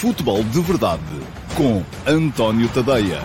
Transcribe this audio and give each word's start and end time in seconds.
Futebol 0.00 0.44
de 0.44 0.60
Verdade 0.60 1.02
com 1.56 1.82
António 2.08 2.68
Tadeia. 2.68 3.18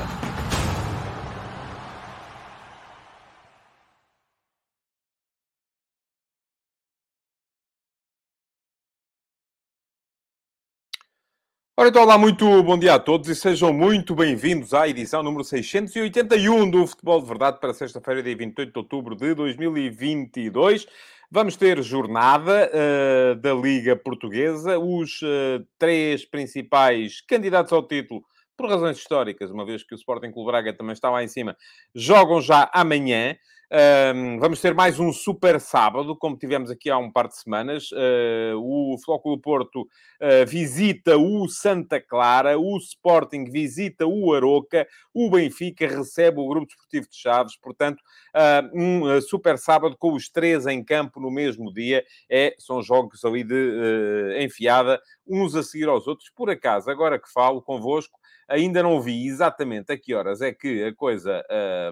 Ora, 11.78 11.90
então, 11.90 12.02
olá, 12.02 12.18
muito 12.18 12.64
bom 12.64 12.80
dia 12.80 12.96
a 12.96 13.00
todos 13.00 13.30
e 13.30 13.36
sejam 13.36 13.72
muito 13.72 14.16
bem-vindos 14.16 14.74
à 14.74 14.88
edição 14.88 15.22
número 15.22 15.44
681 15.44 16.72
do 16.72 16.88
Futebol 16.88 17.22
de 17.22 17.28
Verdade 17.28 17.60
para 17.60 17.72
sexta-feira, 17.72 18.24
dia 18.24 18.36
28 18.36 18.72
de 18.72 18.80
outubro 18.80 19.16
de 19.16 19.36
2022. 19.36 20.88
Vamos 21.36 21.56
ter 21.56 21.82
jornada 21.82 22.70
uh, 22.70 23.36
da 23.42 23.56
Liga 23.56 23.96
Portuguesa. 23.96 24.78
Os 24.78 25.20
uh, 25.24 25.66
três 25.80 26.24
principais 26.24 27.22
candidatos 27.22 27.74
ao 27.74 27.82
título, 27.82 28.24
por 28.56 28.70
razões 28.70 29.00
históricas, 29.00 29.50
uma 29.50 29.66
vez 29.66 29.84
que 29.84 29.96
o 29.96 29.98
Sporting 29.98 30.32
Clube 30.32 30.52
Braga 30.52 30.72
também 30.78 30.94
está 30.94 31.10
lá 31.10 31.24
em 31.24 31.28
cima, 31.28 31.58
jogam 31.96 32.40
já 32.40 32.70
amanhã. 32.72 33.36
Um, 33.72 34.38
vamos 34.40 34.62
ter 34.62 34.74
mais 34.74 35.00
um 35.00 35.12
super 35.12 35.60
sábado, 35.60 36.16
como 36.16 36.38
tivemos 36.38 36.70
aqui 36.70 36.90
há 36.92 36.98
um 36.98 37.12
par 37.12 37.28
de 37.28 37.38
semanas. 37.38 37.92
Uh, 37.92 38.56
o 38.58 38.98
Flóculo 39.04 39.40
Porto 39.40 39.82
uh, 39.82 40.46
visita 40.46 41.18
o 41.18 41.48
Santa 41.48 42.00
Clara, 42.00 42.60
o 42.60 42.78
Sporting 42.78 43.46
visita 43.46 44.06
o 44.06 44.34
Aroca, 44.34 44.88
o 45.14 45.30
Benfica 45.30 45.88
recebe 45.88 46.40
o 46.40 46.48
Grupo 46.48 46.68
Desportivo 46.68 47.10
de 47.10 47.16
Chaves. 47.16 47.58
Portanto, 47.58 48.00
uh, 48.36 48.80
um 48.80 49.22
super 49.22 49.58
sábado 49.58 49.96
com 49.98 50.14
os 50.14 50.30
três 50.30 50.68
em 50.68 50.84
campo 50.84 51.20
no 51.20 51.32
mesmo 51.32 51.74
dia. 51.74 52.06
É, 52.30 52.54
são 52.60 52.84
jogos 52.84 53.26
ali 53.26 53.44
de 53.44 54.38
enfiada, 54.40 55.02
uns 55.28 55.56
a 55.56 55.64
seguir 55.64 55.88
aos 55.88 56.06
outros. 56.06 56.30
Por 56.30 56.50
acaso, 56.50 56.92
agora 56.92 57.18
que 57.18 57.32
falo 57.32 57.62
convosco, 57.62 58.20
ainda 58.48 58.84
não 58.84 59.02
vi 59.02 59.26
exatamente 59.26 59.92
a 59.92 59.98
que 59.98 60.14
horas 60.14 60.42
é 60.42 60.54
que 60.54 60.84
a 60.84 60.94
coisa 60.94 61.44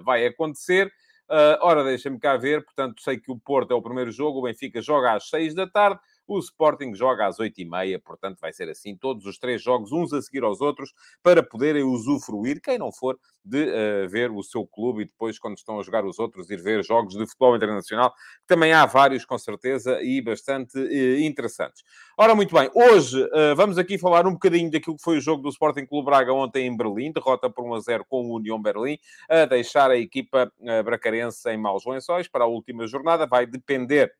vai 0.04 0.26
acontecer. 0.26 0.92
Uh, 1.30 1.56
ora, 1.60 1.82
deixa-me 1.84 2.18
cá 2.18 2.36
ver. 2.36 2.64
Portanto, 2.64 3.00
sei 3.02 3.18
que 3.18 3.30
o 3.30 3.38
Porto 3.38 3.72
é 3.72 3.74
o 3.74 3.82
primeiro 3.82 4.10
jogo, 4.10 4.38
o 4.38 4.42
Benfica 4.42 4.82
joga 4.82 5.14
às 5.14 5.28
seis 5.28 5.54
da 5.54 5.66
tarde. 5.66 6.00
O 6.26 6.38
Sporting 6.38 6.94
joga 6.94 7.26
às 7.26 7.38
8h30, 7.38 8.00
portanto 8.02 8.38
vai 8.40 8.52
ser 8.52 8.68
assim, 8.68 8.96
todos 8.96 9.26
os 9.26 9.38
três 9.38 9.62
jogos, 9.62 9.92
uns 9.92 10.12
a 10.12 10.22
seguir 10.22 10.44
aos 10.44 10.60
outros, 10.60 10.92
para 11.22 11.42
poderem 11.42 11.82
usufruir, 11.82 12.60
quem 12.60 12.78
não 12.78 12.92
for, 12.92 13.18
de 13.44 13.64
uh, 13.64 14.08
ver 14.08 14.30
o 14.30 14.42
seu 14.42 14.66
clube 14.66 15.02
e 15.02 15.04
depois, 15.04 15.38
quando 15.38 15.56
estão 15.56 15.78
a 15.80 15.82
jogar 15.82 16.04
os 16.04 16.18
outros, 16.18 16.48
ir 16.48 16.62
ver 16.62 16.84
jogos 16.84 17.14
de 17.14 17.26
futebol 17.26 17.56
internacional, 17.56 18.12
que 18.12 18.46
também 18.46 18.72
há 18.72 18.86
vários, 18.86 19.24
com 19.24 19.36
certeza, 19.36 20.00
e 20.02 20.20
bastante 20.20 20.78
uh, 20.78 21.20
interessantes. 21.20 21.82
Ora, 22.16 22.34
muito 22.34 22.54
bem, 22.54 22.70
hoje 22.74 23.20
uh, 23.20 23.56
vamos 23.56 23.78
aqui 23.78 23.98
falar 23.98 24.26
um 24.26 24.32
bocadinho 24.32 24.70
daquilo 24.70 24.96
que 24.96 25.02
foi 25.02 25.18
o 25.18 25.20
jogo 25.20 25.42
do 25.42 25.48
Sporting 25.48 25.86
Clube 25.86 26.06
Braga 26.06 26.32
ontem 26.32 26.66
em 26.66 26.76
Berlim, 26.76 27.12
derrota 27.12 27.50
por 27.50 27.64
1 27.64 27.74
a 27.74 27.80
0 27.80 28.04
com 28.08 28.24
o 28.24 28.36
União 28.36 28.60
Berlim, 28.60 28.96
a 29.28 29.44
deixar 29.44 29.90
a 29.90 29.96
equipa 29.96 30.52
bracarense 30.84 31.48
em 31.50 31.56
maus 31.56 31.84
lençóis 31.84 32.28
para 32.28 32.44
a 32.44 32.46
última 32.46 32.86
jornada, 32.86 33.26
vai 33.26 33.46
depender 33.46 34.12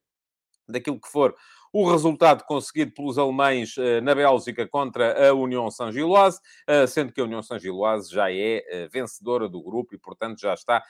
daquilo 0.69 1.01
que 1.01 1.09
for 1.09 1.35
o 1.73 1.91
resultado 1.91 2.45
conseguido 2.45 2.93
pelos 2.93 3.17
alemães 3.17 3.77
eh, 3.79 4.01
na 4.03 4.15
Bélgica 4.15 4.67
contra 4.69 5.31
a 5.31 5.33
União 5.33 5.71
Saint-Gilloise, 5.71 6.39
eh, 6.67 6.87
sendo 6.87 7.13
que 7.13 7.21
a 7.21 7.25
União 7.25 7.43
Saint-Gilloise 7.43 8.13
já 8.13 8.31
é 8.31 8.63
eh, 8.69 8.89
vencedora 8.93 9.49
do 9.49 9.63
grupo 9.63 9.95
e, 9.95 9.99
portanto, 9.99 10.41
já 10.41 10.53
está, 10.53 10.83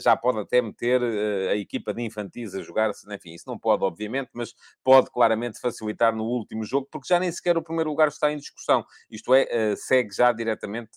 já 0.00 0.16
pode 0.16 0.38
até 0.38 0.60
meter 0.60 1.02
a 1.50 1.56
equipa 1.56 1.92
de 1.92 2.02
infantis 2.02 2.54
a 2.54 2.62
jogar-se, 2.62 3.12
enfim, 3.12 3.32
isso 3.32 3.44
não 3.48 3.58
pode, 3.58 3.82
obviamente, 3.82 4.30
mas 4.34 4.54
pode 4.84 5.10
claramente 5.10 5.60
facilitar 5.60 6.14
no 6.14 6.24
último 6.24 6.64
jogo, 6.64 6.86
porque 6.90 7.08
já 7.08 7.18
nem 7.18 7.32
sequer 7.32 7.56
o 7.56 7.62
primeiro 7.62 7.90
lugar 7.90 8.08
está 8.08 8.30
em 8.30 8.36
discussão. 8.36 8.84
Isto 9.10 9.34
é, 9.34 9.74
segue 9.76 10.14
já 10.14 10.32
diretamente, 10.32 10.92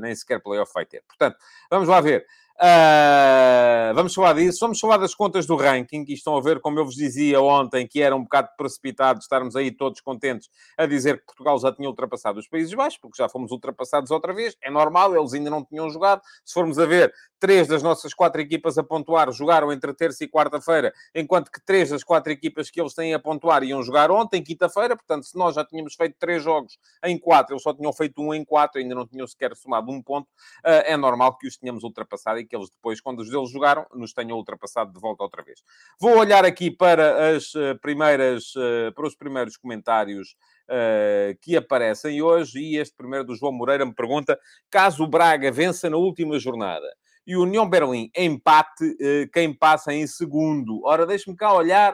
nem 0.00 0.14
sequer 0.14 0.40
playoff 0.40 0.72
vai 0.72 0.86
ter. 0.86 1.02
Portanto, 1.06 1.36
vamos 1.70 1.88
lá 1.88 2.00
ver. 2.00 2.26
Uh, 2.62 3.92
vamos 3.94 4.14
falar 4.14 4.34
disso. 4.34 4.60
Vamos 4.60 4.78
falar 4.78 4.96
das 4.96 5.14
contas 5.14 5.46
do 5.46 5.56
ranking. 5.56 6.04
E 6.06 6.12
estão 6.12 6.36
a 6.36 6.40
ver, 6.40 6.60
como 6.60 6.78
eu 6.78 6.84
vos 6.84 6.94
dizia 6.94 7.40
ontem, 7.40 7.86
que 7.86 8.00
era 8.00 8.14
um 8.22 8.24
bocado 8.24 8.48
precipitado 8.56 9.20
estarmos 9.20 9.56
aí 9.56 9.70
todos 9.70 10.00
contentes 10.00 10.48
a 10.78 10.86
dizer 10.86 11.18
que 11.18 11.26
Portugal 11.26 11.58
já 11.58 11.72
tinha 11.72 11.88
ultrapassado 11.88 12.38
os 12.38 12.48
Países 12.48 12.72
Baixos, 12.72 12.98
porque 12.98 13.20
já 13.20 13.28
fomos 13.28 13.50
ultrapassados 13.50 14.10
outra 14.10 14.32
vez. 14.32 14.56
É 14.62 14.70
normal, 14.70 15.14
eles 15.14 15.34
ainda 15.34 15.50
não 15.50 15.64
tinham 15.64 15.90
jogado. 15.90 16.22
Se 16.44 16.54
formos 16.54 16.78
a 16.78 16.86
ver, 16.86 17.12
três 17.38 17.66
das 17.66 17.82
nossas 17.82 18.14
quatro 18.14 18.40
equipas 18.40 18.78
a 18.78 18.82
pontuar 18.82 19.30
jogaram 19.32 19.72
entre 19.72 19.92
terça 19.92 20.24
e 20.24 20.28
quarta-feira, 20.28 20.92
enquanto 21.14 21.50
que 21.50 21.60
três 21.64 21.90
das 21.90 22.04
quatro 22.04 22.32
equipas 22.32 22.70
que 22.70 22.80
eles 22.80 22.94
têm 22.94 23.14
a 23.14 23.18
pontuar 23.18 23.62
iam 23.64 23.82
jogar 23.82 24.10
ontem, 24.10 24.42
quinta-feira. 24.42 24.96
Portanto, 24.96 25.24
se 25.24 25.36
nós 25.36 25.54
já 25.54 25.64
tínhamos 25.64 25.94
feito 25.94 26.16
três 26.18 26.42
jogos 26.42 26.78
em 27.04 27.18
quatro, 27.18 27.54
eles 27.54 27.62
só 27.62 27.74
tinham 27.74 27.92
feito 27.92 28.22
um 28.22 28.32
em 28.32 28.44
quatro, 28.44 28.80
ainda 28.80 28.94
não 28.94 29.06
tinham 29.06 29.26
sequer 29.26 29.54
somado 29.56 29.90
um 29.90 30.00
ponto, 30.00 30.26
uh, 30.26 30.84
é 30.84 30.96
normal 30.96 31.36
que 31.36 31.46
os 31.46 31.56
tenhamos 31.56 31.82
ultrapassado 31.82 32.38
e 32.38 32.44
que 32.44 32.54
eles 32.54 32.70
depois, 32.70 33.00
quando 33.00 33.20
os 33.20 33.28
deles 33.28 33.50
jogaram, 33.50 33.86
nos 33.92 34.12
tenham 34.12 34.36
ultrapassado 34.36 34.92
de 34.92 35.00
volta 35.00 35.24
outra 35.24 35.42
vez. 35.42 35.62
Vou 35.98 36.16
olhar 36.18 36.44
aqui 36.44 36.70
para 36.70 37.36
as 37.36 37.54
eh, 37.54 37.74
primeiras, 38.12 38.52
eh, 38.56 38.90
para 38.90 39.06
os 39.06 39.16
primeiros 39.16 39.56
comentários 39.56 40.36
Uh, 40.62 41.36
que 41.42 41.56
aparecem 41.56 42.22
hoje. 42.22 42.58
E 42.58 42.76
este 42.78 42.96
primeiro 42.96 43.26
do 43.26 43.34
João 43.34 43.52
Moreira 43.52 43.84
me 43.84 43.92
pergunta: 43.92 44.38
caso 44.70 45.02
o 45.02 45.08
Braga 45.08 45.50
vença 45.50 45.90
na 45.90 45.96
última 45.96 46.38
jornada 46.38 46.86
e 47.26 47.36
o 47.36 47.42
União 47.42 47.68
Berlim 47.68 48.10
empate, 48.16 48.84
uh, 48.84 49.30
quem 49.32 49.52
passa 49.52 49.92
em 49.92 50.06
segundo? 50.06 50.80
Ora, 50.84 51.04
deixe-me 51.04 51.36
cá 51.36 51.52
olhar. 51.52 51.92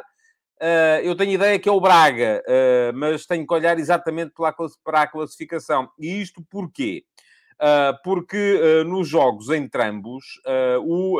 Uh, 0.60 1.00
eu 1.02 1.16
tenho 1.16 1.32
ideia 1.32 1.58
que 1.58 1.68
é 1.68 1.72
o 1.72 1.80
Braga, 1.80 2.42
mas 2.94 3.26
tenho 3.26 3.46
que 3.46 3.54
olhar 3.54 3.78
exatamente 3.78 4.32
para 4.84 5.02
a 5.02 5.06
classificação. 5.08 5.88
E 5.98 6.20
isto 6.20 6.44
porquê? 6.48 7.04
Ah, 7.58 7.98
porque 8.04 8.84
nos 8.86 9.08
jogos 9.08 9.48
entre 9.48 9.82
ambos, 9.82 10.24
o 10.84 11.18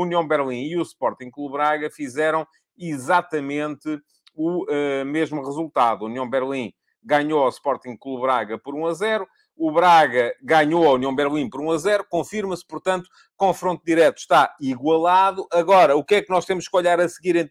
União 0.00 0.26
Berlim 0.26 0.66
e 0.66 0.76
o 0.76 0.82
Sporting 0.82 1.30
Clube 1.30 1.54
Braga 1.54 1.90
fizeram 1.90 2.46
exatamente 2.78 4.00
o 4.34 4.66
mesmo 5.04 5.44
resultado. 5.44 6.02
O 6.02 6.06
União 6.06 6.28
Berlim 6.28 6.72
ganhou 7.02 7.42
ao 7.42 7.48
Sporting 7.48 7.96
Clube 7.96 8.22
Braga 8.22 8.58
por 8.58 8.74
1 8.74 8.86
a 8.86 8.94
0. 8.94 9.28
O 9.56 9.70
Braga 9.70 10.34
ganhou 10.42 10.88
a 10.88 10.92
União 10.92 11.14
Berlim 11.14 11.50
por 11.50 11.60
1 11.60 11.70
a 11.72 11.78
0. 11.78 12.06
Confirma-se, 12.08 12.66
portanto, 12.66 13.08
confronto 13.36 13.82
direto 13.84 14.18
está 14.18 14.54
igualado. 14.60 15.46
Agora, 15.52 15.96
o 15.96 16.04
que 16.04 16.16
é 16.16 16.22
que 16.22 16.30
nós 16.30 16.44
temos 16.44 16.68
que 16.68 16.76
olhar 16.76 17.00
a 17.00 17.08
seguir 17.08 17.50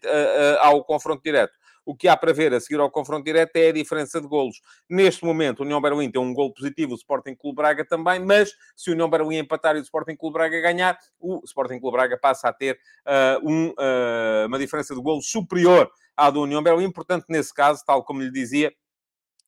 ao 0.60 0.84
confronto 0.84 1.22
direto? 1.22 1.52
O 1.84 1.94
que 1.94 2.08
há 2.08 2.16
para 2.16 2.32
ver 2.32 2.54
a 2.54 2.60
seguir 2.60 2.80
ao 2.80 2.90
confronto 2.90 3.24
direto 3.24 3.56
é 3.56 3.68
a 3.68 3.72
diferença 3.72 4.20
de 4.20 4.26
golos. 4.26 4.60
Neste 4.88 5.24
momento, 5.24 5.60
o 5.60 5.62
União 5.64 5.80
Berlim 5.80 6.10
tem 6.10 6.20
um 6.20 6.32
gol 6.32 6.52
positivo, 6.52 6.92
o 6.92 6.96
Sporting 6.96 7.34
Clube 7.34 7.56
Braga 7.56 7.84
também, 7.84 8.20
mas 8.20 8.52
se 8.76 8.90
o 8.90 8.92
União 8.92 9.08
Berlim 9.08 9.38
empatar 9.38 9.76
e 9.76 9.80
o 9.80 9.82
Sporting 9.82 10.16
Clube 10.16 10.34
Braga 10.34 10.60
ganhar, 10.60 10.98
o 11.18 11.40
Sporting 11.44 11.80
Clube 11.80 11.96
Braga 11.96 12.18
passa 12.18 12.48
a 12.48 12.52
ter 12.52 12.78
uh, 13.06 13.48
um, 13.48 13.68
uh, 13.70 14.46
uma 14.46 14.58
diferença 14.58 14.94
de 14.94 15.00
golos 15.00 15.28
superior 15.28 15.90
à 16.16 16.30
do 16.30 16.42
União 16.42 16.62
Berlim. 16.62 16.90
Portanto, 16.90 17.26
nesse 17.28 17.52
caso, 17.52 17.82
tal 17.86 18.04
como 18.04 18.22
lhe 18.22 18.30
dizia, 18.30 18.72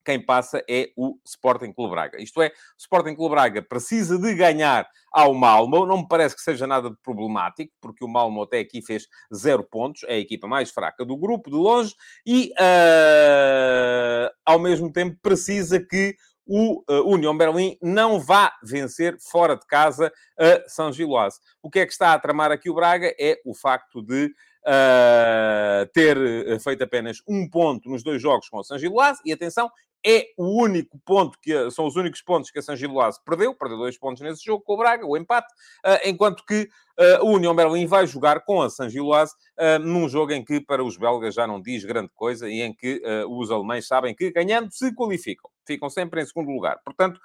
quem 0.04 0.20
passa 0.20 0.62
é 0.68 0.90
o 0.96 1.18
Sporting 1.24 1.72
Clube 1.72 1.92
Braga. 1.92 2.22
Isto 2.22 2.42
é, 2.42 2.48
o 2.48 2.52
Sporting 2.78 3.14
Clube 3.14 3.34
Braga 3.34 3.62
precisa 3.62 4.18
de 4.18 4.34
ganhar 4.34 4.86
ao 5.10 5.32
Malmo. 5.32 5.86
Não 5.86 5.98
me 5.98 6.08
parece 6.08 6.36
que 6.36 6.42
seja 6.42 6.66
nada 6.66 6.90
de 6.90 6.96
problemático, 7.02 7.72
porque 7.80 8.04
o 8.04 8.08
Malmo 8.08 8.42
até 8.42 8.58
aqui 8.58 8.82
fez 8.82 9.08
zero 9.34 9.64
pontos. 9.64 10.02
É 10.04 10.14
a 10.14 10.18
equipa 10.18 10.46
mais 10.46 10.70
fraca 10.70 11.04
do 11.04 11.16
grupo, 11.16 11.50
de 11.50 11.56
longe. 11.56 11.94
E, 12.26 12.52
uh, 12.60 14.30
ao 14.44 14.58
mesmo 14.58 14.92
tempo, 14.92 15.16
precisa 15.22 15.80
que 15.80 16.16
o 16.46 16.84
uh, 16.90 17.08
União 17.08 17.36
Berlim 17.36 17.78
não 17.80 18.20
vá 18.20 18.52
vencer 18.62 19.16
fora 19.18 19.56
de 19.56 19.66
casa 19.66 20.12
a 20.38 20.68
São 20.68 20.92
Giloase. 20.92 21.38
O 21.62 21.70
que 21.70 21.80
é 21.80 21.86
que 21.86 21.92
está 21.92 22.12
a 22.12 22.18
tramar 22.18 22.50
aqui 22.50 22.68
o 22.68 22.74
Braga 22.74 23.14
é 23.18 23.40
o 23.44 23.54
facto 23.54 24.02
de 24.02 24.34
uh, 24.66 25.86
ter 25.92 26.60
feito 26.60 26.82
apenas 26.82 27.18
um 27.28 27.48
ponto 27.48 27.88
nos 27.88 28.02
dois 28.02 28.20
jogos 28.20 28.48
com 28.48 28.58
o 28.58 28.64
São 28.64 28.78
Giloase. 28.78 29.20
E 29.24 29.32
atenção, 29.32 29.70
é 30.06 30.26
o 30.36 30.62
único 30.62 30.98
ponto 31.04 31.38
que 31.40 31.70
são 31.70 31.86
os 31.86 31.96
únicos 31.96 32.20
pontos 32.20 32.50
que 32.50 32.58
a 32.58 32.62
San 32.62 32.76
Giloase 32.76 33.18
perdeu, 33.24 33.54
perdeu 33.54 33.78
dois 33.78 33.98
pontos 33.98 34.22
nesse 34.22 34.44
jogo 34.44 34.62
com 34.62 34.74
o 34.74 34.76
Braga, 34.76 35.06
o 35.06 35.16
empate, 35.16 35.50
uh, 35.84 35.98
enquanto 36.06 36.44
que 36.44 36.68
uh, 36.98 37.24
o 37.24 37.30
União 37.30 37.56
Berlim 37.56 37.86
vai 37.86 38.06
jogar 38.06 38.44
com 38.44 38.60
a 38.60 38.68
San 38.68 38.90
Giloase 38.90 39.32
uh, 39.58 39.78
num 39.78 40.06
jogo 40.06 40.32
em 40.32 40.44
que 40.44 40.60
para 40.60 40.84
os 40.84 40.98
belgas 40.98 41.34
já 41.34 41.46
não 41.46 41.60
diz 41.60 41.84
grande 41.84 42.10
coisa 42.14 42.48
e 42.50 42.60
em 42.60 42.74
que 42.74 43.00
os 43.28 43.50
alemães 43.50 43.86
sabem 43.86 44.14
que 44.14 44.30
ganhando 44.30 44.70
se 44.70 44.94
qualificam, 44.94 45.50
ficam 45.66 45.88
sempre 45.88 46.20
em 46.20 46.26
segundo 46.26 46.50
lugar. 46.50 46.78
Portanto, 46.84 47.18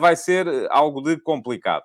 vai 0.00 0.16
ser 0.16 0.46
algo 0.70 1.00
de 1.00 1.18
complicado. 1.18 1.84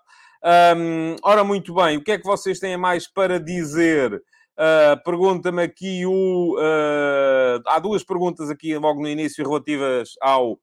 Um, 0.75 1.15
ora, 1.23 1.43
muito 1.43 1.73
bem, 1.73 1.97
o 1.97 2.03
que 2.03 2.13
é 2.13 2.17
que 2.17 2.25
vocês 2.25 2.59
têm 2.59 2.77
mais 2.77 3.07
para 3.07 3.39
dizer? 3.39 4.21
Uh, 4.57 5.01
Pergunta-me 5.03 5.63
aqui 5.63 6.05
o. 6.05 6.55
Uh, 6.57 7.63
há 7.67 7.79
duas 7.79 8.03
perguntas 8.03 8.49
aqui 8.49 8.77
logo 8.77 9.01
no 9.01 9.07
início 9.07 9.47
relativas 9.47 10.13
ao 10.21 10.53
uh, 10.53 10.59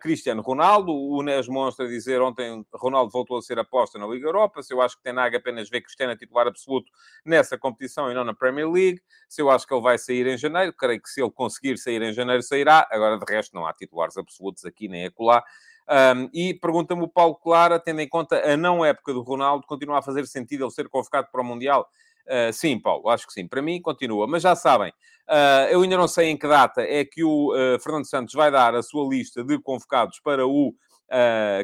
Cristiano 0.00 0.42
Ronaldo. 0.42 0.92
O 0.92 1.22
Nes 1.22 1.48
Monstra 1.48 1.88
dizer 1.88 2.20
ontem 2.20 2.64
Ronaldo 2.72 3.10
voltou 3.10 3.38
a 3.38 3.42
ser 3.42 3.58
aposta 3.58 3.98
na 3.98 4.06
Liga 4.06 4.28
Europa. 4.28 4.62
Se 4.62 4.72
eu 4.72 4.80
acho 4.80 5.00
que 5.00 5.12
nada 5.12 5.36
apenas 5.36 5.68
ver 5.68 5.80
Cristiano 5.80 6.12
a 6.12 6.16
titular 6.16 6.46
absoluto 6.46 6.90
nessa 7.24 7.58
competição 7.58 8.10
e 8.10 8.14
não 8.14 8.24
na 8.24 8.34
Premier 8.34 8.70
League. 8.70 9.00
Se 9.28 9.42
eu 9.42 9.50
acho 9.50 9.66
que 9.66 9.74
ele 9.74 9.82
vai 9.82 9.98
sair 9.98 10.26
em 10.26 10.38
janeiro, 10.38 10.72
creio 10.72 11.00
que 11.02 11.08
se 11.08 11.20
ele 11.20 11.30
conseguir 11.30 11.78
sair 11.78 12.02
em 12.02 12.12
janeiro, 12.12 12.42
sairá. 12.42 12.86
Agora, 12.90 13.18
de 13.18 13.24
resto, 13.28 13.54
não 13.54 13.66
há 13.66 13.72
titulares 13.72 14.16
absolutos 14.16 14.64
aqui 14.64 14.86
nem 14.86 15.06
acolá. 15.06 15.42
Um, 15.86 16.30
e 16.32 16.54
pergunta-me 16.54 17.02
o 17.02 17.08
Paulo 17.08 17.34
Clara, 17.34 17.78
tendo 17.78 18.00
em 18.00 18.08
conta 18.08 18.36
a 18.40 18.56
não 18.56 18.84
época 18.84 19.12
do 19.12 19.22
Ronaldo, 19.22 19.66
continua 19.66 19.98
a 19.98 20.02
fazer 20.02 20.26
sentido 20.26 20.64
ele 20.64 20.70
ser 20.70 20.88
convocado 20.88 21.28
para 21.30 21.42
o 21.42 21.44
Mundial? 21.44 21.86
Uh, 22.26 22.52
sim, 22.52 22.78
Paulo, 22.78 23.08
acho 23.08 23.26
que 23.26 23.32
sim. 23.32 23.46
Para 23.46 23.62
mim, 23.62 23.80
continua. 23.80 24.26
Mas 24.26 24.42
já 24.42 24.56
sabem, 24.56 24.90
uh, 25.28 25.68
eu 25.70 25.82
ainda 25.82 25.96
não 25.96 26.08
sei 26.08 26.28
em 26.28 26.36
que 26.36 26.48
data 26.48 26.82
é 26.82 27.04
que 27.04 27.22
o 27.22 27.52
uh, 27.52 27.78
Fernando 27.80 28.06
Santos 28.06 28.34
vai 28.34 28.50
dar 28.50 28.74
a 28.74 28.82
sua 28.82 29.06
lista 29.08 29.44
de 29.44 29.58
convocados 29.58 30.20
para 30.20 30.46
o 30.46 30.74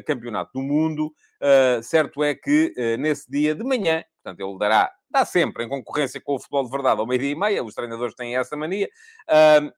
Campeonato 0.05 0.51
do 0.53 0.61
Mundo. 0.61 1.11
certo 1.83 2.23
é 2.23 2.33
que 2.33 2.73
nesse 2.97 3.29
dia 3.29 3.53
de 3.53 3.63
manhã, 3.65 4.01
portanto, 4.23 4.39
ele 4.39 4.57
dará, 4.57 4.89
dá 5.09 5.25
sempre 5.25 5.65
em 5.65 5.67
concorrência 5.67 6.21
com 6.21 6.35
o 6.35 6.39
futebol 6.39 6.63
de 6.63 6.71
verdade 6.71 7.01
ao 7.01 7.07
meio-dia 7.07 7.31
e 7.31 7.35
meia, 7.35 7.63
os 7.63 7.73
treinadores 7.73 8.15
têm 8.15 8.37
essa 8.37 8.55
mania, 8.55 8.87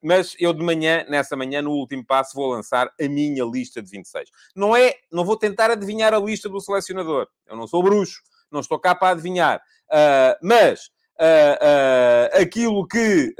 mas 0.03 0.35
eu 0.38 0.53
de 0.53 0.63
manhã, 0.63 1.06
nessa 1.09 1.35
manhã, 1.35 1.62
no 1.62 1.71
último 1.71 2.06
passo, 2.06 2.35
vou 2.35 2.51
lançar 2.51 2.88
a 2.88 3.07
minha 3.07 3.44
lista 3.45 3.81
de 3.81 3.89
26. 3.89 4.30
Não 4.56 4.75
é, 4.75 4.94
não 5.12 5.25
vou 5.25 5.38
tentar 5.38 5.71
adivinhar 5.71 6.13
a 6.13 6.19
lista 6.19 6.47
do 6.47 6.59
selecionador, 6.59 7.27
eu 7.47 7.56
não 7.56 7.65
sou 7.65 7.81
bruxo, 7.81 8.21
não 8.54 8.62
estou 8.62 8.80
cá 8.80 8.96
para 8.96 9.10
adivinhar. 9.10 9.62
Uh, 9.90 10.38
mas 10.42 10.88
uh, 11.20 12.38
uh, 12.38 12.42
aquilo 12.42 12.88
que 12.88 13.36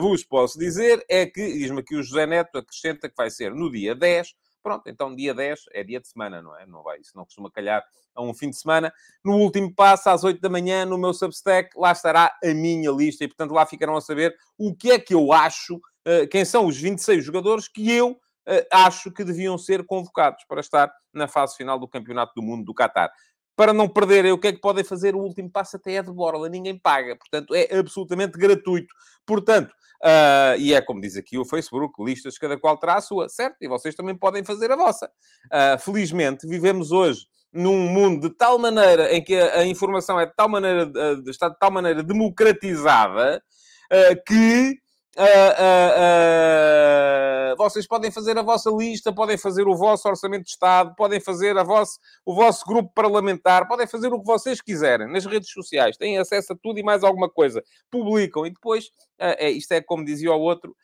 vos 0.00 0.24
posso 0.24 0.58
dizer 0.58 1.04
é 1.08 1.26
que, 1.26 1.52
diz-me 1.52 1.80
aqui 1.80 1.96
o 1.96 2.02
José 2.02 2.26
Neto, 2.26 2.58
acrescenta 2.58 3.08
que 3.08 3.16
vai 3.16 3.30
ser 3.30 3.54
no 3.54 3.70
dia 3.70 3.94
10. 3.94 4.34
Pronto, 4.62 4.84
então 4.86 5.14
dia 5.14 5.34
10 5.34 5.64
é 5.72 5.82
dia 5.82 6.00
de 6.00 6.06
semana, 6.06 6.40
não 6.40 6.56
é? 6.56 6.64
Não 6.64 6.84
vai, 6.84 7.00
isso 7.00 7.16
não 7.16 7.24
costuma 7.24 7.50
calhar 7.50 7.84
a 8.14 8.22
um 8.22 8.32
fim 8.32 8.48
de 8.48 8.56
semana. 8.56 8.92
No 9.24 9.36
último 9.38 9.74
passo, 9.74 10.08
às 10.08 10.22
8 10.22 10.40
da 10.40 10.48
manhã, 10.48 10.84
no 10.84 10.96
meu 10.96 11.12
Substack, 11.12 11.70
lá 11.76 11.90
estará 11.90 12.32
a 12.42 12.54
minha 12.54 12.90
lista 12.92 13.24
e, 13.24 13.28
portanto, 13.28 13.52
lá 13.52 13.66
ficarão 13.66 13.96
a 13.96 14.00
saber 14.00 14.36
o 14.56 14.72
que 14.72 14.92
é 14.92 15.00
que 15.00 15.14
eu 15.14 15.32
acho, 15.32 15.80
quem 16.30 16.44
são 16.44 16.66
os 16.66 16.76
26 16.76 17.24
jogadores 17.24 17.66
que 17.66 17.90
eu 17.90 18.20
acho 18.70 19.10
que 19.10 19.24
deviam 19.24 19.58
ser 19.58 19.84
convocados 19.84 20.44
para 20.46 20.60
estar 20.60 20.92
na 21.12 21.26
fase 21.26 21.56
final 21.56 21.78
do 21.78 21.88
Campeonato 21.88 22.32
do 22.36 22.42
Mundo 22.42 22.64
do 22.64 22.74
Qatar 22.74 23.10
para 23.62 23.72
não 23.72 23.88
perderem 23.88 24.32
o 24.32 24.38
que 24.38 24.48
é 24.48 24.52
que 24.52 24.60
podem 24.60 24.82
fazer, 24.82 25.14
o 25.14 25.20
último 25.20 25.48
passo 25.48 25.76
até 25.76 25.92
é 25.92 26.02
de 26.02 26.10
borla, 26.10 26.48
ninguém 26.48 26.76
paga, 26.76 27.14
portanto 27.14 27.54
é 27.54 27.78
absolutamente 27.78 28.36
gratuito. 28.36 28.92
Portanto, 29.24 29.70
uh, 30.02 30.58
e 30.58 30.74
é 30.74 30.80
como 30.80 31.00
diz 31.00 31.16
aqui 31.16 31.38
o 31.38 31.44
Facebook, 31.44 32.02
listas, 32.02 32.36
cada 32.36 32.58
qual 32.58 32.76
terá 32.76 32.96
a 32.96 33.00
sua, 33.00 33.28
certo? 33.28 33.58
E 33.60 33.68
vocês 33.68 33.94
também 33.94 34.16
podem 34.16 34.42
fazer 34.42 34.72
a 34.72 34.76
vossa. 34.76 35.08
Uh, 35.46 35.78
felizmente, 35.78 36.44
vivemos 36.44 36.90
hoje 36.90 37.24
num 37.52 37.88
mundo 37.88 38.28
de 38.28 38.34
tal 38.34 38.58
maneira 38.58 39.14
em 39.14 39.22
que 39.22 39.36
a, 39.36 39.60
a 39.60 39.64
informação 39.64 40.18
é 40.18 40.26
de 40.26 40.34
tal 40.34 40.48
maneira, 40.48 40.84
uh, 40.84 41.30
está 41.30 41.48
de 41.48 41.56
tal 41.56 41.70
maneira 41.70 42.02
democratizada 42.02 43.40
que 44.26 44.76
Uh, 45.14 45.20
uh, 45.20 45.92
uh, 47.52 47.56
vocês 47.58 47.86
podem 47.86 48.10
fazer 48.10 48.38
a 48.38 48.42
vossa 48.42 48.70
lista, 48.70 49.12
podem 49.12 49.36
fazer 49.36 49.68
o 49.68 49.76
vosso 49.76 50.08
orçamento 50.08 50.44
de 50.44 50.50
Estado, 50.50 50.94
podem 50.96 51.20
fazer 51.20 51.58
a 51.58 51.62
vosso, 51.62 51.98
o 52.24 52.34
vosso 52.34 52.64
grupo 52.64 52.90
parlamentar, 52.94 53.68
podem 53.68 53.86
fazer 53.86 54.08
o 54.08 54.18
que 54.18 54.24
vocês 54.24 54.62
quiserem 54.62 55.12
nas 55.12 55.26
redes 55.26 55.50
sociais, 55.50 55.98
têm 55.98 56.16
acesso 56.16 56.54
a 56.54 56.56
tudo 56.56 56.78
e 56.78 56.82
mais 56.82 57.04
alguma 57.04 57.28
coisa, 57.28 57.62
publicam 57.90 58.46
e 58.46 58.50
depois, 58.50 58.90
é, 59.18 59.50
isto 59.50 59.72
é 59.72 59.82
como 59.82 60.02
dizia 60.02 60.32
o 60.32 60.40
outro, 60.40 60.74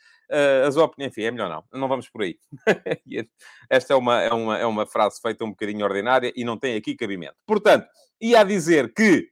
as 0.66 0.76
opiniões, 0.76 1.12
enfim, 1.12 1.22
é 1.22 1.30
melhor 1.30 1.48
não, 1.48 1.64
não 1.80 1.88
vamos 1.88 2.10
por 2.10 2.20
aí. 2.22 2.38
Esta 3.70 3.94
é 3.94 3.96
uma, 3.96 4.20
é, 4.20 4.30
uma, 4.30 4.58
é 4.58 4.66
uma 4.66 4.86
frase 4.86 5.18
feita 5.22 5.42
um 5.42 5.50
bocadinho 5.50 5.86
ordinária 5.86 6.30
e 6.36 6.44
não 6.44 6.58
tem 6.58 6.76
aqui 6.76 6.94
cabimento. 6.94 7.36
Portanto, 7.46 7.88
ia 8.20 8.40
a 8.40 8.44
dizer 8.44 8.92
que. 8.92 9.30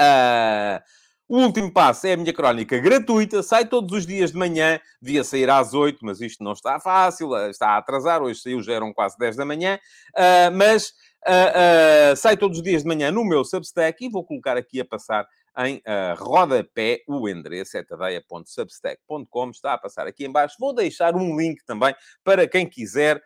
Uh, 0.00 0.80
o 1.28 1.38
último 1.38 1.70
passo 1.70 2.06
é 2.06 2.14
a 2.14 2.16
minha 2.16 2.32
crónica 2.32 2.78
gratuita, 2.78 3.42
sai 3.42 3.66
todos 3.66 3.92
os 3.92 4.06
dias 4.06 4.32
de 4.32 4.38
manhã, 4.38 4.80
devia 5.00 5.22
sair 5.22 5.50
às 5.50 5.74
8, 5.74 5.98
mas 6.02 6.22
isto 6.22 6.42
não 6.42 6.52
está 6.52 6.80
fácil, 6.80 7.36
eh, 7.36 7.50
está 7.50 7.70
a 7.70 7.76
atrasar, 7.76 8.22
hoje 8.22 8.40
saiu, 8.40 8.62
já 8.62 8.72
eram 8.72 8.94
quase 8.94 9.18
10 9.18 9.36
da 9.36 9.44
manhã, 9.44 9.78
uh, 10.16 10.56
mas 10.56 10.88
uh, 11.26 12.12
uh, 12.12 12.16
sai 12.16 12.34
todos 12.36 12.58
os 12.58 12.64
dias 12.64 12.82
de 12.82 12.88
manhã 12.88 13.10
no 13.10 13.24
meu 13.24 13.44
Substack 13.44 14.02
e 14.02 14.08
vou 14.08 14.24
colocar 14.24 14.56
aqui 14.56 14.80
a 14.80 14.86
passar 14.86 15.28
em 15.58 15.76
uh, 15.76 16.14
rodapé 16.16 17.02
o 17.06 17.28
endereço 17.28 17.76
é 17.76 17.82
tadeia.substack.com, 17.82 19.50
está 19.50 19.74
a 19.74 19.78
passar 19.78 20.06
aqui 20.06 20.24
embaixo. 20.24 20.56
Vou 20.58 20.74
deixar 20.74 21.14
um 21.14 21.36
link 21.36 21.62
também 21.66 21.94
para 22.24 22.46
quem 22.48 22.66
quiser 22.66 23.20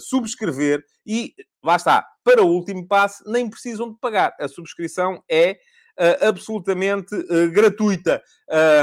subscrever 0.00 0.82
e 1.06 1.34
lá 1.62 1.76
está, 1.76 2.06
para 2.24 2.42
o 2.42 2.48
último 2.48 2.88
passo 2.88 3.22
nem 3.30 3.48
precisam 3.48 3.92
de 3.92 3.98
pagar. 4.00 4.34
A 4.40 4.48
subscrição 4.48 5.22
é 5.30 5.58
uh, 5.98 6.28
absolutamente 6.28 7.14
uh, 7.14 7.50
gratuita. 7.50 8.22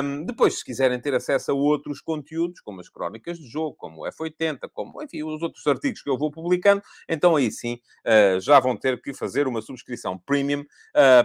Um, 0.03 0.25
depois, 0.25 0.59
se 0.59 0.65
quiserem 0.65 1.00
ter 1.00 1.13
acesso 1.13 1.51
a 1.51 1.53
outros 1.53 2.01
conteúdos, 2.01 2.59
como 2.61 2.81
as 2.81 2.89
crónicas 2.89 3.38
de 3.38 3.47
jogo, 3.47 3.75
como 3.75 4.01
o 4.01 4.09
F80, 4.09 4.69
como, 4.73 5.01
enfim, 5.03 5.23
os 5.23 5.41
outros 5.41 5.65
artigos 5.67 6.01
que 6.01 6.09
eu 6.09 6.17
vou 6.17 6.31
publicando, 6.31 6.81
então 7.07 7.35
aí 7.35 7.51
sim 7.51 7.79
uh, 8.06 8.39
já 8.39 8.59
vão 8.59 8.75
ter 8.75 9.00
que 9.01 9.13
fazer 9.13 9.47
uma 9.47 9.61
subscrição 9.61 10.17
premium 10.17 10.65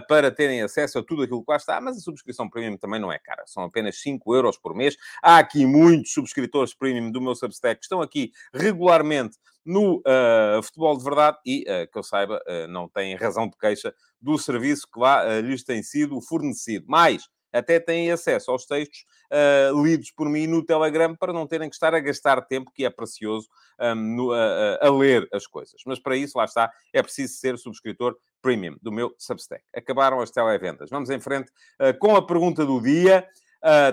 para 0.07 0.31
terem 0.31 0.61
acesso 0.61 0.99
a 0.99 1.03
tudo 1.03 1.23
aquilo 1.23 1.43
que 1.43 1.51
lá 1.51 1.57
está. 1.57 1.81
Mas 1.81 1.97
a 1.97 1.99
subscrição 1.99 2.49
premium 2.49 2.77
também 2.77 2.99
não 2.99 3.11
é 3.11 3.19
cara, 3.19 3.43
são 3.47 3.63
apenas 3.63 3.99
5 4.01 4.35
euros 4.35 4.57
por 4.57 4.75
mês. 4.75 4.95
Há 5.21 5.37
aqui 5.39 5.65
muitos 5.65 6.13
subscritores 6.13 6.73
premium 6.73 7.11
do 7.11 7.21
meu 7.21 7.35
Substack 7.35 7.79
que 7.79 7.85
estão 7.85 8.01
aqui 8.01 8.31
regularmente 8.53 9.37
no 9.65 9.97
uh, 9.97 10.61
futebol 10.63 10.97
de 10.97 11.03
verdade 11.03 11.37
e, 11.45 11.63
uh, 11.63 11.91
que 11.91 11.97
eu 11.97 12.03
saiba, 12.03 12.41
uh, 12.47 12.67
não 12.67 12.87
têm 12.87 13.15
razão 13.15 13.47
de 13.47 13.57
queixa 13.57 13.93
do 14.21 14.37
serviço 14.37 14.87
que 14.91 14.99
lá 14.99 15.39
lhes 15.41 15.63
tem 15.63 15.81
sido 15.81 16.19
fornecido. 16.21 16.85
Mais, 16.87 17.23
até 17.55 17.79
têm 17.79 18.11
acesso 18.11 18.51
aos 18.51 18.65
textos 18.65 19.05
uh, 19.31 19.81
lidos 19.81 20.11
por 20.11 20.29
mim 20.29 20.45
no 20.45 20.63
Telegram 20.63 21.15
para 21.15 21.31
não 21.31 21.47
terem 21.47 21.69
que 21.69 21.75
estar 21.75 21.95
a 21.95 21.99
gastar 21.99 22.41
tempo, 22.41 22.71
que 22.73 22.85
é 22.85 22.89
precioso, 22.89 23.47
um, 23.79 23.95
no, 23.95 24.33
uh, 24.33 24.77
a 24.81 24.89
ler 24.89 25.27
as 25.31 25.47
coisas. 25.47 25.81
Mas 25.85 25.99
para 25.99 26.17
isso, 26.17 26.37
lá 26.37 26.45
está, 26.45 26.69
é 26.93 27.01
preciso 27.01 27.35
ser 27.35 27.57
subscritor 27.57 28.15
premium 28.41 28.75
do 28.81 28.91
meu 28.91 29.15
Substack. 29.17 29.63
Acabaram 29.73 30.19
as 30.19 30.31
televendas. 30.31 30.89
Vamos 30.89 31.09
em 31.09 31.19
frente 31.19 31.49
uh, 31.81 31.97
com 31.97 32.15
a 32.15 32.25
pergunta 32.25 32.65
do 32.65 32.81
dia. 32.81 33.25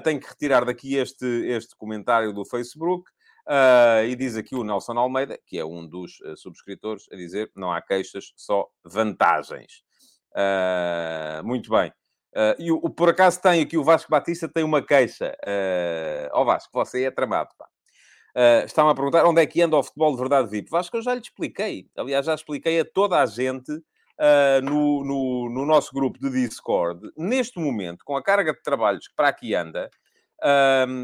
tenho 0.04 0.20
que 0.20 0.28
retirar 0.28 0.64
daqui 0.64 0.96
este, 0.96 1.24
este 1.46 1.74
comentário 1.76 2.32
do 2.32 2.44
Facebook. 2.44 3.10
Uh, 3.46 4.06
e 4.06 4.14
diz 4.14 4.36
aqui 4.36 4.54
o 4.54 4.62
Nelson 4.62 4.92
Almeida, 4.92 5.36
que 5.44 5.58
é 5.58 5.64
um 5.64 5.86
dos 5.86 6.20
uh, 6.20 6.36
subscritores, 6.36 7.06
a 7.12 7.16
dizer: 7.16 7.50
não 7.56 7.72
há 7.72 7.82
queixas, 7.82 8.32
só 8.36 8.68
vantagens. 8.84 9.82
Uh, 10.32 11.44
muito 11.44 11.68
bem. 11.70 11.92
e 12.58 12.70
o, 12.70 12.88
por 12.88 13.08
acaso 13.10 13.40
tem 13.42 13.60
aqui 13.60 13.76
o 13.76 13.84
Vasco 13.84 14.10
Batista 14.10 14.48
tem 14.48 14.64
uma 14.64 14.80
queixa. 14.80 15.36
Ó 16.32 16.42
oh 16.42 16.44
Vasco, 16.44 16.70
você 16.72 17.04
é 17.04 17.10
tramado, 17.10 17.50
pá. 17.58 17.66
Uh, 18.34 18.64
Estão 18.64 18.88
a 18.88 18.94
perguntar 18.94 19.26
onde 19.26 19.42
é 19.42 19.46
que 19.46 19.60
anda 19.60 19.76
o 19.76 19.82
futebol 19.82 20.12
de 20.12 20.18
verdade 20.18 20.48
VIP. 20.48 20.70
Vasco, 20.70 20.96
eu 20.96 21.02
já 21.02 21.12
lhe 21.14 21.20
expliquei. 21.20 21.90
Aliás, 21.96 22.24
já 22.24 22.34
expliquei 22.34 22.80
a 22.80 22.84
toda 22.84 23.20
a 23.20 23.26
gente 23.26 23.72
no, 24.62 25.04
no, 25.04 25.50
no 25.50 25.66
nosso 25.66 25.92
grupo 25.92 26.16
de 26.20 26.30
Discord. 26.30 27.10
Neste 27.16 27.58
momento, 27.58 28.04
com 28.04 28.16
a 28.16 28.22
carga 28.22 28.52
de 28.52 28.62
trabalhos 28.62 29.08
que 29.08 29.14
para 29.16 29.28
aqui 29.28 29.52
anda, 29.52 29.90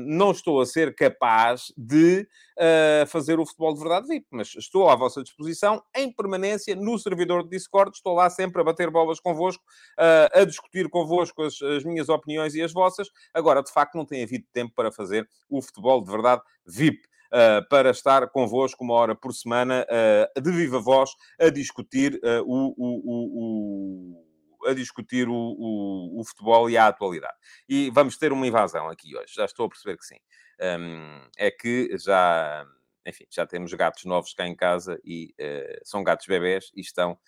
não 0.07 0.31
estou 0.31 0.61
a 0.61 0.67
ser 0.67 0.95
capaz 0.95 1.73
de 1.77 2.27
uh, 2.59 3.07
fazer 3.07 3.39
o 3.39 3.47
futebol 3.47 3.73
de 3.75 3.81
verdade 3.81 4.09
VIP, 4.09 4.27
mas 4.31 4.55
estou 4.57 4.89
à 4.89 4.97
vossa 4.97 5.23
disposição 5.23 5.83
em 5.97 6.13
permanência 6.13 6.75
no 6.75 6.99
servidor 6.99 7.45
de 7.45 7.51
Discord. 7.51 7.95
Estou 7.95 8.15
lá 8.15 8.29
sempre 8.29 8.61
a 8.61 8.65
bater 8.65 8.91
bolas 8.91 9.21
convosco, 9.21 9.63
uh, 9.99 10.41
a 10.41 10.45
discutir 10.45 10.89
convosco 10.89 11.43
as, 11.43 11.61
as, 11.63 11.85
minhas 11.85 12.09
opiniões 12.09 12.55
e 12.55 12.63
as 12.63 12.73
vossas. 12.73 13.09
Agora, 13.33 13.63
de 13.63 13.73
facto, 13.73 13.95
não 13.95 14.05
tem 14.05 14.23
havido 14.23 14.45
tempo 14.53 14.73
para 14.75 14.91
fazer 14.91 15.29
o 15.49 15.63
futebol 15.63 16.03
de 16.03 16.11
verdade 16.11 16.43
VIP. 16.67 17.07
Uh, 17.29 17.61
para 17.69 17.91
estar 17.91 18.27
convosco 18.31 18.83
uma 18.83 18.95
hora 18.95 19.15
por 19.15 19.35
semana, 19.35 19.87
de 20.43 20.51
viva 20.51 20.81
voz, 20.81 21.11
a 21.39 21.51
discutir 21.51 22.19
o, 22.47 22.75
o, 22.75 24.15
o 24.15 24.28
a 24.69 24.75
discutir 24.75 25.29
o, 25.29 25.35
o, 25.35 26.21
o, 26.21 26.25
futebol 26.25 26.69
e 26.69 26.77
a 26.77 26.87
atualidade. 26.87 27.37
E 27.69 27.91
vamos 27.91 28.17
ter 28.17 28.33
uma 28.33 28.47
invasão 28.47 28.89
aqui 28.89 29.17
hoje, 29.17 29.35
já 29.35 29.45
estou 29.45 29.67
a 29.67 29.69
perceber 29.69 29.97
que 29.97 30.05
sim. 30.05 30.19
Um, 30.61 31.21
é 31.37 31.51
que 31.51 31.97
já, 31.99 32.67
enfim, 33.07 33.25
já 33.31 33.47
temos 33.47 33.73
gatos 33.75 34.05
novos 34.05 34.35
cá 34.35 34.47
em 34.47 34.57
casa 34.57 35.01
e 35.05 35.35
uh, 35.41 35.81
são 35.85 36.03
gatos 36.03 36.27
bebés 36.27 36.71
e 36.75 36.81
estão 36.81 37.19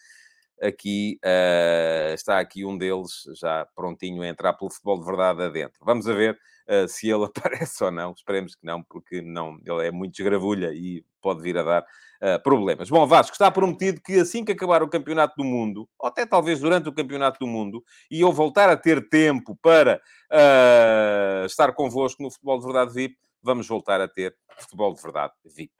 aqui, 0.61 1.19
uh, 1.25 2.13
está 2.13 2.39
aqui 2.39 2.65
um 2.65 2.77
deles 2.77 3.23
já 3.41 3.67
prontinho 3.75 4.23
a 4.23 4.29
entrar 4.29 4.53
pelo 4.55 4.71
futebol 4.71 4.99
de 4.99 5.07
verdade 5.07 5.43
adentro. 5.43 5.79
Vamos 5.83 6.07
a 6.07 6.13
ver 6.13 6.39
uh, 6.69 6.87
se 6.87 7.09
ele 7.09 7.25
aparece 7.37 7.83
ou 7.83 7.91
não. 7.91 8.13
Esperemos 8.13 8.55
que 8.55 8.65
não, 8.65 8.83
porque 8.83 9.23
não, 9.23 9.59
ele 9.65 9.87
é 9.87 9.91
muito 9.91 10.15
desgravulha 10.15 10.73
e 10.73 11.05
pode 11.21 11.43
vir 11.43 11.57
a 11.59 11.63
dar 11.63 11.83
uh, 11.83 12.43
problemas. 12.43 12.89
Bom, 12.89 13.07
Vasco, 13.07 13.33
está 13.33 13.51
prometido 13.51 14.01
que 14.01 14.21
assim 14.21 14.45
que 14.45 14.53
acabar 14.53 14.83
o 14.83 14.89
Campeonato 14.89 15.35
do 15.37 15.45
Mundo, 15.45 15.89
ou 15.99 16.09
até 16.09 16.27
talvez 16.27 16.61
durante 16.61 16.89
o 16.89 16.93
Campeonato 16.93 17.39
do 17.39 17.47
Mundo, 17.47 17.83
e 18.11 18.21
eu 18.21 18.33
voltar 18.33 18.69
a 18.69 18.77
ter 18.77 19.09
tempo 19.09 19.59
para 19.63 20.01
uh, 20.31 21.47
estar 21.47 21.73
convosco 21.73 22.23
no 22.23 22.31
Futebol 22.31 22.59
de 22.59 22.65
Verdade 22.65 22.93
VIP, 22.93 23.17
vamos 23.43 23.67
voltar 23.67 24.01
a 24.01 24.09
ter 24.09 24.37
Futebol 24.59 24.95
de 24.95 25.03
Verdade 25.03 25.35
VIP. 25.45 25.73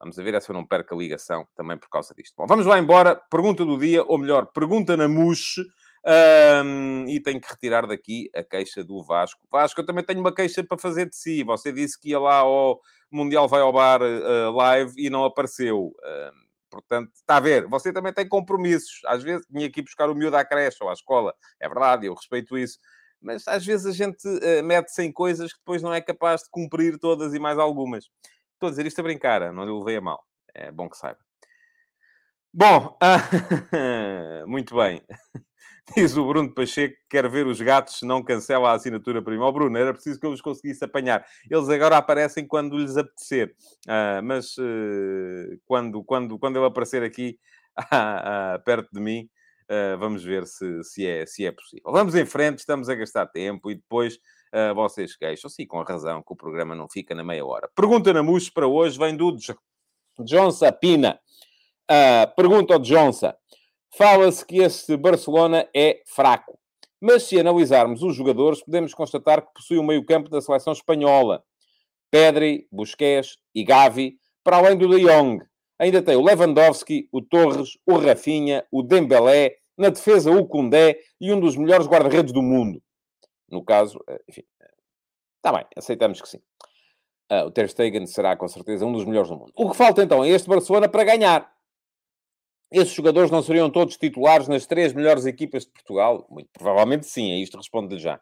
Vamos 0.00 0.16
ver 0.16 0.40
se 0.40 0.50
eu 0.50 0.54
não 0.54 0.66
perco 0.66 0.94
a 0.94 0.98
ligação 0.98 1.46
também 1.54 1.76
por 1.76 1.90
causa 1.90 2.14
disto. 2.14 2.34
Bom, 2.34 2.46
vamos 2.46 2.64
lá 2.64 2.78
embora. 2.78 3.14
Pergunta 3.30 3.66
do 3.66 3.78
dia, 3.78 4.02
ou 4.02 4.16
melhor, 4.16 4.46
pergunta 4.46 4.96
na 4.96 5.06
Muxe. 5.06 5.62
Um, 6.04 7.06
e 7.08 7.20
tenho 7.20 7.40
que 7.40 7.48
retirar 7.48 7.86
daqui 7.86 8.30
a 8.34 8.42
queixa 8.42 8.82
do 8.82 9.02
Vasco. 9.02 9.40
Vasco, 9.50 9.80
eu 9.80 9.86
também 9.86 10.04
tenho 10.04 10.20
uma 10.20 10.34
queixa 10.34 10.64
para 10.64 10.78
fazer 10.78 11.08
de 11.08 11.16
si. 11.16 11.42
Você 11.44 11.72
disse 11.72 11.98
que 11.98 12.10
ia 12.10 12.18
lá 12.18 12.36
ao 12.36 12.80
Mundial 13.10 13.48
Vai 13.48 13.60
ao 13.60 13.72
Bar 13.72 14.00
uh, 14.02 14.50
live 14.52 14.94
e 14.96 15.10
não 15.10 15.24
apareceu. 15.24 15.88
Uh, 15.88 16.32
portanto, 16.70 17.10
está 17.14 17.36
a 17.36 17.40
ver, 17.40 17.66
você 17.66 17.92
também 17.92 18.12
tem 18.12 18.26
compromissos. 18.26 19.00
Às 19.06 19.22
vezes 19.22 19.46
tinha 19.46 19.70
que 19.70 19.80
ir 19.80 19.82
buscar 19.82 20.08
o 20.08 20.14
miúdo 20.14 20.36
à 20.36 20.44
creche 20.44 20.78
ou 20.82 20.88
à 20.88 20.92
escola. 20.92 21.34
É 21.60 21.68
verdade, 21.68 22.06
eu 22.06 22.14
respeito 22.14 22.56
isso. 22.56 22.78
Mas 23.20 23.46
às 23.46 23.66
vezes 23.66 23.86
a 23.86 23.92
gente 23.92 24.26
uh, 24.26 24.64
mete-se 24.64 25.02
em 25.02 25.12
coisas 25.12 25.52
que 25.52 25.58
depois 25.58 25.82
não 25.82 25.92
é 25.92 26.00
capaz 26.00 26.42
de 26.42 26.50
cumprir 26.50 26.98
todas 26.98 27.34
e 27.34 27.38
mais 27.38 27.58
algumas. 27.58 28.06
Estou 28.54 28.68
a 28.68 28.70
dizer 28.70 28.86
isto 28.86 29.00
a 29.00 29.02
brincar, 29.02 29.52
não 29.52 29.64
lhe 29.64 29.72
levei 29.72 29.96
a 29.96 30.00
mal. 30.00 30.24
É 30.54 30.70
bom 30.70 30.88
que 30.88 30.96
saiba. 30.96 31.29
Bom, 32.52 32.98
muito 34.46 34.74
bem. 34.74 35.00
Diz 35.96 36.16
o 36.16 36.26
Bruno 36.26 36.52
Pacheco 36.52 36.94
que 36.94 37.08
quer 37.08 37.28
ver 37.28 37.46
os 37.46 37.60
gatos 37.60 37.98
se 37.98 38.06
não 38.06 38.24
cancela 38.24 38.70
a 38.70 38.72
assinatura 38.72 39.22
prima. 39.22 39.46
Oh, 39.46 39.52
Bruno, 39.52 39.78
era 39.78 39.92
preciso 39.92 40.18
que 40.18 40.26
eu 40.26 40.32
os 40.32 40.40
conseguisse 40.40 40.84
apanhar. 40.84 41.24
Eles 41.48 41.68
agora 41.68 41.96
aparecem 41.96 42.46
quando 42.46 42.76
lhes 42.76 42.96
apetecer. 42.96 43.54
Uh, 43.86 44.22
mas 44.22 44.56
uh, 44.58 45.60
quando, 45.64 46.02
quando, 46.02 46.38
quando 46.40 46.56
ele 46.56 46.66
aparecer 46.66 47.04
aqui 47.04 47.38
uh, 47.78 48.60
perto 48.64 48.88
de 48.92 49.00
mim, 49.00 49.28
ah, 49.68 49.94
vamos 49.96 50.24
ver 50.24 50.44
se, 50.48 50.82
se, 50.82 51.06
é, 51.06 51.24
se 51.26 51.46
é 51.46 51.52
possível. 51.52 51.92
Vamos 51.92 52.16
em 52.16 52.26
frente, 52.26 52.58
estamos 52.58 52.88
a 52.88 52.94
gastar 52.96 53.26
tempo 53.26 53.70
e 53.70 53.76
depois 53.76 54.18
vocês 54.74 55.14
queixam. 55.14 55.48
Sim, 55.48 55.64
com 55.64 55.80
razão, 55.84 56.24
que 56.24 56.32
o 56.32 56.36
programa 56.36 56.74
não 56.74 56.88
fica 56.88 57.14
na 57.14 57.22
meia 57.22 57.46
hora. 57.46 57.70
Pergunta 57.76 58.12
na 58.12 58.20
Muxo 58.20 58.52
para 58.52 58.66
hoje 58.66 58.98
vem 58.98 59.16
do 59.16 59.36
John 60.24 60.50
Sapina. 60.50 61.20
Pergunta 62.36 62.74
ao 62.74 62.80
Johnson. 62.80 63.32
Fala-se 63.96 64.44
que 64.44 64.58
este 64.58 64.96
Barcelona 64.96 65.68
é 65.74 66.02
fraco. 66.06 66.58
Mas 67.00 67.24
se 67.24 67.40
analisarmos 67.40 68.02
os 68.02 68.14
jogadores, 68.14 68.62
podemos 68.62 68.92
constatar 68.94 69.40
que 69.40 69.52
possui 69.54 69.78
um 69.78 69.86
meio-campo 69.86 70.28
da 70.28 70.40
seleção 70.40 70.72
espanhola. 70.72 71.42
Pedri, 72.10 72.68
Busquets 72.70 73.38
e 73.54 73.64
Gavi, 73.64 74.18
para 74.44 74.58
além 74.58 74.76
do 74.76 74.88
De 74.88 75.04
Jong. 75.04 75.42
Ainda 75.78 76.02
tem 76.02 76.16
o 76.16 76.22
Lewandowski, 76.22 77.08
o 77.10 77.22
Torres, 77.22 77.78
o 77.86 77.96
Rafinha, 77.96 78.64
o 78.70 78.82
Dembélé, 78.82 79.56
na 79.78 79.88
defesa 79.88 80.30
o 80.30 80.46
Koundé 80.46 80.98
e 81.18 81.32
um 81.32 81.40
dos 81.40 81.56
melhores 81.56 81.86
guarda-redes 81.86 82.34
do 82.34 82.42
mundo. 82.42 82.82
No 83.48 83.64
caso, 83.64 83.98
eh, 84.06 84.20
enfim, 84.28 84.42
está 85.36 85.52
bem, 85.56 85.66
aceitamos 85.74 86.20
que 86.20 86.28
sim. 86.28 86.38
Uh, 87.32 87.46
o 87.46 87.50
Ter 87.50 87.68
Stegen 87.68 88.06
será 88.06 88.36
com 88.36 88.46
certeza 88.46 88.84
um 88.84 88.92
dos 88.92 89.04
melhores 89.04 89.30
do 89.30 89.36
mundo. 89.36 89.52
O 89.56 89.70
que 89.70 89.76
falta 89.76 90.02
então 90.02 90.22
é 90.22 90.28
este 90.28 90.48
Barcelona 90.48 90.88
para 90.88 91.04
ganhar. 91.04 91.50
Esses 92.72 92.92
jogadores 92.94 93.30
não 93.30 93.42
seriam 93.42 93.68
todos 93.68 93.96
titulares 93.96 94.46
nas 94.46 94.66
três 94.66 94.92
melhores 94.92 95.26
equipas 95.26 95.64
de 95.64 95.72
Portugal? 95.72 96.26
Muito 96.30 96.48
provavelmente 96.52 97.06
sim, 97.06 97.32
a 97.32 97.38
isto 97.38 97.56
respondo-lhe 97.56 98.00
já. 98.00 98.20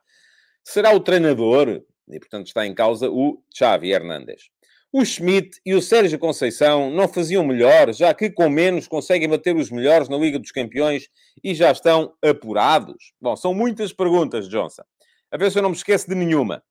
Será 0.64 0.94
o 0.94 1.00
treinador, 1.00 1.82
e 2.08 2.18
portanto 2.18 2.46
está 2.46 2.66
em 2.66 2.74
causa 2.74 3.10
o 3.10 3.42
Xavi 3.54 3.92
Hernández. 3.92 4.50
O 4.90 5.04
Schmidt 5.04 5.60
e 5.66 5.74
o 5.74 5.82
Sérgio 5.82 6.18
Conceição 6.18 6.90
não 6.90 7.06
faziam 7.06 7.44
melhor, 7.44 7.92
já 7.92 8.14
que 8.14 8.30
com 8.30 8.48
menos 8.48 8.88
conseguem 8.88 9.28
bater 9.28 9.54
os 9.54 9.70
melhores 9.70 10.08
na 10.08 10.16
Liga 10.16 10.38
dos 10.38 10.50
Campeões 10.50 11.08
e 11.44 11.54
já 11.54 11.70
estão 11.70 12.14
apurados? 12.24 13.12
Bom, 13.20 13.36
são 13.36 13.52
muitas 13.52 13.92
perguntas, 13.92 14.48
Johnson. 14.48 14.82
A 15.30 15.36
ver 15.36 15.52
se 15.52 15.58
eu 15.58 15.62
não 15.62 15.68
me 15.68 15.76
esqueço 15.76 16.08
de 16.08 16.14
nenhuma. 16.14 16.62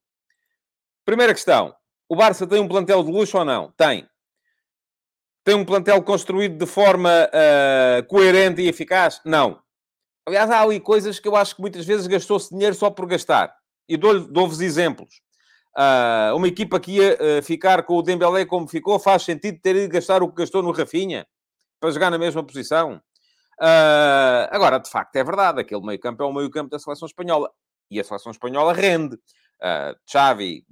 Primeira 1.05 1.31
questão. 1.31 1.75
O 2.09 2.15
Barça 2.15 2.47
tem 2.47 2.59
um 2.59 2.67
plantel 2.67 3.03
de 3.03 3.11
luxo 3.11 3.37
ou 3.37 3.45
não? 3.45 3.71
Tem. 3.77 4.07
Tem 5.47 5.55
um 5.55 5.63
plantel 5.63 6.03
construído 6.03 6.57
de 6.57 6.65
forma 6.65 7.09
uh, 7.09 8.05
coerente 8.07 8.61
e 8.61 8.67
eficaz? 8.67 9.21
Não. 9.23 9.61
Aliás, 10.27 10.51
há 10.51 10.61
ali 10.61 10.77
coisas 10.77 11.21
que 11.21 11.27
eu 11.29 11.37
acho 11.37 11.55
que 11.55 11.61
muitas 11.61 11.85
vezes 11.85 12.05
gastou-se 12.05 12.49
dinheiro 12.49 12.75
só 12.75 12.89
por 12.89 13.05
gastar. 13.05 13.55
E 13.87 13.95
dou-vos 13.95 14.59
exemplos. 14.59 15.21
Uh, 15.73 16.35
uma 16.35 16.49
equipa 16.49 16.77
que 16.81 16.97
ia 16.97 17.13
uh, 17.13 17.41
ficar 17.41 17.83
com 17.83 17.93
o 17.93 18.01
Dembélé 18.01 18.43
como 18.43 18.67
ficou, 18.67 18.99
faz 18.99 19.23
sentido 19.23 19.57
ter 19.61 19.77
ido 19.77 19.87
gastar 19.87 20.21
o 20.21 20.27
que 20.27 20.35
gastou 20.35 20.61
no 20.61 20.71
Rafinha 20.71 21.25
para 21.79 21.91
jogar 21.91 22.11
na 22.11 22.17
mesma 22.17 22.43
posição. 22.45 23.01
Uh, 23.57 24.51
agora, 24.51 24.79
de 24.79 24.89
facto, 24.89 25.15
é 25.15 25.23
verdade, 25.23 25.61
aquele 25.61 25.85
meio 25.85 25.97
campo 25.97 26.23
é 26.23 26.25
o 26.25 26.33
meio 26.33 26.49
campo 26.49 26.69
da 26.69 26.77
seleção 26.77 27.05
espanhola. 27.05 27.49
E 27.89 28.01
a 28.01 28.03
seleção 28.03 28.33
espanhola 28.33 28.73
rende. 28.73 29.15
Uh, 29.15 29.95
Xavi, 30.05 30.65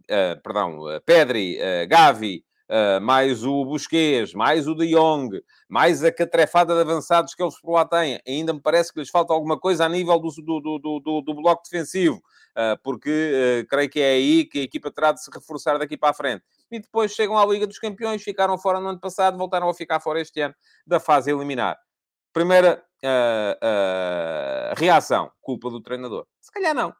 perdão, 0.44 0.79
Pedri, 1.05 1.58
Gavi, 1.88 2.44
Uh, 2.68 3.00
mais 3.00 3.44
o 3.44 3.64
Busquets, 3.64 4.34
mais 4.34 4.68
o 4.68 4.74
De 4.74 4.90
Jong, 4.90 5.40
mais 5.70 6.04
a 6.04 6.12
catrefada 6.12 6.74
de 6.74 6.82
avançados 6.82 7.36
que 7.36 7.44
eles 7.44 7.60
por 7.62 7.74
lá 7.74 7.86
têm. 7.86 8.20
Ainda 8.28 8.54
me 8.54 8.60
parece 8.60 8.92
que 8.92 9.00
lhes 9.00 9.10
falta 9.10 9.34
alguma 9.34 9.60
coisa 9.60 9.86
a 9.86 9.90
nível 9.90 10.18
do, 10.18 10.30
do, 10.32 10.80
do, 10.80 11.00
do, 11.00 11.22
do 11.22 11.34
bloco 11.36 11.62
defensivo, 11.64 12.16
uh, 12.16 12.76
porque 12.82 13.62
uh, 13.62 13.68
creio 13.68 13.88
que 13.88 14.00
é 14.00 14.14
aí 14.14 14.46
que 14.46 14.60
a 14.60 14.64
equipa 14.64 14.90
terá 14.90 15.12
de 15.12 15.24
se 15.24 15.30
reforçar 15.32 15.78
daqui 15.78 15.96
para 15.96 16.10
a 16.10 16.14
frente. 16.14 16.44
E 16.72 16.80
depois 16.80 17.12
chegam 17.12 17.38
à 17.38 17.46
Liga 17.46 17.68
dos 17.68 17.78
Campeões, 17.78 18.24
ficaram 18.24 18.58
fora 18.58 18.80
no 18.80 18.90
ano 18.90 19.00
passado, 19.00 19.38
voltaram 19.38 19.70
a 19.70 19.74
ficar 19.74 20.00
fora 20.00 20.20
este 20.20 20.42
ano 20.42 20.56
da 20.88 21.00
fase 21.00 21.30
eliminar. 21.30 21.78
Primeira 22.34 22.84
reação, 24.76 25.32
culpa 25.40 25.70
do 25.70 25.80
treinador. 25.80 26.26
Se 26.42 26.52
calhar 26.52 26.74
não. 26.74 26.92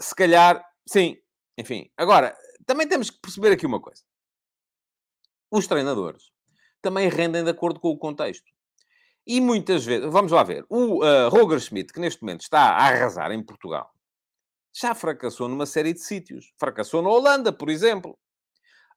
se 0.00 0.14
calhar, 0.14 0.64
sim. 0.88 1.18
Enfim, 1.58 1.90
agora, 1.96 2.34
também 2.66 2.88
temos 2.88 3.10
que 3.10 3.20
perceber 3.20 3.52
aqui 3.52 3.66
uma 3.66 3.78
coisa 3.78 4.02
os 5.50 5.66
treinadores 5.66 6.32
também 6.82 7.08
rendem 7.08 7.42
de 7.42 7.50
acordo 7.50 7.80
com 7.80 7.88
o 7.88 7.98
contexto. 7.98 8.44
E 9.26 9.40
muitas 9.40 9.84
vezes, 9.84 10.06
vamos 10.12 10.30
lá 10.30 10.42
ver, 10.42 10.66
o 10.68 11.02
uh, 11.02 11.30
Roger 11.30 11.58
Schmidt, 11.58 11.92
que 11.92 12.00
neste 12.00 12.20
momento 12.22 12.42
está 12.42 12.60
a 12.60 12.88
arrasar 12.88 13.32
em 13.32 13.42
Portugal, 13.42 13.90
já 14.74 14.94
fracassou 14.94 15.48
numa 15.48 15.64
série 15.64 15.94
de 15.94 16.00
sítios. 16.00 16.52
Fracassou 16.58 17.00
na 17.00 17.08
Holanda, 17.08 17.52
por 17.52 17.70
exemplo, 17.70 18.18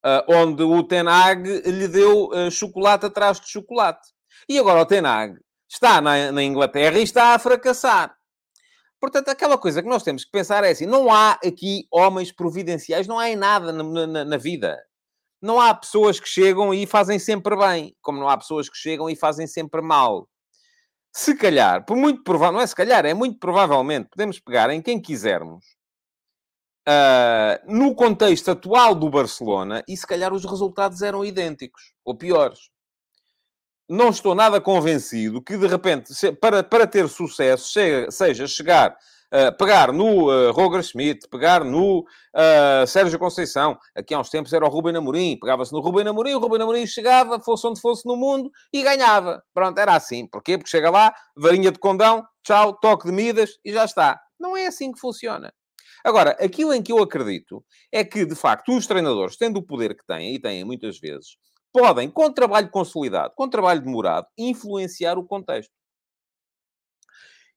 uh, 0.05 0.33
onde 0.33 0.63
o 0.63 0.83
Ten 0.83 1.07
Hag 1.07 1.47
lhe 1.47 1.87
deu 1.87 2.25
uh, 2.27 2.51
chocolate 2.51 3.05
atrás 3.05 3.39
de 3.39 3.49
chocolate. 3.49 4.09
E 4.49 4.59
agora 4.59 4.81
o 4.81 4.85
Ten 4.85 5.05
Hag 5.05 5.39
está 5.69 6.01
na, 6.01 6.31
na, 6.31 6.43
Inglaterra 6.43 6.99
e 6.99 7.03
está 7.03 7.33
a 7.33 7.39
fracassar. 7.39 8.13
Portanto, 8.99 9.29
aquela 9.29 9.57
coisa 9.57 9.81
que 9.81 9.87
nós 9.87 10.03
temos 10.03 10.25
que 10.25 10.31
pensar 10.31 10.63
é 10.63 10.71
assim: 10.71 10.87
não 10.87 11.13
há 11.13 11.33
aqui 11.33 11.87
homens 11.91 12.31
providenciais, 12.31 13.07
não 13.07 13.19
há 13.19 13.29
em 13.29 13.35
nada 13.35 13.71
na, 13.71 14.07
na, 14.07 14.25
na 14.25 14.37
vida 14.37 14.77
não 15.41 15.59
há 15.59 15.73
pessoas 15.73 16.19
que 16.19 16.27
chegam 16.27 16.73
e 16.73 16.85
fazem 16.85 17.19
sempre 17.19 17.55
bem, 17.55 17.95
como 18.01 18.19
não 18.19 18.29
há 18.29 18.37
pessoas 18.37 18.69
que 18.69 18.77
chegam 18.77 19.09
e 19.09 19.15
fazem 19.15 19.47
sempre 19.47 19.81
mal. 19.81 20.27
Se 21.13 21.35
calhar, 21.35 21.85
por 21.85 21.97
muito 21.97 22.23
provável, 22.23 22.53
não 22.53 22.61
é 22.61 22.67
se 22.67 22.75
calhar, 22.75 23.05
é 23.05 23.13
muito 23.13 23.39
provavelmente, 23.39 24.09
podemos 24.09 24.39
pegar 24.39 24.69
em 24.69 24.81
quem 24.81 25.01
quisermos, 25.01 25.65
uh, 26.87 27.73
no 27.73 27.95
contexto 27.95 28.51
atual 28.51 28.93
do 28.93 29.09
Barcelona, 29.09 29.83
e 29.87 29.97
se 29.97 30.05
calhar 30.05 30.33
os 30.33 30.45
resultados 30.45 31.01
eram 31.01 31.25
idênticos, 31.25 31.93
ou 32.05 32.15
piores. 32.15 32.69
Não 33.89 34.09
estou 34.09 34.35
nada 34.35 34.59
convencido 34.59 35.41
que, 35.41 35.57
de 35.57 35.65
repente, 35.65 36.13
para, 36.41 36.61
para 36.61 36.85
ter 36.85 37.07
sucesso, 37.07 37.71
seja 38.09 38.45
chegar 38.45 38.97
pegar 39.57 39.91
no 39.91 40.29
uh, 40.29 40.51
Roger 40.51 40.81
Schmidt, 40.83 41.27
pegar 41.29 41.63
no 41.63 41.99
uh, 41.99 42.87
Sérgio 42.87 43.19
Conceição. 43.19 43.77
Aqui 43.95 44.13
há 44.13 44.19
uns 44.19 44.29
tempos 44.29 44.53
era 44.53 44.65
o 44.65 44.69
Ruben 44.69 44.95
Amorim. 44.95 45.37
Pegava-se 45.39 45.73
no 45.73 45.79
Ruben 45.79 46.07
Amorim, 46.07 46.33
o 46.33 46.39
Ruben 46.39 46.61
Amorim 46.61 46.87
chegava, 46.87 47.39
fosse 47.39 47.67
onde 47.67 47.81
fosse 47.81 48.05
no 48.05 48.15
mundo, 48.15 48.49
e 48.71 48.83
ganhava. 48.83 49.43
Pronto, 49.53 49.77
era 49.77 49.95
assim. 49.95 50.27
Porquê? 50.27 50.57
Porque 50.57 50.69
chega 50.69 50.89
lá, 50.89 51.13
varinha 51.35 51.71
de 51.71 51.79
condão, 51.79 52.23
tchau, 52.43 52.73
toque 52.79 53.07
de 53.07 53.11
Midas, 53.11 53.51
e 53.63 53.73
já 53.73 53.85
está. 53.85 54.19
Não 54.39 54.55
é 54.55 54.67
assim 54.67 54.91
que 54.91 54.99
funciona. 54.99 55.51
Agora, 56.03 56.31
aquilo 56.39 56.73
em 56.73 56.81
que 56.81 56.91
eu 56.91 56.99
acredito 56.99 57.63
é 57.91 58.03
que, 58.03 58.25
de 58.25 58.35
facto, 58.35 58.75
os 58.75 58.87
treinadores, 58.87 59.35
tendo 59.35 59.57
o 59.57 59.65
poder 59.65 59.95
que 59.95 60.05
têm, 60.05 60.35
e 60.35 60.39
têm 60.39 60.63
muitas 60.63 60.99
vezes, 60.99 61.37
podem, 61.73 62.09
com 62.09 62.31
trabalho 62.31 62.69
consolidado, 62.69 63.33
com 63.35 63.49
trabalho 63.49 63.81
demorado, 63.81 64.25
influenciar 64.37 65.17
o 65.17 65.25
contexto. 65.25 65.71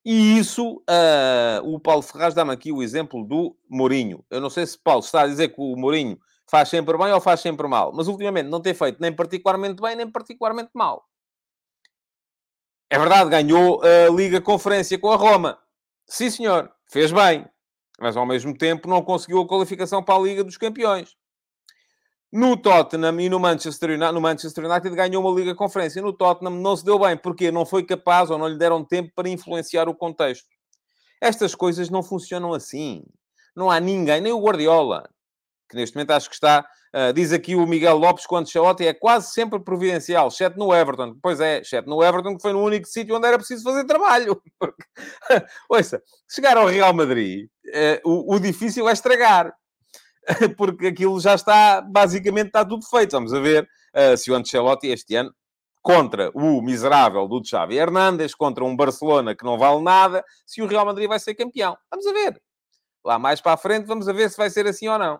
E 0.03 0.39
isso, 0.39 0.77
uh, 0.77 1.63
o 1.63 1.79
Paulo 1.79 2.01
Ferraz 2.01 2.33
dá-me 2.33 2.51
aqui 2.51 2.71
o 2.71 2.81
exemplo 2.81 3.23
do 3.23 3.55
Mourinho. 3.69 4.25
Eu 4.29 4.41
não 4.41 4.49
sei 4.49 4.65
se 4.65 4.77
Paulo 4.77 5.01
está 5.01 5.21
a 5.21 5.27
dizer 5.27 5.49
que 5.49 5.61
o 5.61 5.75
Mourinho 5.75 6.19
faz 6.49 6.69
sempre 6.69 6.97
bem 6.97 7.13
ou 7.13 7.21
faz 7.21 7.39
sempre 7.39 7.67
mal, 7.67 7.93
mas 7.93 8.07
ultimamente 8.07 8.49
não 8.49 8.59
tem 8.61 8.73
feito 8.73 8.99
nem 8.99 9.15
particularmente 9.15 9.81
bem 9.81 9.95
nem 9.95 10.09
particularmente 10.09 10.71
mal. 10.73 11.05
É 12.89 12.99
verdade, 12.99 13.29
ganhou 13.29 13.81
a 13.81 14.09
Liga 14.09 14.41
Conferência 14.41 14.99
com 14.99 15.11
a 15.11 15.15
Roma. 15.15 15.57
Sim, 16.05 16.29
senhor, 16.29 16.69
fez 16.89 17.11
bem. 17.11 17.45
Mas 17.99 18.17
ao 18.17 18.25
mesmo 18.25 18.57
tempo 18.57 18.89
não 18.89 19.01
conseguiu 19.03 19.39
a 19.39 19.47
qualificação 19.47 20.03
para 20.03 20.15
a 20.15 20.19
Liga 20.19 20.43
dos 20.43 20.57
Campeões. 20.57 21.15
No 22.31 22.55
Tottenham 22.55 23.19
e 23.19 23.27
no 23.27 23.39
Manchester 23.39 23.89
United, 23.89 24.13
no 24.13 24.21
Manchester 24.21 24.65
United 24.65 24.95
ganhou 24.95 25.21
uma 25.21 25.37
Liga 25.37 25.53
Conferência. 25.53 26.01
No 26.01 26.13
Tottenham 26.13 26.61
não 26.61 26.77
se 26.77 26.85
deu 26.85 26.97
bem, 26.97 27.17
porque 27.17 27.51
não 27.51 27.65
foi 27.65 27.83
capaz 27.83 28.29
ou 28.29 28.37
não 28.37 28.47
lhe 28.47 28.57
deram 28.57 28.85
tempo 28.85 29.11
para 29.13 29.27
influenciar 29.27 29.89
o 29.89 29.95
contexto. 29.95 30.47
Estas 31.19 31.53
coisas 31.53 31.89
não 31.89 32.01
funcionam 32.01 32.53
assim. 32.53 33.03
Não 33.53 33.69
há 33.69 33.81
ninguém, 33.81 34.21
nem 34.21 34.31
o 34.31 34.39
Guardiola, 34.39 35.09
que 35.69 35.75
neste 35.75 35.95
momento 35.95 36.11
acho 36.11 36.29
que 36.29 36.35
está. 36.35 36.65
Uh, 36.93 37.13
diz 37.13 37.31
aqui 37.31 37.55
o 37.55 37.65
Miguel 37.65 37.97
Lopes 37.97 38.25
que 38.25 38.33
o 38.33 38.37
Ancelotti 38.37 38.85
é 38.85 38.93
quase 38.93 39.31
sempre 39.31 39.59
providencial, 39.59 40.27
exceto 40.27 40.57
no 40.57 40.73
Everton. 40.73 41.15
Pois 41.21 41.39
é, 41.39 41.59
exceto 41.59 41.89
no 41.89 42.03
Everton, 42.03 42.35
que 42.35 42.41
foi 42.41 42.53
no 42.53 42.61
único 42.61 42.87
sítio 42.87 43.15
onde 43.15 43.27
era 43.27 43.37
preciso 43.37 43.63
fazer 43.63 43.85
trabalho. 43.85 44.41
Ouça, 45.69 46.01
chegar 46.29 46.57
ao 46.57 46.67
Real 46.67 46.93
Madrid, 46.93 47.47
uh, 47.67 48.09
o, 48.09 48.35
o 48.35 48.39
difícil 48.39 48.87
é 48.87 48.93
estragar. 48.93 49.53
Porque 50.57 50.87
aquilo 50.87 51.19
já 51.19 51.35
está, 51.35 51.81
basicamente, 51.81 52.47
está 52.47 52.65
tudo 52.65 52.85
feito. 52.85 53.11
Vamos 53.11 53.33
a 53.33 53.39
ver 53.39 53.67
uh, 53.95 54.17
se 54.17 54.31
o 54.31 54.35
Ancelotti 54.35 54.87
este 54.87 55.15
ano 55.15 55.33
contra 55.81 56.29
o 56.35 56.61
miserável 56.61 57.27
do 57.27 57.43
Xavi 57.43 57.77
Hernandes, 57.77 58.35
contra 58.35 58.63
um 58.63 58.75
Barcelona 58.75 59.35
que 59.35 59.43
não 59.43 59.57
vale 59.57 59.81
nada, 59.81 60.23
se 60.45 60.61
o 60.61 60.67
Real 60.67 60.85
Madrid 60.85 61.07
vai 61.07 61.19
ser 61.19 61.33
campeão. 61.33 61.75
Vamos 61.89 62.05
a 62.05 62.13
ver. 62.13 62.41
Lá 63.03 63.17
mais 63.17 63.41
para 63.41 63.53
a 63.53 63.57
frente, 63.57 63.87
vamos 63.87 64.07
a 64.07 64.13
ver 64.13 64.29
se 64.29 64.37
vai 64.37 64.49
ser 64.49 64.67
assim 64.67 64.87
ou 64.87 64.99
não. 64.99 65.19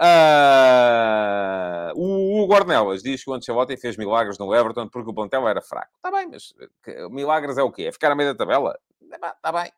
Uh, 0.00 1.92
o 1.94 2.42
Hugo 2.42 2.54
Ornelas 2.54 3.02
diz 3.02 3.22
que 3.22 3.30
o 3.30 3.34
Ancelotti 3.34 3.76
fez 3.76 3.96
milagres 3.96 4.38
no 4.38 4.52
Everton 4.52 4.88
porque 4.88 5.10
o 5.10 5.14
plantel 5.14 5.46
era 5.46 5.62
fraco. 5.62 5.92
Está 5.94 6.10
bem, 6.10 6.28
mas 6.28 6.52
milagres 7.10 7.58
é 7.58 7.62
o 7.62 7.70
quê? 7.70 7.84
É 7.84 7.92
ficar 7.92 8.10
a 8.10 8.14
meio 8.16 8.32
da 8.32 8.38
tabela? 8.38 8.76
Está 9.00 9.52
bem. 9.52 9.70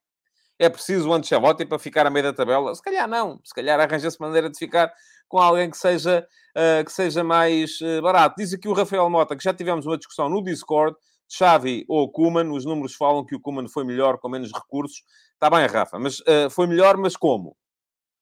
É 0.59 0.69
preciso 0.69 1.09
o 1.09 1.13
Ancelotti 1.13 1.65
para 1.65 1.79
ficar 1.79 2.07
a 2.07 2.11
meio 2.11 2.27
da 2.27 2.33
tabela? 2.33 2.75
Se 2.75 2.83
calhar 2.83 3.09
não. 3.09 3.41
Se 3.45 3.53
calhar 3.53 3.81
arranja-se 3.81 4.21
maneira 4.21 4.49
de 4.49 4.59
ficar 4.59 4.93
com 5.29 5.39
alguém 5.39 5.69
que 5.69 5.77
seja, 5.77 6.27
uh, 6.57 6.85
que 6.85 6.93
seja 6.93 7.25
mais 7.25 7.81
uh, 7.81 8.01
barato. 8.03 8.37
Diz 8.39 8.53
aqui 8.55 8.69
o 8.69 8.73
Rafael 8.73 9.09
Mota 9.11 9.37
que 9.37 9.43
já 9.43 9.53
tivemos 9.53 9.85
uma 9.87 9.99
discussão 9.99 10.29
no 10.29 10.43
Discord, 10.43 10.97
Xavi 11.29 11.85
ou 11.89 12.11
Kuman, 12.11 12.53
os 12.53 12.65
números 12.65 12.95
falam 12.95 13.25
que 13.25 13.35
o 13.35 13.41
Kuman 13.41 13.67
foi 13.69 13.85
melhor 13.85 14.19
com 14.19 14.29
menos 14.29 14.53
recursos. 14.53 15.03
Está 15.33 15.51
bem, 15.51 15.67
Rafa, 15.67 15.99
mas 15.99 16.21
uh, 16.21 16.49
foi 16.51 16.67
melhor, 16.67 16.97
mas 16.97 17.17
como? 17.17 17.57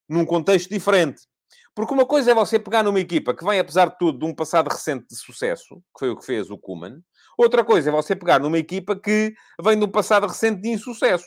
Num 0.09 0.25
contexto 0.25 0.71
diferente. 0.71 1.23
Porque 1.75 1.93
uma 1.93 2.07
coisa 2.07 2.31
é 2.31 2.35
você 2.35 2.59
pegar 2.59 2.83
numa 2.83 3.01
equipa 3.01 3.35
que 3.35 3.45
vem, 3.45 3.59
apesar 3.59 3.91
de 3.91 3.99
tudo, 3.99 4.19
de 4.19 4.25
um 4.25 4.35
passado 4.35 4.69
recente 4.69 5.07
de 5.09 5.17
sucesso, 5.17 5.77
que 5.95 6.01
foi 6.01 6.11
o 6.11 6.17
que 6.17 6.25
fez 6.25 6.51
o 6.51 6.59
Kuman. 6.59 7.01
Outra 7.37 7.65
coisa 7.65 7.89
é 7.89 7.93
você 7.93 8.15
pegar 8.15 8.39
numa 8.39 8.59
equipa 8.59 8.95
que 8.95 9.35
vem 9.63 9.79
de 9.79 9.85
um 9.85 9.91
passado 9.91 10.27
recente 10.27 10.61
de 10.61 10.69
insucesso. 10.69 11.25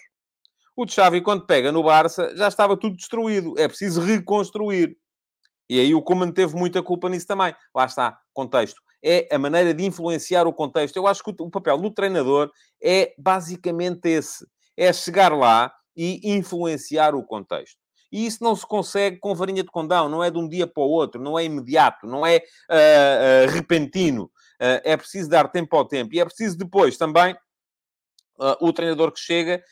O 0.75 0.85
Xavi, 0.85 1.21
quando 1.21 1.45
pega 1.45 1.71
no 1.71 1.83
Barça, 1.83 2.35
já 2.35 2.49
estava 2.49 2.75
tudo 2.75 2.97
destruído. 2.97 3.53
É 3.57 3.67
preciso 3.67 4.01
reconstruir. 4.01 4.97
E 5.69 5.79
aí 5.79 5.95
o 5.95 6.01
Koeman 6.01 6.31
teve 6.31 6.55
muita 6.55 6.83
culpa 6.83 7.07
nisso 7.09 7.25
também. 7.25 7.55
Lá 7.73 7.85
está, 7.85 8.19
contexto. 8.33 8.81
É 9.03 9.27
a 9.33 9.39
maneira 9.39 9.73
de 9.73 9.85
influenciar 9.85 10.45
o 10.45 10.53
contexto. 10.53 10.97
Eu 10.97 11.07
acho 11.07 11.23
que 11.23 11.33
o 11.39 11.49
papel 11.49 11.77
do 11.77 11.91
treinador 11.91 12.51
é 12.83 13.13
basicamente 13.17 14.09
esse. 14.09 14.45
É 14.75 14.91
chegar 14.91 15.31
lá 15.31 15.73
e 15.95 16.19
influenciar 16.35 17.15
o 17.15 17.23
contexto. 17.23 17.77
E 18.11 18.25
isso 18.25 18.43
não 18.43 18.55
se 18.55 18.65
consegue 18.65 19.17
com 19.17 19.33
varinha 19.33 19.63
de 19.63 19.69
condão, 19.69 20.09
não 20.09 20.23
é 20.23 20.29
de 20.29 20.37
um 20.37 20.47
dia 20.47 20.67
para 20.67 20.83
o 20.83 20.89
outro, 20.89 21.21
não 21.21 21.39
é 21.39 21.43
imediato, 21.43 22.05
não 22.05 22.25
é 22.25 22.37
uh, 22.69 23.47
uh, 23.47 23.51
repentino. 23.51 24.25
Uh, 24.61 24.79
é 24.83 24.97
preciso 24.97 25.29
dar 25.29 25.47
tempo 25.49 25.75
ao 25.75 25.85
tempo. 25.85 26.13
E 26.13 26.19
é 26.19 26.25
preciso 26.25 26.57
depois 26.57 26.97
também 26.97 27.35
o 28.59 28.73
treinador 28.73 29.11
que 29.11 29.19
chega 29.19 29.63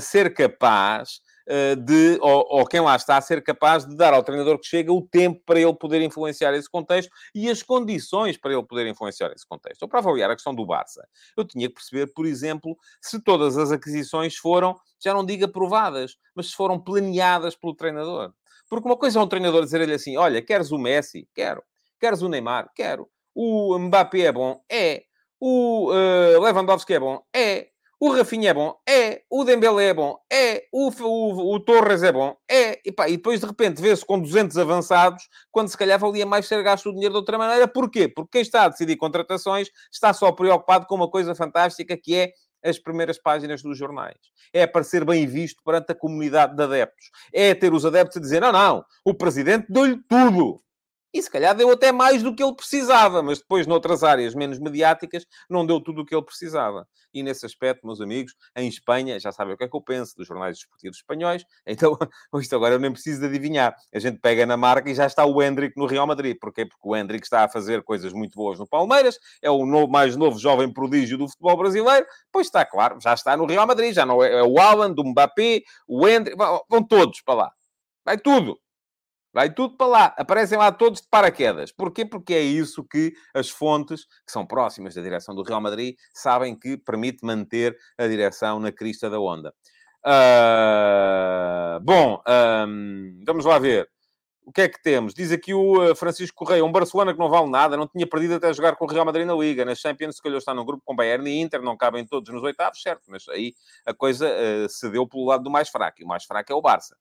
ser 0.00 0.34
capaz 0.34 1.20
eh, 1.52 1.74
de, 1.74 2.16
ou, 2.20 2.46
ou, 2.48 2.64
quem 2.64 2.80
lá 2.80 2.94
está, 2.94 3.16
a 3.16 3.20
ser 3.20 3.42
capaz 3.42 3.84
de 3.84 3.96
dar 3.96 4.14
ao 4.14 4.22
treinador 4.22 4.56
que 4.60 4.68
chega 4.68 4.92
o 4.92 5.02
tempo 5.02 5.42
para 5.44 5.58
ele 5.58 5.74
poder 5.74 6.00
influenciar 6.00 6.54
esse 6.54 6.70
contexto 6.70 7.10
e 7.34 7.50
as 7.50 7.60
condições 7.60 8.36
para 8.36 8.52
ele 8.52 8.62
poder 8.62 8.86
influenciar 8.86 9.32
esse 9.32 9.44
contexto. 9.44 9.82
Ou 9.82 9.88
para 9.88 9.98
avaliar 9.98 10.30
a 10.30 10.36
questão 10.36 10.54
do 10.54 10.64
Barça, 10.64 11.04
eu 11.36 11.44
tinha 11.44 11.66
que 11.66 11.74
perceber, 11.74 12.06
por 12.14 12.24
exemplo, 12.24 12.78
se 13.02 13.20
todas 13.20 13.58
as 13.58 13.72
aquisições 13.72 14.36
foram, 14.36 14.78
já 15.02 15.12
não 15.12 15.26
digo 15.26 15.44
aprovadas, 15.44 16.14
mas 16.36 16.50
se 16.50 16.54
foram 16.54 16.78
planeadas 16.78 17.56
pelo 17.56 17.74
treinador. 17.74 18.32
Porque 18.68 18.86
uma 18.86 18.96
coisa 18.96 19.18
é 19.18 19.22
um 19.22 19.26
treinador 19.26 19.64
dizer-lhe 19.64 19.92
assim: 19.92 20.16
olha, 20.16 20.40
queres 20.40 20.70
o 20.70 20.78
Messi? 20.78 21.28
Quero. 21.34 21.64
Queres 21.98 22.22
o 22.22 22.28
Neymar? 22.28 22.70
Quero. 22.76 23.08
O 23.34 23.76
Mbappé 23.76 24.20
é 24.20 24.32
bom? 24.32 24.62
É. 24.70 25.02
O 25.40 25.90
uh, 25.90 26.40
Lewandowski 26.40 26.94
é 26.94 27.00
bom? 27.00 27.20
É. 27.34 27.70
O 28.02 28.10
Rafinha 28.14 28.48
é 28.48 28.54
bom? 28.54 28.74
É. 28.88 29.20
O 29.28 29.44
Dembele 29.44 29.84
é 29.84 29.92
bom? 29.92 30.16
É. 30.32 30.64
O, 30.72 30.88
o, 30.88 31.54
o 31.54 31.60
Torres 31.60 32.02
é 32.02 32.10
bom? 32.10 32.34
É. 32.50 32.80
E, 32.82 32.90
pá, 32.90 33.06
e 33.10 33.18
depois, 33.18 33.40
de 33.40 33.46
repente, 33.46 33.82
vê-se 33.82 34.02
com 34.06 34.18
200 34.18 34.56
avançados, 34.56 35.28
quando 35.52 35.68
se 35.68 35.76
calhar 35.76 35.98
valia 35.98 36.24
mais 36.24 36.48
ser 36.48 36.62
gasto 36.62 36.88
o 36.88 36.92
dinheiro 36.94 37.12
de 37.12 37.18
outra 37.18 37.36
maneira. 37.36 37.68
Porquê? 37.68 38.08
Porque 38.08 38.30
quem 38.32 38.40
está 38.40 38.64
a 38.64 38.68
decidir 38.70 38.96
contratações 38.96 39.68
está 39.92 40.14
só 40.14 40.32
preocupado 40.32 40.86
com 40.86 40.94
uma 40.94 41.10
coisa 41.10 41.34
fantástica 41.34 41.94
que 41.94 42.16
é 42.16 42.32
as 42.64 42.78
primeiras 42.78 43.18
páginas 43.18 43.62
dos 43.62 43.76
jornais. 43.76 44.16
É 44.50 44.66
para 44.66 44.82
ser 44.82 45.04
bem 45.04 45.26
visto 45.26 45.62
perante 45.62 45.92
a 45.92 45.94
comunidade 45.94 46.56
de 46.56 46.62
adeptos. 46.62 47.10
É 47.34 47.54
ter 47.54 47.72
os 47.72 47.84
adeptos 47.84 48.16
a 48.16 48.20
dizer, 48.20 48.40
não, 48.40 48.52
não, 48.52 48.84
o 49.04 49.12
presidente 49.12 49.66
deu-lhe 49.68 49.98
tudo. 50.08 50.62
E 51.12 51.20
se 51.20 51.30
calhar 51.30 51.56
deu 51.56 51.70
até 51.70 51.90
mais 51.90 52.22
do 52.22 52.34
que 52.34 52.42
ele 52.42 52.54
precisava, 52.54 53.20
mas 53.22 53.38
depois, 53.38 53.66
noutras 53.66 54.04
áreas 54.04 54.34
menos 54.34 54.60
mediáticas, 54.60 55.26
não 55.48 55.66
deu 55.66 55.80
tudo 55.80 56.02
o 56.02 56.06
que 56.06 56.14
ele 56.14 56.24
precisava. 56.24 56.86
E 57.12 57.22
nesse 57.22 57.44
aspecto, 57.44 57.84
meus 57.84 58.00
amigos, 58.00 58.34
em 58.54 58.68
Espanha, 58.68 59.18
já 59.18 59.32
sabem 59.32 59.54
o 59.54 59.56
que 59.56 59.64
é 59.64 59.68
que 59.68 59.76
eu 59.76 59.80
penso 59.80 60.14
dos 60.16 60.28
jornais 60.28 60.56
desportivos 60.56 60.98
espanhóis, 60.98 61.44
então 61.66 61.98
isto 62.34 62.54
agora 62.54 62.74
eu 62.74 62.78
nem 62.78 62.92
preciso 62.92 63.20
de 63.20 63.26
adivinhar. 63.26 63.74
A 63.92 63.98
gente 63.98 64.20
pega 64.20 64.46
na 64.46 64.56
marca 64.56 64.88
e 64.88 64.94
já 64.94 65.06
está 65.06 65.24
o 65.24 65.42
Hendrick 65.42 65.76
no 65.76 65.86
Real 65.86 66.06
Madrid. 66.06 66.36
Porquê? 66.40 66.64
Porque 66.64 66.88
o 66.88 66.96
Hendrick 66.96 67.26
está 67.26 67.44
a 67.44 67.48
fazer 67.48 67.82
coisas 67.82 68.12
muito 68.12 68.36
boas 68.36 68.58
no 68.58 68.66
Palmeiras, 68.66 69.18
é 69.42 69.50
o 69.50 69.66
novo, 69.66 69.90
mais 69.90 70.14
novo 70.14 70.38
jovem 70.38 70.72
prodígio 70.72 71.18
do 71.18 71.28
futebol 71.28 71.56
brasileiro, 71.56 72.06
pois 72.30 72.46
está 72.46 72.64
claro, 72.64 72.98
já 73.00 73.14
está 73.14 73.36
no 73.36 73.46
Real 73.46 73.66
Madrid, 73.66 73.92
já 73.92 74.06
não 74.06 74.22
é, 74.22 74.32
é 74.32 74.42
o 74.42 74.58
Alan, 74.60 74.92
do 74.92 75.04
Mbappé, 75.04 75.62
o 75.88 76.06
Hendrick, 76.06 76.36
vão 76.68 76.86
todos 76.86 77.20
para 77.22 77.34
lá. 77.34 77.52
Vai 78.04 78.16
tudo. 78.16 78.58
Vai 79.32 79.52
tudo 79.52 79.76
para 79.76 79.86
lá. 79.86 80.14
Aparecem 80.16 80.58
lá 80.58 80.72
todos 80.72 81.00
de 81.00 81.08
paraquedas. 81.08 81.70
Porquê? 81.70 82.04
Porque 82.04 82.34
é 82.34 82.40
isso 82.40 82.84
que 82.84 83.14
as 83.34 83.48
fontes, 83.48 84.04
que 84.04 84.32
são 84.32 84.44
próximas 84.44 84.94
da 84.94 85.02
direção 85.02 85.34
do 85.34 85.42
Real 85.42 85.60
Madrid, 85.60 85.96
sabem 86.12 86.58
que 86.58 86.76
permite 86.76 87.24
manter 87.24 87.76
a 87.96 88.06
direção 88.06 88.58
na 88.58 88.72
crista 88.72 89.08
da 89.08 89.20
onda. 89.20 89.54
Uh, 90.04 91.78
bom, 91.82 92.22
um, 92.66 93.22
vamos 93.24 93.44
lá 93.44 93.58
ver. 93.58 93.88
O 94.42 94.52
que 94.52 94.62
é 94.62 94.68
que 94.68 94.82
temos? 94.82 95.14
Diz 95.14 95.30
aqui 95.30 95.54
o 95.54 95.84
eh, 95.84 95.94
Francisco 95.94 96.36
Correia, 96.36 96.64
um 96.64 96.72
Barcelona 96.72 97.12
que 97.12 97.18
não 97.20 97.28
vale 97.28 97.48
nada, 97.48 97.76
não 97.76 97.86
tinha 97.86 98.04
perdido 98.04 98.34
até 98.34 98.52
jogar 98.52 98.74
com 98.74 98.84
o 98.84 98.88
Real 98.88 99.04
Madrid 99.04 99.24
na 99.24 99.34
Liga. 99.34 99.64
Na 99.64 99.76
Champions, 99.76 100.16
se 100.16 100.22
calhar 100.22 100.38
está 100.38 100.52
num 100.52 100.64
grupo 100.64 100.82
com 100.84 100.96
Bayern 100.96 101.30
e 101.30 101.40
Inter, 101.40 101.62
não 101.62 101.76
cabem 101.76 102.04
todos 102.04 102.34
nos 102.34 102.42
oitavos, 102.42 102.82
certo, 102.82 103.02
mas 103.08 103.28
aí 103.28 103.54
a 103.86 103.94
coisa 103.94 104.26
uh, 104.28 104.68
se 104.68 104.90
deu 104.90 105.06
pelo 105.06 105.26
lado 105.26 105.44
do 105.44 105.50
mais 105.50 105.68
fraco, 105.68 106.00
e 106.00 106.04
o 106.04 106.08
mais 106.08 106.24
fraco 106.24 106.52
é 106.52 106.56
o 106.56 106.60
Barça. 106.60 106.96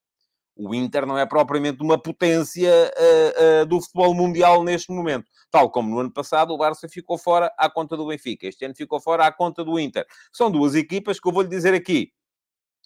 O 0.55 0.75
Inter 0.75 1.05
não 1.05 1.17
é 1.17 1.25
propriamente 1.25 1.81
uma 1.81 1.97
potência 1.97 2.71
uh, 2.71 3.63
uh, 3.63 3.65
do 3.65 3.81
futebol 3.81 4.13
mundial 4.13 4.63
neste 4.63 4.91
momento. 4.91 5.25
Tal 5.49 5.71
como 5.71 5.89
no 5.89 5.99
ano 5.99 6.11
passado, 6.11 6.53
o 6.53 6.57
Barça 6.57 6.87
ficou 6.89 7.17
fora 7.17 7.51
à 7.57 7.69
conta 7.69 7.95
do 7.95 8.07
Benfica. 8.07 8.47
Este 8.47 8.65
ano 8.65 8.75
ficou 8.75 8.99
fora 8.99 9.25
à 9.25 9.31
conta 9.31 9.63
do 9.63 9.79
Inter. 9.79 10.05
São 10.33 10.51
duas 10.51 10.75
equipas 10.75 11.19
que 11.19 11.27
eu 11.27 11.31
vou-lhe 11.31 11.47
dizer 11.47 11.73
aqui. 11.73 12.11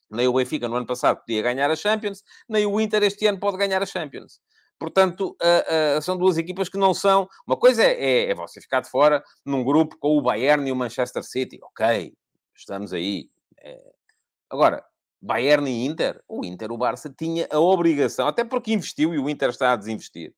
Nem 0.09 0.27
o 0.27 0.33
Benfica 0.33 0.67
no 0.67 0.75
ano 0.75 0.85
passado 0.85 1.17
podia 1.17 1.41
ganhar 1.41 1.71
a 1.71 1.75
Champions, 1.75 2.23
nem 2.47 2.65
o 2.65 2.79
Inter 2.79 3.01
este 3.03 3.25
ano 3.25 3.39
pode 3.39 3.57
ganhar 3.57 3.81
a 3.81 3.85
Champions. 3.85 4.39
Portanto, 4.79 5.35
uh, 5.41 5.97
uh, 5.97 6.01
são 6.01 6.17
duas 6.17 6.37
equipas 6.37 6.69
que 6.69 6.77
não 6.77 6.93
são. 6.93 7.27
Uma 7.47 7.57
coisa 7.57 7.83
é, 7.83 7.93
é, 7.93 8.31
é, 8.31 8.35
você 8.35 8.59
ficar 8.61 8.81
de 8.81 8.89
fora 8.89 9.23
num 9.45 9.63
grupo 9.63 9.97
com 9.97 10.17
o 10.17 10.21
Bayern 10.21 10.67
e 10.67 10.71
o 10.71 10.75
Manchester 10.75 11.23
City. 11.23 11.59
Ok, 11.63 12.13
estamos 12.55 12.93
aí. 12.93 13.29
É... 13.59 13.79
Agora, 14.49 14.83
Bayern 15.23 15.69
e 15.69 15.85
Inter, 15.85 16.21
o 16.27 16.43
Inter, 16.43 16.69
o 16.69 16.77
Barça, 16.77 17.09
tinha 17.09 17.47
a 17.49 17.57
obrigação, 17.57 18.27
até 18.27 18.43
porque 18.43 18.73
investiu 18.73 19.13
e 19.13 19.19
o 19.19 19.29
Inter 19.29 19.49
está 19.49 19.71
a 19.71 19.75
desinvestir. 19.77 20.33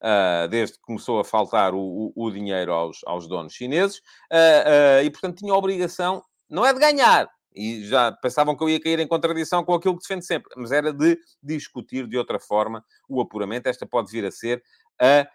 Uh, 0.00 0.46
desde 0.48 0.76
que 0.76 0.82
começou 0.82 1.18
a 1.18 1.24
faltar 1.24 1.74
o, 1.74 1.80
o, 1.80 2.12
o 2.14 2.30
dinheiro 2.30 2.72
aos, 2.72 2.98
aos, 3.04 3.26
donos 3.26 3.54
chineses, 3.54 3.96
uh, 4.30 5.00
uh, 5.00 5.04
e 5.04 5.10
portanto 5.10 5.38
tinha 5.38 5.52
a 5.52 5.56
obrigação, 5.56 6.22
não 6.48 6.64
é 6.64 6.72
de 6.72 6.78
ganhar, 6.78 7.26
e 7.52 7.82
já 7.84 8.12
pensavam 8.12 8.54
que 8.54 8.62
eu 8.62 8.68
ia 8.68 8.78
cair 8.78 9.00
em 9.00 9.08
contradição 9.08 9.64
com 9.64 9.74
aquilo 9.74 9.96
que 9.96 10.02
defende 10.02 10.26
sempre, 10.26 10.52
mas 10.56 10.70
era 10.70 10.92
de 10.92 11.18
discutir 11.42 12.06
de 12.06 12.16
outra 12.16 12.38
forma 12.38 12.84
o 13.08 13.20
apuramento. 13.20 13.68
Esta 13.68 13.86
pode 13.86 14.12
vir 14.12 14.24
a 14.24 14.30
ser 14.30 14.62
a 15.00 15.26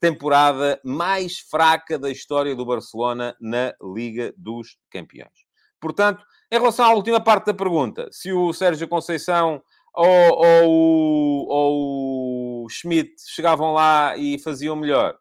temporada 0.00 0.80
mais 0.82 1.40
fraca 1.40 1.98
da 1.98 2.10
história 2.10 2.56
do 2.56 2.64
Barcelona 2.64 3.36
na 3.38 3.74
Liga 3.82 4.32
dos 4.38 4.78
Campeões. 4.90 5.45
Portanto, 5.80 6.24
em 6.50 6.58
relação 6.58 6.84
à 6.84 6.94
última 6.94 7.20
parte 7.20 7.46
da 7.46 7.54
pergunta, 7.54 8.08
se 8.10 8.32
o 8.32 8.52
Sérgio 8.52 8.88
Conceição 8.88 9.62
ou, 9.94 10.06
ou, 10.06 11.48
ou 11.48 12.64
o 12.64 12.68
Schmidt 12.68 13.14
chegavam 13.26 13.72
lá 13.72 14.16
e 14.16 14.38
faziam 14.38 14.76
melhor, 14.76 15.16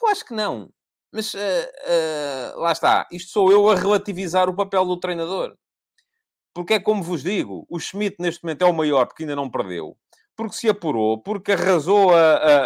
eu 0.00 0.08
acho 0.08 0.24
que 0.24 0.34
não. 0.34 0.70
Mas 1.12 1.32
uh, 1.32 1.38
uh, 1.38 2.60
lá 2.60 2.72
está. 2.72 3.06
Isto 3.12 3.30
sou 3.30 3.52
eu 3.52 3.68
a 3.68 3.76
relativizar 3.76 4.48
o 4.48 4.54
papel 4.54 4.84
do 4.84 4.98
treinador. 4.98 5.56
Porque 6.52 6.74
é 6.74 6.80
como 6.80 7.02
vos 7.02 7.22
digo, 7.22 7.66
o 7.68 7.78
Schmidt 7.78 8.16
neste 8.20 8.42
momento 8.44 8.62
é 8.62 8.66
o 8.66 8.72
maior 8.72 9.06
porque 9.06 9.24
ainda 9.24 9.36
não 9.36 9.50
perdeu. 9.50 9.96
Porque 10.36 10.56
se 10.56 10.68
apurou, 10.68 11.22
porque 11.22 11.52
arrasou 11.52 12.12
a, 12.12 12.34
a, 12.36 12.56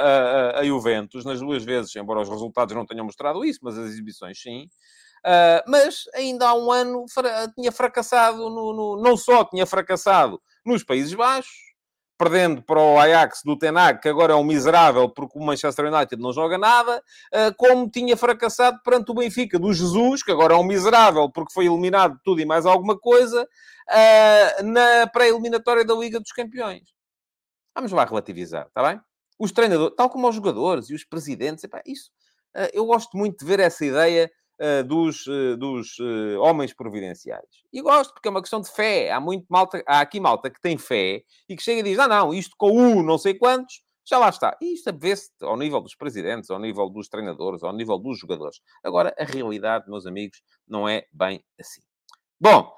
a, 0.57 0.61
a 0.61 0.65
Juventus 0.65 1.25
nas 1.25 1.41
duas 1.41 1.65
vezes, 1.65 1.95
embora 1.97 2.21
os 2.21 2.29
resultados 2.29 2.75
não 2.75 2.87
tenham 2.87 3.05
mostrado 3.05 3.45
isso, 3.45 3.61
mas 3.63 3.79
as 3.79 3.91
exibições 3.91 4.41
sim. 4.41 4.69
Uh, 5.25 5.63
mas 5.67 6.05
ainda 6.15 6.49
há 6.49 6.55
um 6.55 6.71
ano 6.71 7.05
tinha 7.55 7.73
fracassado, 7.73 8.39
no, 8.51 8.73
no, 8.73 9.03
não 9.03 9.17
só 9.17 9.45
tinha 9.45 9.67
fracassado 9.67 10.41
nos 10.65 10.85
Países 10.85 11.13
Baixos, 11.15 11.69
perdendo 12.19 12.61
para 12.63 12.81
o 12.81 12.99
Ajax 12.99 13.43
do 13.45 13.57
Tenag, 13.57 14.01
que 14.01 14.09
agora 14.09 14.33
é 14.33 14.37
um 14.37 14.43
miserável 14.43 15.09
porque 15.09 15.39
o 15.39 15.43
Manchester 15.43 15.93
United 15.93 16.21
não 16.21 16.33
joga 16.33 16.59
nada, 16.59 16.99
uh, 16.99 17.55
como 17.57 17.89
tinha 17.89 18.17
fracassado 18.17 18.81
perante 18.83 19.11
o 19.13 19.15
Benfica 19.15 19.59
do 19.59 19.73
Jesus, 19.73 20.23
que 20.23 20.33
agora 20.33 20.55
é 20.55 20.57
um 20.57 20.65
miserável 20.65 21.31
porque 21.31 21.53
foi 21.53 21.67
eliminado 21.67 22.15
de 22.15 22.23
tudo 22.25 22.41
e 22.41 22.45
mais 22.45 22.67
alguma 22.67 22.99
coisa, 22.99 23.43
uh, 23.45 24.63
na 24.65 25.07
pré-eliminatória 25.07 25.85
da 25.85 25.95
Liga 25.95 26.19
dos 26.19 26.33
Campeões. 26.33 26.83
Vamos 27.75 27.93
lá 27.93 28.05
relativizar, 28.05 28.67
está 28.67 28.83
bem? 28.83 29.01
Os 29.39 29.53
treinadores, 29.53 29.95
tal 29.97 30.11
como 30.11 30.29
os 30.29 30.35
jogadores 30.35 30.91
e 30.91 30.95
os 30.95 31.05
presidentes, 31.05 31.63
epá, 31.63 31.81
isso. 31.87 32.11
Eu 32.73 32.87
gosto 32.87 33.17
muito 33.17 33.39
de 33.39 33.45
ver 33.45 33.61
essa 33.61 33.85
ideia 33.85 34.29
dos, 34.87 35.27
uh, 35.27 35.57
dos 35.57 35.99
homens 36.41 36.75
providenciais. 36.75 37.47
E 37.73 37.81
gosto, 37.81 38.13
porque 38.13 38.29
é 38.29 38.31
uma 38.31 38.41
questão 38.41 38.61
de 38.61 38.71
fé. 38.71 39.11
Há, 39.11 39.21
muito 39.21 39.47
malta, 39.49 39.83
há 39.87 40.01
aqui 40.01 40.19
malta 40.19 40.51
que 40.51 40.61
tem 40.61 40.77
fé 40.77 41.23
e 41.49 41.57
que 41.57 41.63
chega 41.63 41.81
e 41.81 41.83
diz: 41.83 41.99
ah, 41.99 42.09
não, 42.09 42.35
isto 42.35 42.55
com 42.59 42.71
o 42.71 43.03
não 43.03 43.19
sei 43.19 43.35
quantos, 43.35 43.83
já 44.09 44.19
lá 44.19 44.31
está. 44.31 44.57
E 44.61 44.73
isto 44.75 44.91
vê-se 44.99 45.31
ao 45.43 45.57
nível 45.57 45.81
dos 45.81 45.95
presidentes, 45.95 46.51
ao 46.51 46.59
nível 46.59 46.89
dos 46.89 47.09
treinadores, 47.09 47.63
ao 47.63 47.73
nível 47.73 47.99
dos 47.99 48.19
jogadores. 48.19 48.59
Agora, 48.83 49.15
a 49.19 49.25
realidade, 49.25 49.89
meus 49.89 50.07
amigos, 50.07 50.41
não 50.67 50.89
é 50.89 51.05
bem 51.13 51.45
assim. 51.61 51.83
Bom, 52.41 52.73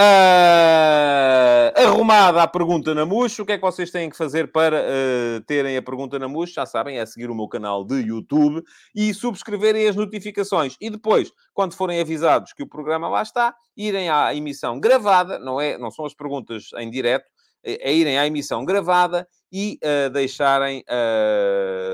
Uh, 0.00 1.68
arrumada 1.76 2.42
a 2.42 2.48
pergunta 2.48 2.94
na 2.94 3.04
Muxo, 3.04 3.42
o 3.42 3.46
que 3.46 3.52
é 3.52 3.56
que 3.58 3.62
vocês 3.62 3.90
têm 3.90 4.08
que 4.08 4.16
fazer 4.16 4.50
para 4.50 4.80
uh, 4.80 5.40
terem 5.42 5.76
a 5.76 5.82
pergunta 5.82 6.18
na 6.18 6.26
Muxo? 6.26 6.54
Já 6.54 6.64
sabem, 6.64 6.98
é 6.98 7.04
seguir 7.04 7.28
o 7.28 7.34
meu 7.34 7.46
canal 7.46 7.84
de 7.84 7.96
YouTube 7.96 8.62
e 8.94 9.12
subscreverem 9.12 9.86
as 9.86 9.94
notificações. 9.94 10.76
E 10.80 10.88
depois, 10.88 11.30
quando 11.52 11.74
forem 11.74 12.00
avisados 12.00 12.54
que 12.54 12.62
o 12.62 12.68
programa 12.68 13.06
lá 13.06 13.20
está, 13.20 13.54
irem 13.76 14.08
à 14.08 14.34
emissão 14.34 14.80
gravada, 14.80 15.38
não, 15.38 15.60
é, 15.60 15.76
não 15.76 15.90
são 15.90 16.06
as 16.06 16.14
perguntas 16.14 16.70
em 16.78 16.90
direto, 16.90 17.30
é, 17.62 17.90
é 17.90 17.94
irem 17.94 18.18
à 18.18 18.26
emissão 18.26 18.64
gravada 18.64 19.28
e 19.52 19.78
uh, 19.84 20.08
deixarem 20.08 20.82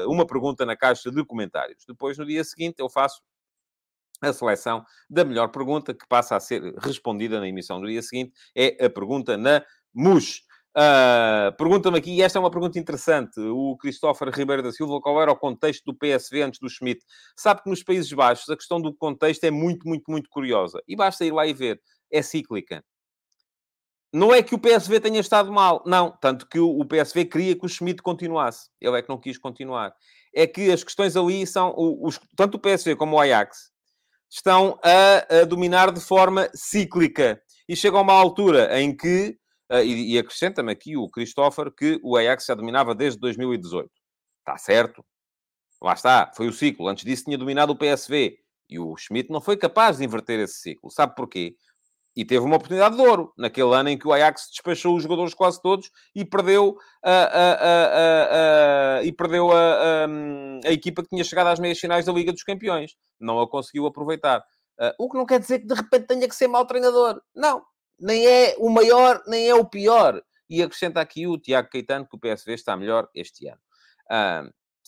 uma 0.07 0.25
pergunta 0.25 0.65
na 0.65 0.77
caixa 0.77 1.11
de 1.11 1.25
comentários. 1.25 1.85
Depois, 1.87 2.17
no 2.17 2.25
dia 2.25 2.45
seguinte, 2.45 2.77
eu 2.79 2.89
faço 2.89 3.21
a 4.21 4.33
seleção 4.33 4.85
da 5.09 5.25
melhor 5.25 5.49
pergunta, 5.49 5.95
que 5.95 6.07
passa 6.09 6.37
a 6.37 6.41
ser 6.41 6.75
respondida 6.79 7.39
na 7.41 7.49
emissão 7.49 7.81
do 7.81 7.87
dia 7.87 8.03
seguinte, 8.03 8.33
é 8.57 8.85
a 8.85 8.91
pergunta 8.91 9.37
na 9.37 9.65
MUS. 9.95 10.43
Uh, 10.77 11.51
Pergunta-me 11.57 11.99
aqui, 11.99 12.13
e 12.13 12.23
esta 12.23 12.39
é 12.39 12.41
uma 12.41 12.51
pergunta 12.51 12.79
interessante, 12.79 13.41
o 13.41 13.77
Christopher 13.79 14.29
Ribeiro 14.29 14.63
da 14.63 14.71
Silva, 14.71 15.01
qual 15.01 15.21
era 15.21 15.33
o 15.33 15.37
contexto 15.37 15.83
do 15.85 15.95
PSV 15.95 16.43
antes 16.43 16.61
do 16.61 16.69
Schmidt? 16.69 17.05
Sabe 17.37 17.63
que 17.63 17.71
nos 17.71 17.83
Países 17.83 18.13
Baixos 18.13 18.49
a 18.49 18.57
questão 18.57 18.81
do 18.81 18.95
contexto 18.95 19.43
é 19.43 19.51
muito, 19.51 19.89
muito, 19.89 20.09
muito 20.09 20.31
curiosa. 20.31 20.81
E 20.87 20.95
basta 20.95 21.25
ir 21.25 21.33
lá 21.33 21.47
e 21.47 21.53
ver. 21.53 21.81
É 22.11 22.23
cíclica. 22.23 22.85
Não 24.13 24.33
é 24.33 24.43
que 24.43 24.55
o 24.55 24.59
PSV 24.59 25.01
tenha 25.01 25.21
estado 25.21 25.53
mal, 25.53 25.83
não. 25.85 26.17
Tanto 26.21 26.47
que 26.47 26.61
o 26.61 26.85
PSV 26.85 27.25
queria 27.25 27.59
que 27.59 27.67
o 27.67 27.69
Schmidt 27.69 28.01
continuasse. 28.01 28.71
Ele 28.81 28.97
é 28.97 29.03
que 29.03 29.09
não 29.09 29.19
quis 29.19 29.37
continuar. 29.37 29.93
É 30.33 30.47
que 30.47 30.71
as 30.71 30.85
questões 30.85 31.17
ali 31.17 31.47
são... 31.47 31.75
Os, 31.77 32.21
tanto 32.37 32.57
o 32.57 32.61
PSV 32.61 32.95
como 32.95 33.17
o 33.17 33.21
Ajax 33.21 33.71
estão 34.31 34.79
a, 34.83 35.41
a 35.41 35.45
dominar 35.45 35.93
de 35.93 36.01
forma 36.01 36.49
cíclica. 36.55 37.41
E 37.69 37.77
chega 37.77 37.99
a 37.99 38.01
uma 38.01 38.13
altura 38.13 38.81
em 38.81 38.97
que, 38.97 39.37
uh, 39.71 39.79
e, 39.79 40.15
e 40.15 40.19
acrescenta-me 40.19 40.73
aqui 40.73 40.97
o 40.97 41.09
Christopher, 41.09 41.71
que 41.71 42.01
o 42.03 42.17
Ajax 42.17 42.47
já 42.47 42.55
dominava 42.55 42.95
desde 42.95 43.19
2018. 43.21 43.91
Está 44.41 44.57
certo. 44.57 45.05
Lá 45.83 45.93
está, 45.93 46.33
foi 46.35 46.49
o 46.49 46.53
ciclo. 46.53 46.89
Antes 46.89 47.05
disso 47.05 47.25
tinha 47.25 47.39
dominado 47.39 47.73
o 47.73 47.77
PSV. 47.77 48.39
E 48.69 48.79
o 48.79 48.97
Schmidt 48.97 49.31
não 49.31 49.41
foi 49.41 49.57
capaz 49.57 49.99
de 49.99 50.05
inverter 50.05 50.41
esse 50.41 50.61
ciclo. 50.61 50.91
Sabe 50.91 51.15
porquê? 51.15 51.55
E 52.19 52.25
teve 52.25 52.45
uma 52.45 52.57
oportunidade 52.57 52.97
de 52.97 53.01
ouro, 53.01 53.33
naquele 53.39 53.73
ano 53.73 53.91
em 53.91 53.97
que 53.97 54.09
o 54.09 54.13
Ajax 54.13 54.49
despachou 54.51 54.97
os 54.97 55.05
jogadores 55.05 55.35
quase 55.35 55.63
todos 55.63 55.89
e 56.13 56.25
perdeu 56.25 56.77
a, 57.01 57.13
a, 57.13 58.99
a, 58.99 59.05
e 59.05 59.13
perdeu 59.13 59.53
a, 59.53 60.09
equipa 60.65 61.05
que 61.05 61.11
tinha 61.11 61.23
chegado 61.23 61.47
às 61.47 61.61
meias 61.61 61.79
finais 61.79 62.07
da 62.07 62.13
Liga 62.13 62.33
dos 62.33 62.43
Campeões. 62.43 62.97
Não 63.21 63.39
a 63.41 63.49
conseguiu 63.49 63.87
aproveitar. 63.87 64.41
Uh, 64.81 64.91
o 64.99 65.09
que 65.09 65.17
não 65.17 65.25
quer 65.25 65.39
dizer 65.39 65.61
que 65.61 65.69
de 65.69 65.75
repente 65.75 66.09
tenha 66.09 66.29
que 66.29 66.35
ser 66.35 66.49
mau 66.49 66.67
treinador. 66.67 67.23
Não. 67.33 67.63
Nem 68.01 68.27
é 68.27 68.57
o 68.59 68.69
maior, 68.69 69.23
nem 69.29 69.49
é 69.49 69.55
o 69.55 69.65
pior. 69.65 70.21
E 70.51 70.61
acrescenta 70.61 71.01
aqui 71.01 71.25
o 71.29 71.39
Tiago 71.39 71.69
Caetano 71.71 72.05
que 72.05 72.17
o 72.17 72.19
PSV 72.19 72.53
está 72.53 72.77
melhor 72.77 73.09
este 73.15 73.47
ano. 73.47 73.61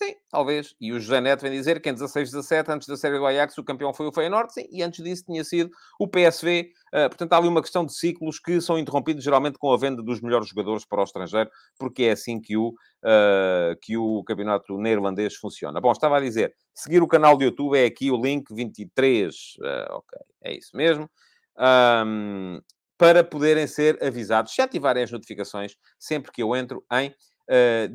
Sim, 0.03 0.14
talvez. 0.31 0.74
E 0.81 0.92
o 0.92 0.98
José 0.98 1.20
Neto 1.20 1.42
vem 1.42 1.53
dizer 1.53 1.79
que 1.81 1.90
em 1.90 1.94
16-17, 1.94 2.70
antes 2.70 2.88
da 2.88 2.96
série 2.96 3.18
do 3.18 3.26
Ajax, 3.26 3.59
o 3.59 3.64
campeão 3.64 3.92
foi 3.92 4.07
o 4.07 4.12
Feyenoord, 4.12 4.50
sim, 4.50 4.66
e 4.70 4.83
antes 4.83 5.05
disso 5.05 5.24
tinha 5.26 5.44
sido 5.44 5.70
o 5.98 6.09
PSV. 6.09 6.72
Uh, 6.92 6.96
eh, 6.96 7.09
portanto, 7.11 7.33
há 7.35 7.37
ali 7.37 7.48
uma 7.48 7.61
questão 7.61 7.85
de 7.85 7.92
ciclos 7.92 8.38
que 8.38 8.62
são 8.62 8.79
interrompidos 8.79 9.22
geralmente 9.22 9.59
com 9.59 9.70
a 9.70 9.76
venda 9.76 10.03
dos 10.03 10.22
melhores 10.22 10.48
jogadores 10.48 10.87
para 10.87 11.00
o 11.03 11.05
estrangeiro, 11.05 11.50
porque 11.79 12.05
é 12.05 12.12
assim 12.12 12.40
que 12.40 12.57
o, 12.57 12.68
uh, 12.68 13.76
que 13.83 13.98
o 13.98 14.24
campeonato 14.24 14.79
neerlandês 14.79 15.37
funciona. 15.37 15.81
Bom, 15.83 15.92
estava 15.92 16.16
a 16.16 16.20
dizer, 16.20 16.55
seguir 16.74 17.03
o 17.03 17.09
canal 17.09 17.37
do 17.37 17.44
YouTube 17.44 17.79
é 17.79 17.85
aqui 17.85 18.11
o 18.11 18.16
link 18.16 18.55
23. 18.55 19.35
Uh, 19.35 19.64
eh, 19.66 19.88
ok, 19.90 20.18
é 20.44 20.57
isso 20.57 20.74
mesmo. 20.74 21.11
Um, 21.59 22.59
para 22.96 23.22
poderem 23.22 23.66
ser 23.66 24.03
avisados, 24.03 24.55
se 24.55 24.62
ativarem 24.62 25.03
as 25.03 25.11
notificações 25.11 25.74
sempre 25.98 26.33
que 26.33 26.42
eu 26.42 26.57
entro 26.57 26.83
em 26.92 27.14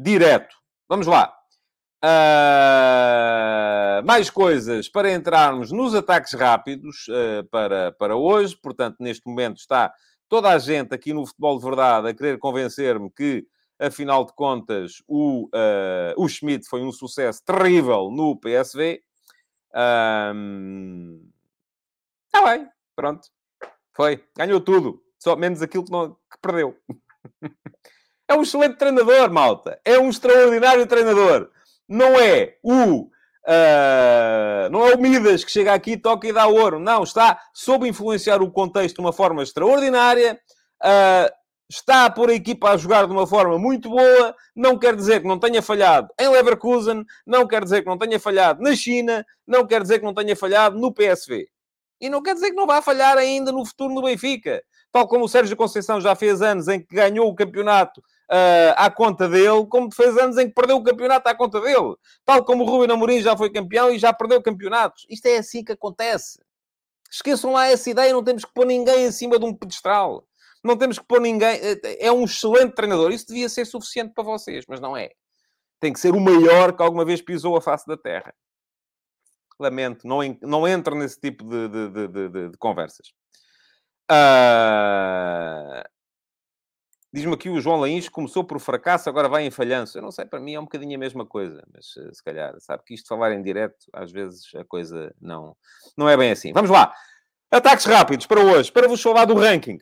direto. 0.03 0.53
Vamos 0.89 1.07
lá. 1.07 1.33
Uh, 2.05 4.05
mais 4.05 4.29
coisas 4.29 4.87
para 4.87 5.11
entrarmos 5.11 5.71
nos 5.71 5.95
ataques 5.95 6.33
rápidos 6.33 7.07
uh, 7.07 7.43
para, 7.49 7.93
para 7.93 8.15
hoje. 8.15 8.55
Portanto, 8.55 8.97
neste 8.99 9.27
momento 9.27 9.57
está 9.57 9.91
toda 10.29 10.49
a 10.49 10.59
gente 10.59 10.93
aqui 10.93 11.13
no 11.13 11.25
Futebol 11.25 11.57
de 11.57 11.65
Verdade 11.65 12.07
a 12.07 12.13
querer 12.13 12.37
convencer-me 12.37 13.09
que, 13.09 13.47
afinal 13.79 14.23
de 14.23 14.35
contas, 14.35 15.01
o, 15.07 15.47
uh, 15.47 16.13
o 16.15 16.29
Schmidt 16.29 16.67
foi 16.67 16.83
um 16.83 16.91
sucesso 16.91 17.43
terrível 17.43 18.11
no 18.11 18.39
PSV. 18.39 19.01
Está 22.27 22.45
bem, 22.45 22.67
pronto. 22.95 23.27
Foi. 23.95 24.23
Ganhou 24.37 24.61
tudo. 24.61 25.01
Só 25.17 25.35
menos 25.35 25.63
aquilo 25.63 25.83
que, 25.83 25.91
não, 25.91 26.13
que 26.13 26.37
perdeu. 26.39 26.77
é 28.29 28.35
um 28.35 28.43
excelente 28.43 28.77
treinador, 28.77 29.31
malta. 29.31 29.81
É 29.83 29.97
um 29.97 30.09
extraordinário 30.09 30.85
treinador 30.85 31.49
não 31.87 32.19
é 32.19 32.55
o. 32.63 33.09
Uh, 33.47 34.69
não 34.71 34.87
é 34.87 34.95
o 34.95 34.99
Midas 34.99 35.43
que 35.43 35.51
chega 35.51 35.73
aqui, 35.73 35.97
toca 35.97 36.27
e 36.27 36.33
dá 36.33 36.47
ouro. 36.47 36.79
Não, 36.79 37.03
está 37.03 37.39
sob 37.53 37.87
influenciar 37.87 38.41
o 38.41 38.51
contexto 38.51 38.95
de 38.95 39.01
uma 39.01 39.13
forma 39.13 39.43
extraordinária. 39.43 40.39
Uh, 40.83 41.31
está 41.69 42.05
a 42.05 42.09
pôr 42.09 42.29
a 42.29 42.33
equipa 42.33 42.71
a 42.71 42.77
jogar 42.77 43.05
de 43.05 43.11
uma 43.11 43.27
forma 43.27 43.57
muito 43.57 43.89
boa. 43.89 44.35
Não 44.55 44.77
quer 44.77 44.95
dizer 44.95 45.21
que 45.21 45.27
não 45.27 45.39
tenha 45.39 45.61
falhado 45.61 46.09
em 46.19 46.27
Leverkusen, 46.27 47.03
não 47.25 47.47
quer 47.47 47.63
dizer 47.63 47.81
que 47.81 47.87
não 47.87 47.97
tenha 47.97 48.19
falhado 48.19 48.61
na 48.61 48.75
China, 48.75 49.25
não 49.47 49.65
quer 49.65 49.81
dizer 49.81 49.99
que 49.99 50.05
não 50.05 50.13
tenha 50.13 50.35
falhado 50.35 50.77
no 50.79 50.93
PSV. 50.93 51.47
E 52.01 52.09
não 52.09 52.21
quer 52.21 52.33
dizer 52.33 52.49
que 52.49 52.55
não 52.55 52.67
vá 52.67 52.81
falhar 52.81 53.17
ainda 53.17 53.51
no 53.51 53.65
futuro 53.65 53.93
no 53.93 54.01
Benfica. 54.01 54.61
Tal 54.91 55.07
como 55.07 55.25
o 55.25 55.29
Sérgio 55.29 55.55
Conceição 55.55 55.99
já 55.99 56.15
fez 56.15 56.41
anos 56.41 56.67
em 56.67 56.79
que 56.79 56.95
ganhou 56.95 57.29
o 57.29 57.35
campeonato 57.35 58.01
uh, 58.31 58.73
à 58.75 58.89
conta 58.89 59.27
dele, 59.27 59.65
como 59.67 59.93
fez 59.93 60.17
anos 60.17 60.37
em 60.37 60.47
que 60.47 60.53
perdeu 60.53 60.77
o 60.77 60.83
campeonato 60.83 61.27
à 61.27 61.35
conta 61.35 61.59
dele. 61.61 61.95
Tal 62.23 62.43
como 62.43 62.63
o 62.63 62.67
Rubem 62.67 62.93
Amorim 62.93 63.21
já 63.21 63.35
foi 63.35 63.51
campeão 63.51 63.91
e 63.91 63.99
já 63.99 64.13
perdeu 64.13 64.41
campeonatos. 64.41 65.05
Isto 65.09 65.27
é 65.27 65.37
assim 65.37 65.63
que 65.63 65.71
acontece. 65.71 66.39
Esqueçam 67.11 67.53
lá 67.53 67.67
essa 67.67 67.89
ideia, 67.89 68.13
não 68.13 68.23
temos 68.23 68.43
que 68.43 68.53
pôr 68.53 68.65
ninguém 68.65 69.05
em 69.05 69.11
cima 69.11 69.39
de 69.39 69.45
um 69.45 69.53
pedestral. 69.53 70.27
Não 70.63 70.75
temos 70.75 70.97
que 70.97 71.05
pôr 71.05 71.21
ninguém... 71.21 71.59
É 71.99 72.11
um 72.11 72.25
excelente 72.25 72.73
treinador. 72.73 73.11
Isso 73.11 73.27
devia 73.27 73.47
ser 73.47 73.65
suficiente 73.65 74.13
para 74.13 74.23
vocês, 74.23 74.65
mas 74.67 74.79
não 74.79 74.97
é. 74.97 75.11
Tem 75.79 75.93
que 75.93 75.99
ser 75.99 76.15
o 76.15 76.19
maior 76.19 76.75
que 76.75 76.81
alguma 76.81 77.05
vez 77.05 77.21
pisou 77.21 77.55
a 77.55 77.61
face 77.61 77.85
da 77.87 77.95
Terra. 77.95 78.33
Lamento, 79.59 80.07
não, 80.07 80.19
não 80.41 80.67
entro 80.67 80.95
nesse 80.95 81.19
tipo 81.19 81.45
de, 81.45 81.69
de, 81.69 82.07
de, 82.07 82.49
de 82.49 82.57
conversas. 82.57 83.13
Uh... 84.11 85.94
Diz-me 87.15 87.33
aqui 87.33 87.49
o 87.49 87.61
João 87.61 87.79
Laís, 87.79 88.09
começou 88.09 88.43
por 88.43 88.59
fracasso, 88.59 89.07
agora 89.07 89.29
vai 89.29 89.45
em 89.45 89.49
falhanço. 89.49 89.97
Eu 89.97 90.01
não 90.01 90.11
sei, 90.11 90.25
para 90.25 90.37
mim 90.37 90.55
é 90.55 90.59
um 90.59 90.65
bocadinho 90.65 90.97
a 90.97 90.99
mesma 90.99 91.25
coisa, 91.25 91.63
mas 91.73 91.95
eh, 91.95 92.13
se 92.13 92.21
calhar, 92.21 92.53
sabe 92.59 92.83
que 92.85 92.93
isto 92.93 93.07
falar 93.07 93.31
em 93.31 93.41
direto, 93.41 93.87
às 93.93 94.11
vezes 94.11 94.53
a 94.53 94.65
coisa 94.65 95.15
não, 95.21 95.55
não 95.97 96.09
é 96.09 96.17
bem 96.17 96.31
assim. 96.31 96.51
Vamos 96.51 96.69
lá. 96.69 96.93
Ataques 97.49 97.85
rápidos 97.85 98.25
para 98.25 98.41
hoje, 98.41 98.69
para 98.69 98.89
vos 98.89 99.01
falar 99.01 99.23
do 99.23 99.33
ranking 99.33 99.79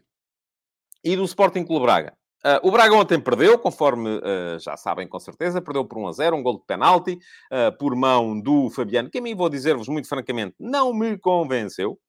e 1.03 1.15
do 1.15 1.23
Sporting 1.23 1.65
Clube 1.65 1.87
Braga. 1.87 2.13
Uh, 2.45 2.67
o 2.67 2.69
Braga 2.69 2.93
ontem 2.93 3.19
perdeu, 3.19 3.57
conforme 3.57 4.17
uh, 4.17 4.59
já 4.59 4.77
sabem 4.77 5.07
com 5.07 5.19
certeza, 5.19 5.59
perdeu 5.59 5.83
por 5.83 5.97
1 5.97 6.07
a 6.09 6.11
0, 6.11 6.35
um 6.35 6.43
gol 6.43 6.59
de 6.59 6.65
penalti, 6.67 7.17
uh, 7.51 7.75
por 7.79 7.95
mão 7.95 8.39
do 8.39 8.69
Fabiano, 8.69 9.09
que 9.09 9.17
a 9.17 9.21
mim 9.21 9.33
vou 9.33 9.49
dizer-vos 9.49 9.87
muito 9.87 10.07
francamente, 10.07 10.53
não 10.59 10.93
me 10.93 11.17
convenceu. 11.17 11.99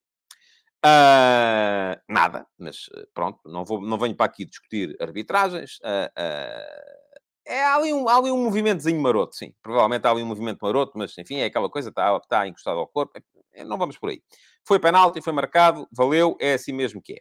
Uh, 0.84 1.96
nada, 2.06 2.46
mas 2.58 2.90
eh, 2.94 3.06
pronto, 3.14 3.40
não, 3.46 3.64
vou, 3.64 3.80
não 3.80 3.96
venho 3.96 4.14
para 4.14 4.26
aqui 4.26 4.44
discutir 4.44 4.94
arbitragens. 5.00 5.78
Uh, 5.78 6.10
uh, 6.20 7.14
é, 7.46 7.64
há, 7.64 7.76
ali 7.76 7.94
um, 7.94 8.06
há 8.06 8.18
ali 8.18 8.30
um 8.30 8.44
movimentozinho 8.44 9.00
maroto, 9.00 9.34
sim. 9.34 9.54
Provavelmente 9.62 10.06
há 10.06 10.10
ali 10.10 10.22
um 10.22 10.26
movimento 10.26 10.58
maroto, 10.60 10.92
mas 10.96 11.16
enfim, 11.16 11.36
é 11.36 11.46
aquela 11.46 11.70
coisa, 11.70 11.88
está, 11.88 12.14
está 12.18 12.46
encostado 12.46 12.78
ao 12.78 12.86
corpo. 12.86 13.18
É, 13.54 13.64
não 13.64 13.78
vamos 13.78 13.96
por 13.96 14.10
aí. 14.10 14.22
Foi 14.66 14.78
penalti, 14.78 15.22
foi 15.22 15.32
marcado, 15.32 15.88
valeu, 15.90 16.36
é 16.38 16.52
assim 16.54 16.72
mesmo 16.72 17.00
que 17.02 17.14
é. 17.14 17.20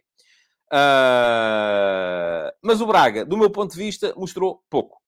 Mas 2.62 2.80
o 2.82 2.86
Braga, 2.86 3.24
do 3.24 3.36
meu 3.36 3.50
ponto 3.50 3.72
de 3.72 3.78
vista, 3.78 4.12
mostrou 4.16 4.62
pouco. 4.68 5.03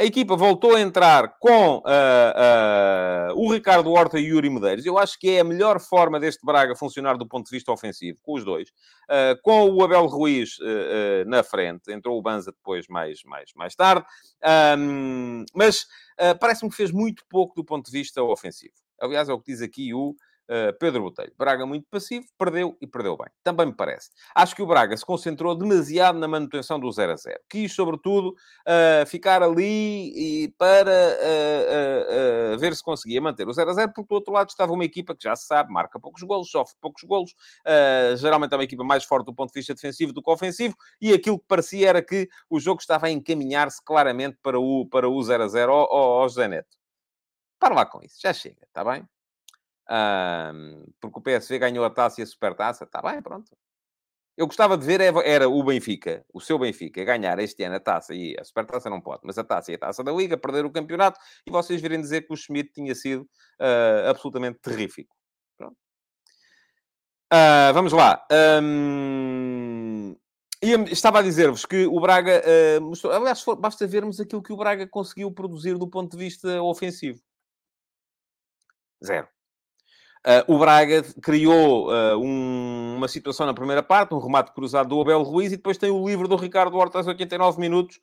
A 0.00 0.04
equipa 0.04 0.36
voltou 0.36 0.76
a 0.76 0.80
entrar 0.80 1.40
com 1.40 1.78
uh, 1.78 1.80
uh, 1.80 3.34
o 3.34 3.52
Ricardo 3.52 3.90
Horta 3.90 4.16
e 4.16 4.30
o 4.30 4.36
Yuri 4.36 4.48
Medeiros. 4.48 4.86
Eu 4.86 4.96
acho 4.96 5.18
que 5.18 5.30
é 5.30 5.40
a 5.40 5.44
melhor 5.44 5.80
forma 5.80 6.20
deste 6.20 6.46
Braga 6.46 6.76
funcionar 6.76 7.18
do 7.18 7.26
ponto 7.26 7.46
de 7.46 7.50
vista 7.50 7.72
ofensivo, 7.72 8.16
com 8.22 8.34
os 8.34 8.44
dois. 8.44 8.68
Uh, 9.10 9.34
com 9.42 9.68
o 9.68 9.82
Abel 9.82 10.06
Ruiz 10.06 10.50
na 11.26 11.42
frente. 11.42 11.92
Entrou 11.92 12.16
o 12.16 12.22
Banza 12.22 12.52
depois, 12.52 12.86
mais, 12.86 13.24
mais, 13.24 13.50
mais 13.56 13.74
tarde. 13.74 14.06
Um, 14.78 15.44
mas 15.52 15.84
parece-me 16.38 16.70
que 16.70 16.76
fez 16.76 16.92
muito 16.92 17.24
pouco 17.28 17.56
do 17.56 17.64
ponto 17.64 17.86
de 17.86 17.90
vista 17.90 18.22
ofensivo. 18.22 18.74
Aliás, 19.00 19.28
é 19.28 19.32
o 19.32 19.40
que 19.40 19.50
diz 19.50 19.62
aqui 19.62 19.92
o 19.92 20.14
Uh, 20.48 20.72
Pedro 20.78 21.02
Botelho. 21.02 21.30
Braga 21.36 21.66
muito 21.66 21.86
passivo, 21.90 22.24
perdeu 22.38 22.74
e 22.80 22.86
perdeu 22.86 23.18
bem. 23.18 23.26
Também 23.44 23.66
me 23.66 23.74
parece. 23.74 24.08
Acho 24.34 24.56
que 24.56 24.62
o 24.62 24.66
Braga 24.66 24.96
se 24.96 25.04
concentrou 25.04 25.54
demasiado 25.54 26.18
na 26.18 26.26
manutenção 26.26 26.80
do 26.80 26.90
0 26.90 27.12
a 27.12 27.16
0. 27.16 27.38
Quis, 27.50 27.74
sobretudo, 27.74 28.30
uh, 28.30 29.06
ficar 29.06 29.42
ali 29.42 30.44
e 30.44 30.48
para 30.56 30.90
uh, 32.54 32.58
ver 32.58 32.74
se 32.74 32.82
conseguia 32.82 33.20
manter 33.20 33.46
o 33.46 33.52
0 33.52 33.70
a 33.70 33.74
0, 33.74 33.92
porque 33.94 34.08
do 34.08 34.14
outro 34.14 34.32
lado 34.32 34.48
estava 34.48 34.72
uma 34.72 34.84
equipa 34.84 35.14
que 35.14 35.24
já 35.24 35.36
se 35.36 35.46
sabe, 35.46 35.70
marca 35.70 36.00
poucos 36.00 36.22
golos, 36.22 36.50
sofre 36.50 36.74
poucos 36.80 37.02
golos, 37.02 37.34
geralmente 38.16 38.52
é 38.52 38.56
uma 38.56 38.64
equipa 38.64 38.84
mais 38.84 39.04
forte 39.04 39.26
do 39.26 39.34
ponto 39.34 39.52
de 39.52 39.58
vista 39.58 39.74
defensivo 39.74 40.12
do 40.12 40.22
que 40.22 40.30
ofensivo, 40.30 40.74
e 41.00 41.12
aquilo 41.12 41.38
que 41.38 41.46
parecia 41.46 41.88
era 41.88 42.02
que 42.02 42.28
o 42.48 42.58
jogo 42.58 42.80
estava 42.80 43.06
a 43.06 43.10
encaminhar-se 43.10 43.82
claramente 43.84 44.38
para 44.42 44.58
o, 44.58 44.86
para 44.86 45.08
o 45.08 45.22
0 45.22 45.44
a 45.44 45.48
0 45.48 45.72
ao, 45.72 45.92
ao, 45.92 46.12
ao 46.22 46.28
José 46.28 46.48
Neto. 46.48 46.76
Para 47.58 47.74
lá 47.74 47.86
com 47.86 48.00
isso, 48.02 48.18
já 48.20 48.32
chega, 48.32 48.64
está 48.66 48.84
bem? 48.84 49.06
Porque 51.00 51.18
o 51.18 51.22
PSV 51.22 51.58
ganhou 51.58 51.84
a 51.84 51.90
taça 51.90 52.20
e 52.20 52.24
a 52.24 52.26
supertaça. 52.26 52.84
Está 52.84 53.00
bem, 53.02 53.22
pronto. 53.22 53.56
Eu 54.38 54.46
gostava 54.46 54.78
de 54.78 54.86
ver 54.86 55.00
era 55.00 55.48
o 55.48 55.64
Benfica, 55.64 56.24
o 56.32 56.40
seu 56.40 56.56
Benfica, 56.56 57.04
ganhar 57.04 57.40
este 57.40 57.64
ano 57.64 57.74
a 57.74 57.80
taça 57.80 58.14
e 58.14 58.36
a 58.38 58.44
supertaça 58.44 58.88
não 58.88 59.00
pode, 59.00 59.22
mas 59.24 59.36
a 59.36 59.42
taça 59.42 59.72
e 59.72 59.74
a 59.74 59.78
taça 59.78 60.04
da 60.04 60.12
Liga, 60.12 60.38
perder 60.38 60.64
o 60.64 60.70
campeonato 60.70 61.18
e 61.44 61.50
vocês 61.50 61.82
virem 61.82 62.00
dizer 62.00 62.22
que 62.22 62.32
o 62.32 62.36
Schmidt 62.36 62.70
tinha 62.72 62.94
sido 62.94 63.22
uh, 63.22 64.08
absolutamente 64.08 64.60
terrífico. 64.60 65.12
Uh, 67.30 67.74
vamos 67.74 67.92
lá. 67.92 68.24
Um... 68.62 70.16
estava 70.90 71.18
a 71.18 71.22
dizer-vos 71.22 71.66
que 71.66 71.86
o 71.86 72.00
Braga 72.00 72.40
uh, 72.40 72.80
mostrou. 72.80 73.12
Aliás, 73.12 73.44
basta 73.58 73.88
vermos 73.88 74.20
aquilo 74.20 74.42
que 74.42 74.52
o 74.52 74.56
Braga 74.56 74.86
conseguiu 74.86 75.32
produzir 75.32 75.76
do 75.76 75.90
ponto 75.90 76.16
de 76.16 76.24
vista 76.24 76.62
ofensivo. 76.62 77.20
Zero. 79.04 79.28
Uh, 80.28 80.44
o 80.54 80.58
Braga 80.58 81.02
criou 81.22 81.88
uh, 81.88 82.18
um, 82.18 82.96
uma 82.98 83.08
situação 83.08 83.46
na 83.46 83.54
primeira 83.54 83.82
parte, 83.82 84.12
um 84.12 84.18
remate 84.18 84.52
cruzado 84.52 84.90
do 84.90 85.00
Abel 85.00 85.22
Ruiz, 85.22 85.52
e 85.52 85.56
depois 85.56 85.78
tem 85.78 85.90
o 85.90 86.06
livro 86.06 86.28
do 86.28 86.36
Ricardo 86.36 86.76
Horta 86.76 86.98
aos 86.98 87.06
89 87.06 87.58
minutos, 87.58 87.98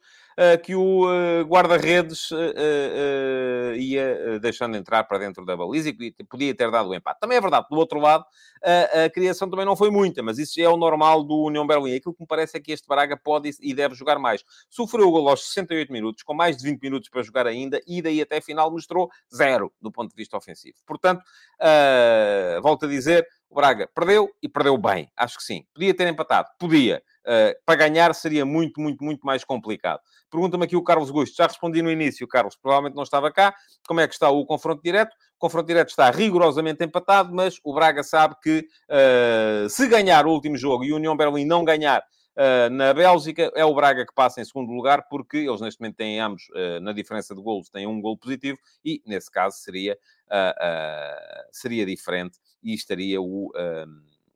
que 0.64 0.76
o 0.76 1.06
guarda-redes 1.48 2.30
ia 3.78 4.40
deixando 4.40 4.76
entrar 4.76 5.04
para 5.06 5.18
dentro 5.18 5.46
da 5.46 5.56
baliza 5.56 5.90
e 5.90 6.12
podia 6.26 6.54
ter 6.54 6.70
dado 6.70 6.90
o 6.90 6.96
empate. 6.96 7.20
Também 7.20 7.38
é 7.38 7.42
verdade, 7.42 7.68
do 7.70 7.78
outro 7.78 8.00
lado, 8.00 8.26
a 9.06 9.10
criação 9.10 9.50
também 9.50 9.66
não 9.66 9.76
foi 9.76 9.90
muita, 9.90 10.22
mas 10.22 10.38
isso 10.38 10.60
é 10.60 10.68
o 10.68 10.76
normal 10.76 11.24
do 11.24 11.44
União 11.44 11.66
Berlim. 11.66 11.96
Aquilo 11.96 12.14
que 12.14 12.22
me 12.22 12.28
parece 12.28 12.58
é 12.58 12.60
que 12.60 12.72
este 12.72 12.88
Braga 12.88 13.16
pode 13.16 13.52
e 13.62 13.74
deve 13.74 13.96
jogar 13.96 14.20
mais. 14.20 14.44
Sofreu 14.70 15.08
o 15.08 15.12
gol 15.12 15.30
aos 15.30 15.46
68 15.46 15.94
minutos, 15.94 16.24
com 16.24 16.34
mais 16.34 16.58
de 16.58 16.64
20 16.70 16.82
minutos 16.82 17.10
para 17.10 17.24
jogar 17.24 17.48
ainda, 17.48 17.82
e 17.88 18.02
daí 18.02 18.22
até 18.22 18.38
a 18.38 18.42
final 18.42 18.70
mostrou 18.70 19.10
zero 19.34 19.72
do 19.82 19.92
ponto 19.92 20.10
de 20.10 20.16
vista 20.16 20.36
ofensivo. 20.36 20.78
Portanto, 20.86 21.24
volto 22.62 22.86
a 22.86 22.90
dizer, 22.90 23.26
o 23.50 23.56
Braga 23.56 23.88
perdeu 23.94 24.30
e 24.42 24.50
perdeu 24.50 24.78
bem. 24.78 25.10
Acho 25.16 25.38
que 25.38 25.44
sim. 25.44 25.66
Podia 25.74 25.94
ter 25.94 26.08
empatado? 26.08 26.50
Podia. 26.60 27.02
Uh, 27.26 27.58
para 27.66 27.76
ganhar 27.76 28.14
seria 28.14 28.46
muito, 28.46 28.80
muito, 28.80 29.04
muito 29.04 29.26
mais 29.26 29.44
complicado. 29.44 30.00
Pergunta-me 30.30 30.66
aqui 30.66 30.76
o 30.76 30.84
Carlos 30.84 31.10
Gusto. 31.10 31.36
Já 31.36 31.48
respondi 31.48 31.82
no 31.82 31.92
início, 31.92 32.28
Carlos. 32.28 32.56
Provavelmente 32.56 32.96
não 32.96 33.02
estava 33.04 33.32
cá. 33.32 33.56
Como 33.88 34.00
é 34.00 34.08
que 34.08 34.14
está 34.14 34.30
o 34.30 34.46
confronto 34.46 34.84
direto? 34.84 35.16
O 35.36 35.40
confronto 35.40 35.66
direto 35.66 35.90
está 35.90 36.12
rigorosamente 36.12 36.84
empatado, 36.84 37.34
mas 37.34 37.60
o 37.64 37.74
Braga 37.74 38.04
sabe 38.04 38.36
que 38.42 38.68
uh, 38.90 39.70
se 39.70 39.88
ganhar 39.88 40.28
o 40.28 40.32
último 40.32 40.56
jogo 40.56 40.84
e 40.84 40.94
o 40.94 40.98
União 40.98 41.18
Berlim 41.18 41.46
não 41.46 41.64
ganhar 41.64 42.04
Uh, 42.36 42.70
na 42.70 42.94
Bélgica 42.94 43.50
é 43.56 43.64
o 43.64 43.74
Braga 43.74 44.06
que 44.06 44.14
passa 44.14 44.42
em 44.42 44.44
segundo 44.44 44.70
lugar, 44.70 45.08
porque 45.08 45.38
eles 45.38 45.62
neste 45.62 45.80
momento 45.80 45.96
têm 45.96 46.20
ambos, 46.20 46.44
uh, 46.50 46.82
na 46.82 46.92
diferença 46.92 47.34
de 47.34 47.42
golos, 47.42 47.70
têm 47.70 47.88
um 47.88 48.02
gol 48.02 48.18
positivo, 48.18 48.60
e 48.84 49.02
nesse 49.06 49.32
caso 49.32 49.56
seria, 49.56 49.98
seria 51.50 51.86
diferente 51.86 52.38
e 52.62 52.74
estaria 52.74 53.22
o, 53.22 53.54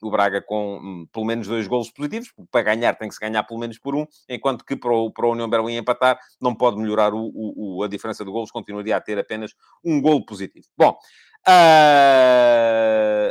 o 0.05 0.11
Braga 0.11 0.41
com 0.41 0.77
um, 0.77 1.05
pelo 1.11 1.25
menos 1.25 1.47
dois 1.47 1.67
golos 1.67 1.91
positivos, 1.91 2.33
para 2.51 2.61
ganhar 2.63 2.95
tem 2.95 3.07
que 3.07 3.15
se 3.15 3.19
ganhar 3.19 3.43
pelo 3.43 3.59
menos 3.59 3.77
por 3.77 3.95
um, 3.95 4.05
enquanto 4.27 4.65
que 4.65 4.75
para 4.75 4.93
o, 4.93 5.11
para 5.11 5.25
o 5.25 5.31
União 5.31 5.49
Berlim 5.49 5.77
empatar 5.77 6.19
não 6.39 6.55
pode 6.55 6.77
melhorar 6.77 7.13
o, 7.13 7.31
o, 7.33 7.83
a 7.83 7.87
diferença 7.87 8.23
de 8.25 8.31
golos, 8.31 8.51
continuaria 8.51 8.95
a 8.95 9.01
ter 9.01 9.17
apenas 9.17 9.53
um 9.83 10.01
golo 10.01 10.25
positivo. 10.25 10.65
Bom, 10.77 10.97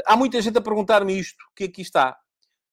há 0.06 0.16
muita 0.16 0.40
gente 0.40 0.58
a 0.58 0.60
perguntar-me 0.60 1.18
isto, 1.18 1.44
que 1.54 1.64
aqui 1.64 1.82
está 1.82 2.16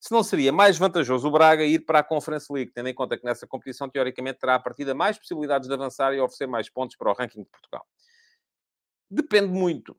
se 0.06 0.12
não 0.12 0.22
seria 0.24 0.52
mais 0.52 0.78
vantajoso 0.78 1.28
o 1.28 1.32
Braga 1.32 1.64
ir 1.66 1.80
para 1.80 1.98
a 1.98 2.04
Conference 2.04 2.46
League, 2.54 2.72
tendo 2.72 2.88
em 2.88 2.94
conta 2.94 3.18
que 3.18 3.26
nessa 3.26 3.48
competição, 3.48 3.90
teoricamente, 3.90 4.38
terá 4.38 4.54
a 4.54 4.60
partida 4.60 4.94
mais 4.94 5.18
possibilidades 5.18 5.68
de 5.68 5.74
avançar 5.74 6.14
e 6.14 6.20
oferecer 6.20 6.46
mais 6.46 6.70
pontos 6.70 6.96
para 6.96 7.10
o 7.10 7.16
ranking 7.16 7.42
de 7.42 7.50
Portugal. 7.50 7.84
Depende 9.10 9.48
muito. 9.48 9.98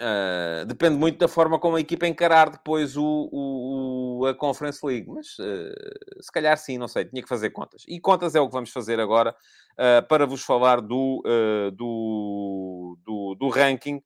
Uh, 0.00 0.64
depende 0.64 0.96
muito 0.96 1.18
da 1.18 1.28
forma 1.28 1.58
como 1.58 1.76
a 1.76 1.80
equipa 1.80 2.06
encarar 2.06 2.48
depois 2.48 2.96
o, 2.96 3.28
o, 3.30 4.20
o 4.20 4.26
a 4.26 4.34
Conference 4.34 4.84
League. 4.84 5.06
Mas 5.06 5.38
uh, 5.38 6.22
se 6.22 6.32
calhar 6.32 6.56
sim, 6.56 6.78
não 6.78 6.88
sei, 6.88 7.04
tinha 7.04 7.22
que 7.22 7.28
fazer 7.28 7.50
contas. 7.50 7.84
E 7.86 8.00
contas 8.00 8.34
é 8.34 8.40
o 8.40 8.46
que 8.46 8.54
vamos 8.54 8.70
fazer 8.70 8.98
agora 8.98 9.36
uh, 9.72 10.06
para 10.08 10.26
vos 10.26 10.42
falar 10.42 10.80
do, 10.80 11.22
do, 11.74 12.98
do, 13.04 13.34
do 13.38 13.48
ranking 13.50 14.02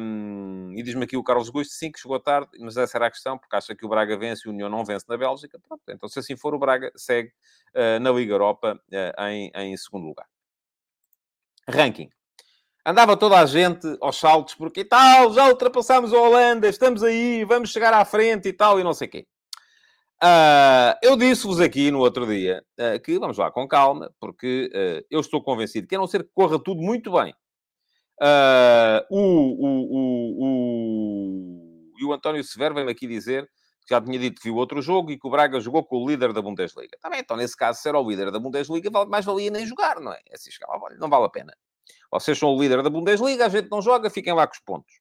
um, 0.00 0.72
e 0.76 0.82
diz-me 0.82 1.04
aqui 1.04 1.16
o 1.16 1.22
Carlos 1.22 1.48
Gusto, 1.50 1.72
sim, 1.72 1.90
que 1.90 2.00
chegou 2.00 2.18
tarde, 2.18 2.50
mas 2.58 2.76
essa 2.76 2.98
era 2.98 3.06
a 3.06 3.10
questão, 3.10 3.38
porque 3.38 3.54
acha 3.54 3.76
que 3.76 3.86
o 3.86 3.88
Braga 3.88 4.16
vence 4.16 4.42
e 4.44 4.48
o 4.48 4.52
União 4.52 4.68
não 4.68 4.84
vence 4.84 5.04
na 5.08 5.16
Bélgica. 5.16 5.58
Pronto, 5.60 5.82
então, 5.88 6.08
se 6.08 6.18
assim 6.18 6.36
for, 6.36 6.52
o 6.52 6.58
Braga 6.58 6.90
segue 6.96 7.32
na 8.00 8.10
Liga 8.10 8.32
Europa 8.32 8.80
em, 9.20 9.52
em 9.54 9.76
segundo 9.76 10.06
lugar. 10.06 10.26
Ranking. 11.68 12.10
Andava 12.86 13.16
toda 13.16 13.40
a 13.40 13.46
gente 13.46 13.98
aos 14.00 14.16
saltos, 14.16 14.54
porque 14.54 14.84
tal, 14.84 15.32
já 15.32 15.48
ultrapassámos 15.48 16.14
a 16.14 16.16
Holanda, 16.16 16.68
estamos 16.68 17.02
aí, 17.02 17.44
vamos 17.44 17.70
chegar 17.70 17.92
à 17.92 18.04
frente 18.04 18.48
e 18.48 18.52
tal, 18.52 18.78
e 18.78 18.84
não 18.84 18.94
sei 18.94 19.08
o 19.08 19.10
quê. 19.10 19.26
Uh, 20.22 20.96
eu 21.02 21.16
disse-vos 21.16 21.60
aqui 21.60 21.90
no 21.90 21.98
outro 21.98 22.26
dia 22.26 22.64
uh, 22.78 22.98
que 23.02 23.18
vamos 23.18 23.36
lá 23.36 23.50
com 23.50 23.66
calma, 23.66 24.10
porque 24.20 24.70
uh, 24.72 25.04
eu 25.10 25.20
estou 25.20 25.42
convencido 25.42 25.88
que, 25.88 25.96
a 25.96 25.98
não 25.98 26.06
ser 26.06 26.22
que 26.22 26.30
corra 26.32 26.58
tudo 26.62 26.80
muito 26.80 27.12
bem, 27.12 27.34
Uh, 28.18 29.04
o, 29.10 29.20
o, 29.66 30.38
o, 30.38 31.92
e 31.98 32.04
o 32.04 32.12
António 32.14 32.42
Severo 32.42 32.74
vem 32.74 32.88
aqui 32.88 33.06
dizer 33.06 33.44
que 33.86 33.94
já 33.94 34.00
tinha 34.00 34.18
dito 34.18 34.40
que 34.40 34.48
viu 34.48 34.56
outro 34.56 34.80
jogo 34.80 35.10
e 35.10 35.18
que 35.18 35.26
o 35.26 35.30
Braga 35.30 35.60
jogou 35.60 35.84
com 35.84 36.02
o 36.02 36.08
líder 36.08 36.32
da 36.32 36.40
Bundesliga. 36.40 36.96
Também, 37.00 37.20
então, 37.20 37.36
nesse 37.36 37.56
caso, 37.56 37.80
ser 37.80 37.94
o 37.94 38.08
líder 38.08 38.32
da 38.32 38.40
Bundesliga, 38.40 38.90
mais 39.06 39.24
valia 39.24 39.50
nem 39.50 39.66
jogar, 39.66 40.00
não 40.00 40.12
é? 40.12 40.18
é 40.30 40.34
assim, 40.34 40.50
não 40.98 41.08
vale 41.10 41.26
a 41.26 41.28
pena. 41.28 41.54
Vocês 42.10 42.38
são 42.38 42.54
o 42.54 42.60
líder 42.60 42.82
da 42.82 42.90
Bundesliga, 42.90 43.46
a 43.46 43.48
gente 43.48 43.70
não 43.70 43.82
joga, 43.82 44.10
fiquem 44.10 44.32
lá 44.32 44.46
com 44.46 44.54
os 44.54 44.60
pontos. 44.60 44.94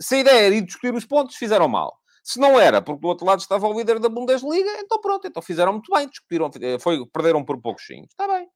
Se 0.00 0.16
a 0.16 0.18
ideia 0.18 0.46
era 0.46 0.54
ir 0.54 0.62
discutir 0.62 0.94
os 0.94 1.04
pontos, 1.04 1.36
fizeram 1.36 1.68
mal. 1.68 1.98
Se 2.22 2.40
não 2.40 2.58
era, 2.58 2.82
porque 2.82 3.00
do 3.00 3.06
outro 3.06 3.24
lado 3.24 3.38
estava 3.38 3.68
o 3.68 3.78
líder 3.78 4.00
da 4.00 4.08
Bundesliga, 4.08 4.70
então 4.80 5.00
pronto, 5.00 5.28
então 5.28 5.40
fizeram 5.40 5.74
muito 5.74 5.92
bem, 5.94 6.08
discutiram, 6.08 6.50
foi, 6.80 7.06
perderam 7.06 7.44
por 7.44 7.60
poucos 7.60 7.86
sim. 7.86 8.02
Está 8.02 8.26
bem. 8.26 8.46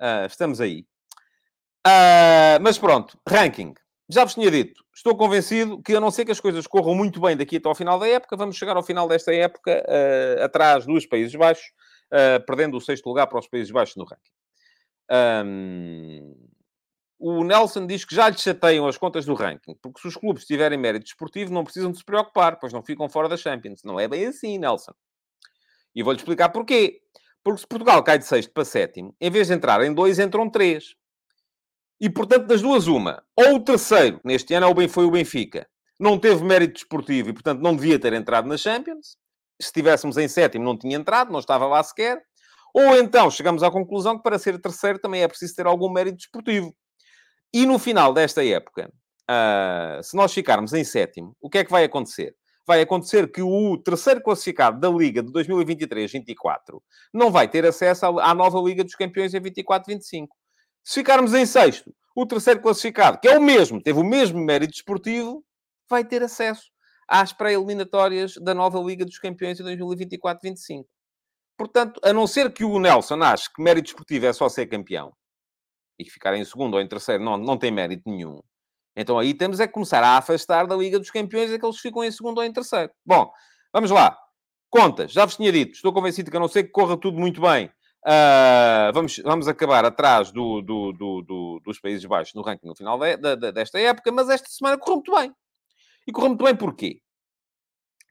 Uh, 0.00 0.26
estamos 0.26 0.58
aí. 0.58 0.86
Uh, 1.86 2.56
mas 2.62 2.78
pronto, 2.78 3.18
ranking. 3.28 3.74
Já 4.08 4.24
vos 4.24 4.34
tinha 4.34 4.50
dito, 4.50 4.82
estou 4.94 5.16
convencido 5.16 5.82
que, 5.82 5.94
a 5.94 6.00
não 6.00 6.10
ser 6.10 6.24
que 6.24 6.32
as 6.32 6.40
coisas 6.40 6.66
corram 6.66 6.94
muito 6.94 7.20
bem 7.20 7.36
daqui 7.36 7.56
até 7.56 7.68
ao 7.68 7.74
final 7.74 7.98
da 7.98 8.08
época, 8.08 8.36
vamos 8.36 8.56
chegar 8.56 8.76
ao 8.76 8.82
final 8.82 9.06
desta 9.06 9.34
época 9.34 9.84
uh, 9.86 10.42
atrás 10.42 10.86
dos 10.86 11.06
Países 11.06 11.34
Baixos, 11.34 11.72
perdendo 12.46 12.76
o 12.76 12.80
sexto 12.80 13.06
lugar 13.06 13.26
para 13.26 13.40
os 13.40 13.48
Países 13.48 13.72
Baixos 13.72 13.96
no 13.96 14.04
ranking. 14.04 14.30
Um, 15.10 16.43
o 17.26 17.42
Nelson 17.42 17.86
diz 17.86 18.04
que 18.04 18.14
já 18.14 18.28
lhe 18.28 18.36
chateiam 18.36 18.86
as 18.86 18.98
contas 18.98 19.24
do 19.24 19.32
ranking, 19.32 19.74
porque 19.80 19.98
se 19.98 20.08
os 20.08 20.14
clubes 20.14 20.44
tiverem 20.44 20.78
mérito 20.78 21.06
esportivo, 21.06 21.54
não 21.54 21.64
precisam 21.64 21.90
de 21.90 21.96
se 21.96 22.04
preocupar, 22.04 22.58
pois 22.58 22.70
não 22.70 22.82
ficam 22.82 23.08
fora 23.08 23.30
da 23.30 23.36
Champions. 23.36 23.82
Não 23.82 23.98
é 23.98 24.06
bem 24.06 24.26
assim, 24.26 24.58
Nelson. 24.58 24.92
E 25.94 26.02
vou-lhe 26.02 26.18
explicar 26.18 26.50
porquê. 26.50 27.00
Porque 27.42 27.60
se 27.60 27.66
Portugal 27.66 28.02
cai 28.02 28.18
de 28.18 28.26
sexto 28.26 28.52
para 28.52 28.64
sétimo, 28.66 29.16
em 29.18 29.30
vez 29.30 29.46
de 29.46 29.54
entrar 29.54 29.82
em 29.82 29.94
dois, 29.94 30.18
entram 30.18 30.50
três. 30.50 30.96
E, 31.98 32.10
portanto, 32.10 32.46
das 32.46 32.60
duas, 32.60 32.86
uma. 32.88 33.22
Ou 33.34 33.56
o 33.56 33.60
terceiro, 33.60 34.20
neste 34.22 34.52
ano 34.52 34.82
é 34.82 34.88
foi 34.88 35.06
o 35.06 35.10
Benfica, 35.10 35.66
não 35.98 36.18
teve 36.18 36.44
mérito 36.44 36.74
desportivo 36.74 37.30
e, 37.30 37.32
portanto, 37.32 37.60
não 37.60 37.74
devia 37.74 37.98
ter 37.98 38.12
entrado 38.12 38.46
na 38.46 38.58
Champions. 38.58 39.16
Se 39.58 39.68
estivéssemos 39.68 40.18
em 40.18 40.28
sétimo, 40.28 40.62
não 40.62 40.76
tinha 40.76 40.96
entrado, 40.96 41.32
não 41.32 41.38
estava 41.38 41.66
lá 41.66 41.82
sequer. 41.82 42.22
Ou 42.74 42.96
então 42.96 43.30
chegamos 43.30 43.62
à 43.62 43.70
conclusão 43.70 44.18
que 44.18 44.22
para 44.22 44.38
ser 44.38 44.60
terceiro 44.60 44.98
também 44.98 45.22
é 45.22 45.28
preciso 45.28 45.54
ter 45.54 45.66
algum 45.66 45.90
mérito 45.90 46.18
desportivo. 46.18 46.74
E 47.54 47.64
no 47.64 47.78
final 47.78 48.12
desta 48.12 48.44
época, 48.44 48.90
uh, 49.30 50.02
se 50.02 50.16
nós 50.16 50.34
ficarmos 50.34 50.72
em 50.72 50.82
sétimo, 50.82 51.36
o 51.40 51.48
que 51.48 51.58
é 51.58 51.64
que 51.64 51.70
vai 51.70 51.84
acontecer? 51.84 52.34
vai 52.66 52.80
acontecer 52.80 53.30
que 53.30 53.42
o 53.42 53.76
terceiro 53.76 54.22
classificado 54.22 54.80
da 54.80 54.88
Liga 54.88 55.22
de 55.22 55.30
2023-24 55.32 56.80
não 57.12 57.30
vai 57.30 57.46
ter 57.46 57.64
acesso 57.66 58.06
à 58.18 58.34
nova 58.34 58.58
Liga 58.58 58.82
dos 58.82 58.94
Campeões 58.94 59.34
em 59.34 59.40
24-25. 59.40 60.28
Se 60.82 61.00
ficarmos 61.00 61.34
em 61.34 61.44
sexto, 61.46 61.94
o 62.16 62.26
terceiro 62.26 62.60
classificado, 62.60 63.18
que 63.20 63.28
é 63.28 63.36
o 63.36 63.42
mesmo, 63.42 63.82
teve 63.82 63.98
o 63.98 64.04
mesmo 64.04 64.42
mérito 64.42 64.74
esportivo, 64.74 65.44
vai 65.88 66.04
ter 66.04 66.22
acesso 66.22 66.70
às 67.06 67.32
pré-eliminatórias 67.32 68.34
da 68.36 68.54
nova 68.54 68.78
Liga 68.80 69.04
dos 69.04 69.18
Campeões 69.18 69.60
em 69.60 69.64
2024-25. 69.64 70.84
Portanto, 71.56 72.00
a 72.02 72.12
não 72.12 72.26
ser 72.26 72.52
que 72.52 72.64
o 72.64 72.78
Nelson 72.78 73.22
ache 73.22 73.52
que 73.54 73.62
mérito 73.62 73.88
esportivo 73.88 74.26
é 74.26 74.32
só 74.32 74.48
ser 74.48 74.66
campeão 74.66 75.12
e 75.98 76.04
que 76.04 76.10
ficar 76.10 76.34
em 76.34 76.44
segundo 76.44 76.74
ou 76.74 76.80
em 76.80 76.88
terceiro 76.88 77.22
não, 77.22 77.36
não 77.36 77.56
tem 77.56 77.70
mérito 77.70 78.08
nenhum, 78.08 78.40
então 78.96 79.18
aí 79.18 79.34
temos 79.34 79.60
é 79.60 79.66
que 79.66 79.72
começar 79.72 80.02
a 80.02 80.18
afastar 80.18 80.66
da 80.66 80.76
Liga 80.76 80.98
dos 80.98 81.10
Campeões 81.10 81.52
aqueles 81.52 81.76
que 81.76 81.82
ficam 81.82 82.04
em 82.04 82.10
segundo 82.10 82.38
ou 82.38 82.44
em 82.44 82.52
terceiro. 82.52 82.92
Bom, 83.04 83.30
vamos 83.72 83.90
lá. 83.90 84.16
Contas, 84.70 85.12
já 85.12 85.24
vos 85.24 85.36
tinha 85.36 85.52
dito, 85.52 85.74
estou 85.74 85.92
convencido 85.92 86.30
que 86.30 86.36
a 86.36 86.40
não 86.40 86.48
ser 86.48 86.64
que 86.64 86.70
corra 86.70 86.96
tudo 86.96 87.18
muito 87.18 87.40
bem, 87.40 87.66
uh, 87.66 88.92
vamos, 88.92 89.18
vamos 89.18 89.46
acabar 89.46 89.84
atrás 89.84 90.32
do, 90.32 90.60
do, 90.62 90.92
do, 90.92 91.60
dos 91.64 91.80
Países 91.80 92.04
Baixos 92.04 92.34
no 92.34 92.42
ranking 92.42 92.66
no 92.66 92.74
final 92.74 92.98
de, 92.98 93.16
de, 93.16 93.52
desta 93.52 93.78
época, 93.78 94.10
mas 94.10 94.28
esta 94.28 94.48
semana 94.48 94.76
correu 94.76 94.96
muito 94.96 95.14
bem. 95.14 95.32
E 96.06 96.12
correu 96.12 96.30
muito 96.30 96.44
bem 96.44 96.56
porquê? 96.56 97.00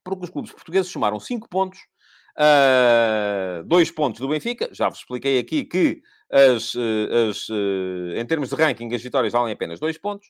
Porque 0.06 0.24
os 0.24 0.30
clubes 0.30 0.52
portugueses 0.52 0.91
somaram 0.91 1.19
5 1.19 1.50
pontos, 1.50 1.80
2 1.80 1.92
uh, 2.38 3.63
ah, 3.63 3.96
pontos 3.96 4.19
do 4.19 4.28
Benfica. 4.28 4.69
Já 4.72 4.89
vos 4.89 5.00
expliquei 5.00 5.39
aqui 5.39 5.65
que, 5.65 6.02
as, 6.32 6.74
ah, 6.76 7.30
as, 7.30 7.48
em 8.17 8.26
termos 8.26 8.50
de 8.50 8.56
ranking, 8.56 8.93
as 8.93 9.02
vitórias 9.02 9.34
valem 9.34 9.54
apenas 9.54 9.80
2 9.80 9.98
pontos. 9.98 10.28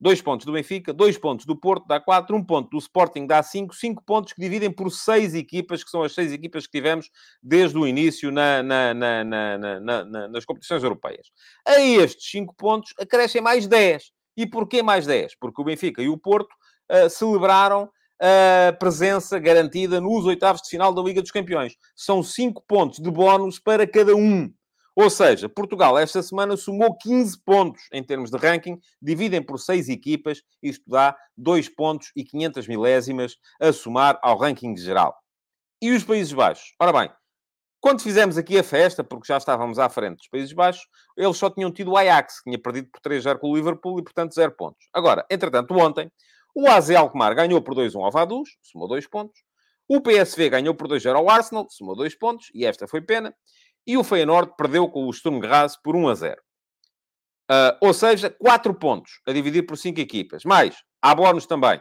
Dois 0.00 0.22
pontos 0.22 0.46
do 0.46 0.52
Benfica, 0.52 0.92
dois 0.92 1.18
pontos 1.18 1.44
do 1.44 1.56
Porto, 1.56 1.84
dá 1.88 1.98
quatro, 1.98 2.36
um 2.36 2.44
ponto 2.44 2.70
do 2.70 2.78
Sporting, 2.78 3.26
dá 3.26 3.42
cinco, 3.42 3.74
cinco 3.74 4.00
pontos 4.04 4.32
que 4.32 4.40
dividem 4.40 4.70
por 4.70 4.92
seis 4.92 5.34
equipas, 5.34 5.82
que 5.82 5.90
são 5.90 6.04
as 6.04 6.14
seis 6.14 6.32
equipas 6.32 6.66
que 6.66 6.78
tivemos 6.78 7.10
desde 7.42 7.76
o 7.76 7.84
início 7.84 8.30
na, 8.30 8.62
na, 8.62 8.94
na, 8.94 10.28
nas 10.28 10.44
competições 10.44 10.84
europeias. 10.84 11.26
A 11.66 11.80
estes 11.80 12.30
cinco 12.30 12.54
pontos 12.54 12.94
acrescem 12.96 13.42
mais 13.42 13.66
dez. 13.66 14.12
E 14.36 14.46
porquê 14.46 14.84
mais 14.84 15.04
dez? 15.04 15.34
Porque 15.34 15.60
o 15.60 15.64
Benfica 15.64 16.00
e 16.00 16.08
o 16.08 16.16
Porto 16.16 16.54
uh, 16.92 17.10
celebraram 17.10 17.90
a 18.20 18.72
presença 18.72 19.38
garantida 19.38 20.00
nos 20.00 20.24
oitavos 20.24 20.62
de 20.62 20.68
final 20.68 20.92
da 20.92 21.02
Liga 21.02 21.22
dos 21.22 21.30
Campeões. 21.30 21.76
São 21.94 22.22
cinco 22.22 22.62
pontos 22.66 22.98
de 22.98 23.10
bónus 23.10 23.58
para 23.58 23.86
cada 23.86 24.14
um. 24.14 24.52
Ou 24.94 25.08
seja, 25.08 25.48
Portugal 25.48 25.96
esta 25.96 26.20
semana 26.22 26.56
somou 26.56 26.96
15 26.96 27.40
pontos 27.44 27.82
em 27.92 28.02
termos 28.02 28.32
de 28.32 28.36
ranking, 28.36 28.80
dividem 29.00 29.40
por 29.40 29.60
6 29.60 29.88
equipas, 29.88 30.42
isto 30.60 30.82
dá 30.88 31.16
2 31.36 31.68
pontos 31.68 32.10
e 32.16 32.24
500 32.24 32.66
milésimas 32.66 33.36
a 33.60 33.72
somar 33.72 34.18
ao 34.22 34.36
ranking 34.36 34.76
geral. 34.76 35.16
E 35.80 35.92
os 35.92 36.02
Países 36.02 36.32
Baixos? 36.32 36.74
Ora 36.80 36.92
bem, 36.92 37.12
quando 37.80 38.02
fizemos 38.02 38.36
aqui 38.36 38.58
a 38.58 38.64
festa, 38.64 39.04
porque 39.04 39.28
já 39.28 39.36
estávamos 39.36 39.78
à 39.78 39.88
frente 39.88 40.16
dos 40.16 40.28
Países 40.28 40.52
Baixos, 40.52 40.84
eles 41.16 41.36
só 41.36 41.48
tinham 41.48 41.70
tido 41.70 41.92
o 41.92 41.96
Ajax, 41.96 42.38
que 42.38 42.50
tinha 42.50 42.60
perdido 42.60 42.88
por 42.90 43.00
3-0 43.00 43.38
com 43.38 43.50
o 43.50 43.54
Liverpool 43.54 44.00
e, 44.00 44.02
portanto, 44.02 44.34
0 44.34 44.50
pontos. 44.58 44.88
Agora, 44.92 45.24
entretanto, 45.30 45.72
ontem, 45.78 46.10
o 46.60 46.68
AZ 46.68 46.90
Alkmaar 46.90 47.36
ganhou 47.36 47.62
por 47.62 47.72
2-1 47.72 48.04
ao 48.04 48.10
Vaduz, 48.10 48.48
somou 48.60 48.88
2 48.88 49.06
pontos. 49.06 49.44
O 49.86 50.00
PSV 50.00 50.50
ganhou 50.50 50.74
por 50.74 50.88
2-0 50.88 51.14
ao 51.14 51.30
Arsenal, 51.30 51.68
somou 51.70 51.94
2 51.94 52.16
pontos, 52.16 52.50
e 52.52 52.66
esta 52.66 52.88
foi 52.88 53.00
pena. 53.00 53.32
E 53.86 53.96
o 53.96 54.02
Feyenoord 54.02 54.54
perdeu 54.58 54.88
com 54.88 55.06
o 55.06 55.12
Sturm 55.12 55.38
Graz 55.38 55.76
por 55.80 55.94
1 55.94 56.08
a 56.08 56.14
0. 56.16 56.34
Uh, 56.34 56.42
ah, 57.48 57.78
ou 57.80 57.94
seja, 57.94 58.28
4 58.28 58.74
pontos 58.74 59.20
a 59.24 59.32
dividir 59.32 59.66
por 59.66 59.78
5 59.78 60.00
equipas. 60.00 60.42
Mais, 60.42 60.76
há 61.00 61.14
bónus 61.14 61.46
também. 61.46 61.80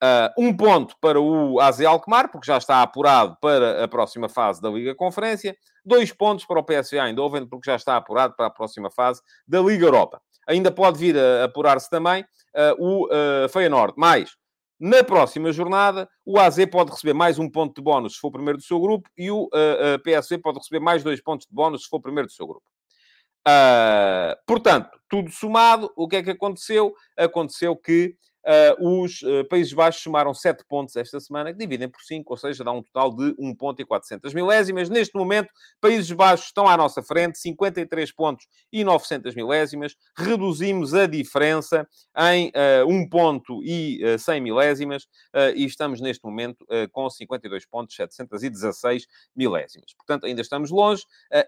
Uh, 0.00 0.30
um 0.38 0.56
ponto 0.56 0.94
para 1.00 1.20
o 1.20 1.58
AZ 1.58 1.80
Alkmaar, 1.80 2.30
porque 2.30 2.46
já 2.46 2.56
está 2.56 2.82
apurado 2.82 3.36
para 3.40 3.82
a 3.82 3.88
próxima 3.88 4.28
fase 4.28 4.62
da 4.62 4.70
Liga 4.70 4.94
Conferência. 4.94 5.56
Dois 5.84 6.12
pontos 6.12 6.44
para 6.44 6.60
o 6.60 6.62
PSV 6.62 6.98
Eindhoven, 7.00 7.48
porque 7.48 7.68
já 7.68 7.74
está 7.74 7.96
apurado 7.96 8.34
para 8.36 8.46
a 8.46 8.50
próxima 8.50 8.92
fase 8.92 9.20
da 9.46 9.60
Liga 9.60 9.86
Europa. 9.86 10.22
Ainda 10.46 10.70
pode 10.70 10.98
vir 10.98 11.18
a 11.18 11.44
apurar-se 11.44 11.90
também 11.90 12.22
uh, 12.22 12.74
o 12.78 13.06
uh, 13.06 13.48
Feyenoord. 13.48 13.94
Mais, 13.96 14.36
na 14.78 15.02
próxima 15.02 15.50
jornada, 15.50 16.08
o 16.24 16.38
AZ 16.38 16.64
pode 16.66 16.92
receber 16.92 17.12
mais 17.12 17.36
um 17.40 17.50
ponto 17.50 17.74
de 17.74 17.82
bónus 17.82 18.14
se 18.14 18.20
for 18.20 18.30
primeiro 18.30 18.58
do 18.58 18.64
seu 18.64 18.80
grupo 18.80 19.10
e 19.18 19.32
o 19.32 19.50
PSV 20.04 20.38
pode 20.38 20.58
receber 20.58 20.78
mais 20.78 21.02
dois 21.02 21.20
pontos 21.20 21.44
de 21.48 21.52
bónus 21.52 21.82
se 21.82 21.88
for 21.88 22.00
primeiro 22.00 22.28
do 22.28 22.32
seu 22.32 22.46
grupo. 22.46 22.62
Portanto, 24.46 24.88
tudo 25.08 25.32
somado, 25.32 25.90
o 25.96 26.06
que 26.06 26.14
é 26.14 26.22
que 26.22 26.30
aconteceu? 26.30 26.94
Aconteceu 27.16 27.74
que 27.74 28.14
Uh, 28.46 29.02
os 29.02 29.20
uh, 29.22 29.44
Países 29.48 29.72
Baixos 29.72 30.02
somaram 30.02 30.32
7 30.32 30.64
pontos 30.66 30.96
esta 30.96 31.20
semana, 31.20 31.52
que 31.52 31.58
dividem 31.58 31.88
por 31.88 32.00
5, 32.00 32.32
ou 32.32 32.36
seja, 32.36 32.64
dá 32.64 32.72
um 32.72 32.82
total 32.82 33.14
de 33.14 33.34
1 33.38 33.54
ponto 33.54 33.82
e 33.82 33.84
400 33.84 34.32
milésimas. 34.32 34.88
Neste 34.88 35.16
momento, 35.16 35.50
Países 35.80 36.10
Baixos 36.12 36.46
estão 36.46 36.66
à 36.66 36.76
nossa 36.76 37.02
frente, 37.02 37.38
53 37.38 38.12
pontos 38.12 38.46
e 38.72 38.84
900 38.84 39.34
milésimas. 39.34 39.94
Reduzimos 40.16 40.94
a 40.94 41.06
diferença 41.06 41.86
em 42.32 42.48
uh, 42.48 42.88
1 42.88 43.08
ponto 43.08 43.62
e 43.62 44.00
100 44.18 44.40
milésimas 44.40 45.06
e 45.54 45.64
estamos 45.64 46.00
neste 46.00 46.24
momento 46.24 46.64
com 46.92 47.08
52 47.08 47.66
pontos, 47.66 47.94
716 47.96 49.06
milésimas. 49.34 49.92
Portanto, 49.94 50.26
ainda 50.26 50.40
estamos 50.40 50.70
longe. 50.70 51.02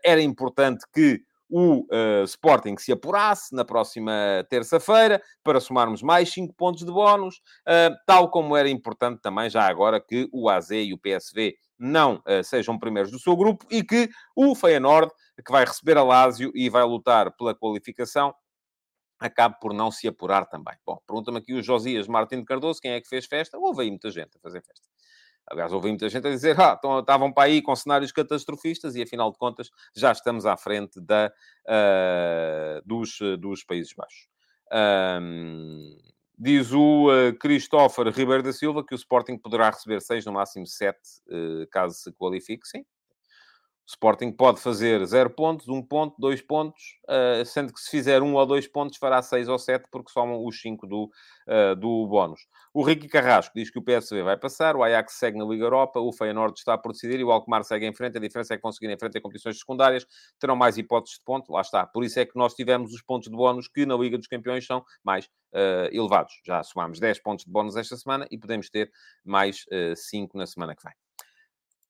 era 0.05 0.21
importante 0.21 0.85
que 0.93 1.23
o 1.51 1.81
uh, 1.81 2.25
Sporting 2.25 2.77
se 2.79 2.93
apurasse 2.93 3.55
na 3.55 3.65
próxima 3.65 4.13
terça-feira 4.49 5.21
para 5.43 5.61
somarmos 5.61 6.03
mais 6.03 6.33
5 6.33 6.55
pontos 6.55 6.85
de 6.85 6.93
bónus, 6.93 7.37
uh, 7.67 7.95
tal 8.07 8.31
como 8.31 8.57
era 8.57 8.69
importante 8.69 9.21
também 9.21 9.51
já 9.51 9.67
agora 9.67 10.01
que 10.01 10.29
o 10.33 10.49
AZ 10.49 10.71
e 10.71 10.93
o 10.95 10.99
PSV 10.99 11.57
não 11.79 12.17
uh, 12.17 12.45
sejam 12.45 12.79
primeiros 12.79 13.11
do 13.11 13.19
seu 13.19 13.37
grupo 13.37 13.67
e 13.71 13.83
que 13.83 14.09
o 14.37 14.55
Feyenoord, 14.55 15.11
que 15.45 15.51
vai 15.51 15.65
receber 15.65 15.97
a 15.97 16.03
Lazio 16.03 16.53
e 16.55 16.69
vai 16.69 16.85
lutar 16.85 17.35
pela 17.37 17.55
qualificação, 17.55 18.35
acabe 19.19 19.57
por 19.61 19.75
não 19.75 19.91
se 19.91 20.07
apurar 20.07 20.47
também. 20.47 20.75
Bom, 20.87 20.99
pergunta-me 21.07 21.39
aqui 21.39 21.55
o 21.55 21.63
Josias 21.63 22.07
Martin 22.07 22.39
de 22.41 22.45
Cardoso, 22.45 22.81
quem 22.81 22.93
é 22.93 23.01
que 23.01 23.09
fez 23.09 23.27
festa? 23.27 23.59
Houve 23.59 23.83
aí 23.83 23.91
muita 23.91 24.11
gente 24.11 24.37
a 24.37 24.41
fazer 24.41 24.63
festa. 24.63 24.90
Aliás, 25.51 25.73
ouvi 25.73 25.89
muita 25.89 26.09
gente 26.09 26.29
a 26.29 26.31
dizer, 26.31 26.59
ah, 26.61 26.79
estavam 27.01 27.33
para 27.33 27.45
aí 27.49 27.61
com 27.61 27.75
cenários 27.75 28.13
catastrofistas 28.13 28.95
e, 28.95 29.03
afinal 29.03 29.33
de 29.33 29.37
contas, 29.37 29.69
já 29.97 30.13
estamos 30.13 30.47
à 30.47 30.57
frente 30.57 31.01
da, 31.01 31.33
uh, 31.67 32.87
dos, 32.87 33.19
dos 33.39 33.65
Países 33.65 33.93
Baixos. 33.93 34.29
Um, 34.73 35.99
diz 36.39 36.73
o 36.73 37.09
uh, 37.09 37.37
Christopher 37.39 38.07
Ribeiro 38.09 38.45
da 38.45 38.53
Silva 38.53 38.87
que 38.87 38.95
o 38.95 38.97
Sporting 38.97 39.37
poderá 39.37 39.71
receber 39.71 40.01
6, 40.01 40.25
no 40.27 40.33
máximo 40.33 40.67
7, 40.67 40.97
uh, 41.29 41.67
caso 41.69 41.97
se 41.97 42.13
qualifique. 42.13 42.69
Sim, 42.69 42.85
Sporting 43.91 44.31
pode 44.31 44.61
fazer 44.61 45.05
0 45.05 45.31
pontos, 45.31 45.67
1 45.67 45.75
um 45.75 45.83
ponto, 45.83 46.15
2 46.21 46.41
pontos, 46.43 46.81
uh, 47.09 47.45
sendo 47.45 47.73
que 47.73 47.81
se 47.81 47.91
fizer 47.91 48.23
1 48.23 48.25
um 48.25 48.35
ou 48.35 48.47
2 48.47 48.69
pontos 48.69 48.97
fará 48.97 49.21
6 49.21 49.49
ou 49.49 49.59
7, 49.59 49.85
porque 49.91 50.13
somam 50.13 50.47
os 50.47 50.61
5 50.61 50.87
do, 50.87 51.11
uh, 51.49 51.75
do 51.75 52.07
bónus. 52.07 52.41
O 52.73 52.85
Ricky 52.85 53.09
Carrasco 53.09 53.53
diz 53.53 53.69
que 53.69 53.81
o 53.81 53.83
PSV 53.83 54.23
vai 54.23 54.37
passar, 54.37 54.77
o 54.77 54.85
Ajax 54.85 55.15
segue 55.15 55.37
na 55.37 55.45
Liga 55.45 55.65
Europa, 55.65 55.99
o 55.99 56.13
Feyenoord 56.13 56.57
está 56.57 56.79
por 56.79 56.93
decidir 56.93 57.19
e 57.19 57.25
o 57.25 57.33
Alkmaar 57.33 57.65
segue 57.65 57.85
em 57.85 57.93
frente. 57.93 58.17
A 58.17 58.21
diferença 58.21 58.55
é 58.55 58.57
que 58.57 58.63
conseguirem 58.63 58.95
em 58.95 58.99
frente 58.99 59.19
em 59.19 59.21
competições 59.21 59.59
secundárias 59.59 60.07
terão 60.39 60.55
mais 60.55 60.79
hipóteses 60.79 61.19
de 61.19 61.25
ponto, 61.25 61.51
lá 61.51 61.61
está. 61.61 61.85
Por 61.85 62.05
isso 62.05 62.21
é 62.21 62.25
que 62.25 62.37
nós 62.37 62.55
tivemos 62.55 62.93
os 62.95 63.03
pontos 63.03 63.29
de 63.29 63.37
bónus 63.37 63.67
que 63.67 63.85
na 63.85 63.97
Liga 63.97 64.17
dos 64.17 64.29
Campeões 64.29 64.65
são 64.65 64.85
mais 65.03 65.25
uh, 65.25 65.91
elevados. 65.91 66.35
Já 66.47 66.63
somámos 66.63 67.01
10 67.01 67.21
pontos 67.23 67.45
de 67.45 67.51
bónus 67.51 67.75
esta 67.75 67.97
semana 67.97 68.25
e 68.31 68.39
podemos 68.39 68.71
ter 68.71 68.89
mais 69.25 69.65
5 69.97 70.39
na 70.39 70.47
semana 70.47 70.77
que 70.77 70.85
vem. 70.85 70.95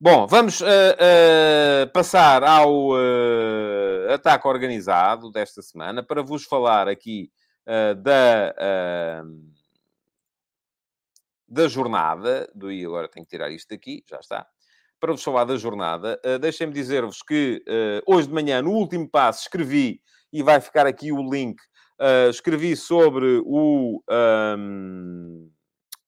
Bom, 0.02 0.26
vamos 0.26 0.62
uh, 0.62 0.64
uh, 0.64 1.92
passar 1.92 2.42
ao 2.42 2.92
uh, 2.92 4.10
ataque 4.14 4.48
organizado 4.48 5.30
desta 5.30 5.60
semana 5.60 6.02
para 6.02 6.22
vos 6.22 6.44
falar 6.44 6.88
aqui 6.88 7.30
da, 8.02 9.22
da 11.46 11.68
jornada. 11.68 12.50
Do, 12.54 12.72
e 12.72 12.82
agora 12.82 13.10
tenho 13.10 13.26
que 13.26 13.30
tirar 13.30 13.50
isto 13.50 13.68
daqui, 13.68 14.02
já 14.08 14.18
está. 14.18 14.46
Para 14.98 15.12
vos 15.12 15.22
falar 15.22 15.44
da 15.44 15.56
jornada, 15.56 16.18
deixem-me 16.40 16.72
dizer-vos 16.72 17.22
que 17.22 17.62
hoje 18.06 18.26
de 18.26 18.32
manhã, 18.32 18.62
no 18.62 18.72
último 18.72 19.06
passo, 19.08 19.42
escrevi, 19.42 20.00
e 20.32 20.42
vai 20.42 20.62
ficar 20.62 20.86
aqui 20.86 21.12
o 21.12 21.30
link, 21.30 21.60
escrevi 22.30 22.74
sobre 22.74 23.40
o. 23.44 24.02
Um, 24.10 25.50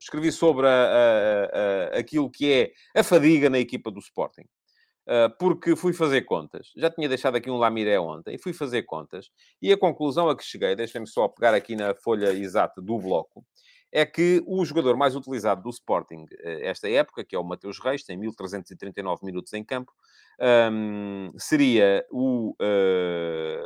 escrevi 0.03 0.33
sobre 0.33 0.67
a, 0.67 0.71
a, 0.71 1.95
a, 1.95 1.99
aquilo 1.99 2.31
que 2.31 2.53
é 2.53 2.73
a 2.99 3.03
fadiga 3.03 3.49
na 3.49 3.59
equipa 3.59 3.91
do 3.91 4.01
Sporting. 4.01 4.45
Uh, 5.05 5.29
porque 5.37 5.75
fui 5.75 5.93
fazer 5.93 6.23
contas. 6.23 6.69
Já 6.77 6.89
tinha 6.89 7.09
deixado 7.09 7.37
aqui 7.37 7.51
um 7.51 7.57
Lamiré 7.57 7.99
ontem, 7.99 8.39
fui 8.39 8.53
fazer 8.53 8.83
contas, 8.85 9.31
e 9.61 9.73
a 9.73 9.77
conclusão 9.77 10.29
a 10.29 10.37
que 10.37 10.45
cheguei, 10.45 10.77
deixem-me 10.77 11.09
só 11.09 11.27
pegar 11.27 11.55
aqui 11.55 11.75
na 11.75 11.93
folha 11.93 12.33
exata 12.33 12.81
do 12.81 12.99
bloco, 12.99 13.45
é 13.91 14.07
que 14.07 14.41
o 14.47 14.65
jogador 14.65 14.97
mais 14.97 15.17
utilizado 15.17 15.61
do 15.61 15.71
Sporting 15.71 16.23
uh, 16.23 16.63
esta 16.63 16.89
época, 16.89 17.25
que 17.25 17.35
é 17.35 17.39
o 17.39 17.43
Mateus 17.43 17.81
Reis, 17.81 18.05
tem 18.05 18.17
1339 18.17 19.27
minutos 19.27 19.53
em 19.55 19.65
campo, 19.65 19.93
seria 21.37 22.07
o 22.11 22.53
uh, 22.53 23.65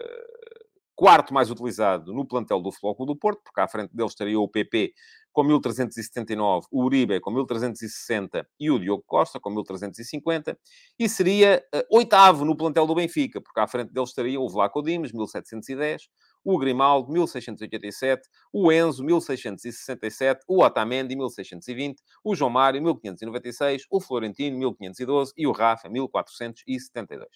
quarto 0.97 1.35
mais 1.35 1.51
utilizado 1.51 2.13
no 2.15 2.27
plantel 2.27 2.61
do 2.61 2.73
Futebol 2.73 3.07
do 3.07 3.15
Porto, 3.15 3.43
porque 3.45 3.61
à 3.61 3.69
frente 3.69 3.95
dele 3.95 4.09
estaria 4.09 4.41
o 4.41 4.49
PP 4.49 4.95
com 5.37 5.45
1379, 5.45 6.67
o 6.73 6.83
Uribe 6.83 7.21
com 7.21 7.31
1360 7.31 8.49
e 8.59 8.71
o 8.71 8.79
Diogo 8.79 9.05
Costa 9.07 9.39
com 9.39 9.51
1350. 9.51 10.59
E 10.99 11.11
seria 11.11 11.63
uh, 11.75 11.95
oitavo 11.95 12.43
no 12.47 12.57
plantel 12.57 12.87
do 12.87 12.95
Benfica, 12.95 13.39
porque 13.39 13.61
à 13.61 13.67
frente 13.67 13.93
deles 13.93 14.09
estaria 14.09 14.41
o 14.41 14.49
Vlaco 14.49 14.81
Dimes, 14.81 15.13
1710, 15.13 16.09
o 16.43 16.57
Grimaldo, 16.57 17.13
1687, 17.13 18.27
o 18.51 18.73
Enzo, 18.73 19.05
1667, 19.05 20.43
o 20.49 20.63
Otamendi, 20.63 21.15
1620, 21.15 22.03
o 22.25 22.35
João 22.35 22.51
Mário, 22.51 22.81
1596, 22.81 23.83
o 23.91 24.01
Florentino, 24.01 24.57
1512 24.57 25.35
e 25.37 25.47
o 25.47 25.53
Rafa, 25.53 25.91
1472. 25.91 27.29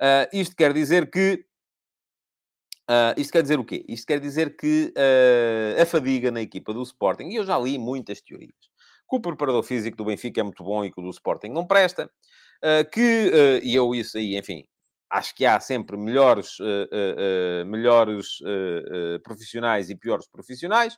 Uh, 0.00 0.26
isto 0.32 0.56
quer 0.56 0.72
dizer 0.72 1.08
que. 1.08 1.44
Uh, 2.90 3.12
isto 3.18 3.32
quer 3.32 3.42
dizer 3.42 3.58
o 3.58 3.64
quê? 3.64 3.84
Isto 3.86 4.06
quer 4.06 4.18
dizer 4.18 4.56
que 4.56 4.92
uh, 4.96 5.82
a 5.82 5.84
fadiga 5.84 6.30
na 6.30 6.40
equipa 6.40 6.72
do 6.72 6.82
Sporting, 6.82 7.28
e 7.28 7.36
eu 7.36 7.44
já 7.44 7.58
li 7.58 7.78
muitas 7.78 8.20
teorias, 8.20 8.54
que 9.08 9.16
o 9.16 9.20
preparador 9.20 9.62
físico 9.62 9.96
do 9.96 10.04
Benfica 10.04 10.40
é 10.40 10.44
muito 10.44 10.64
bom 10.64 10.84
e 10.84 10.90
que 10.90 11.00
o 11.00 11.02
do 11.02 11.10
Sporting 11.10 11.48
não 11.48 11.66
presta, 11.66 12.10
que, 12.92 13.60
e 13.62 13.74
eu 13.74 13.94
isso 13.94 14.18
aí, 14.18 14.36
enfim, 14.36 14.64
acho 15.10 15.34
que 15.34 15.46
há 15.46 15.58
sempre 15.58 15.96
melhores, 15.96 16.58
uh, 16.60 17.62
uh, 17.62 17.66
melhores 17.66 18.40
uh, 18.40 19.20
profissionais 19.22 19.90
e 19.90 19.96
piores 19.96 20.28
profissionais. 20.28 20.96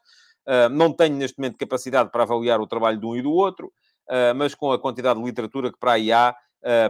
não 0.72 0.92
tenho 0.92 1.16
neste 1.16 1.38
momento 1.38 1.58
capacidade 1.58 2.10
para 2.10 2.24
avaliar 2.24 2.60
o 2.60 2.66
trabalho 2.66 2.98
de 2.98 3.06
um 3.06 3.16
e 3.16 3.22
do 3.22 3.30
outro, 3.30 3.72
mas 4.34 4.54
com 4.54 4.72
a 4.72 4.80
quantidade 4.80 5.20
de 5.20 5.24
literatura 5.24 5.70
que 5.70 5.78
para 5.78 5.92
aí 5.92 6.10
há, 6.10 6.34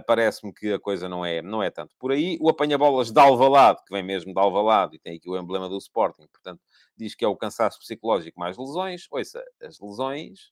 parece-me 0.07 0.53
que 0.53 0.73
a 0.73 0.79
coisa 0.79 1.09
não 1.09 1.25
é, 1.25 1.41
não 1.43 1.63
é 1.63 1.71
tanto 1.71 1.95
por 1.99 2.13
aí. 2.13 2.37
O 2.41 2.49
apanha-bolas 2.49 3.11
de 3.11 3.21
Alvalade, 3.21 3.79
que 3.87 3.95
vem 3.95 4.03
mesmo 4.03 4.33
de 4.33 4.41
Alvalade, 4.41 4.97
e 4.97 4.99
tem 4.99 5.17
aqui 5.17 5.29
o 5.29 5.39
emblema 5.39 5.69
do 5.69 5.79
Sporting, 5.79 6.27
portanto, 6.33 6.61
diz 6.97 7.15
que 7.15 7.25
é 7.25 7.29
o 7.29 7.37
cansaço 7.37 7.79
psicológico 7.79 8.39
mais 8.39 8.59
lesões. 8.59 9.07
Ouça, 9.11 9.43
as 9.63 9.79
lesões 9.81 10.51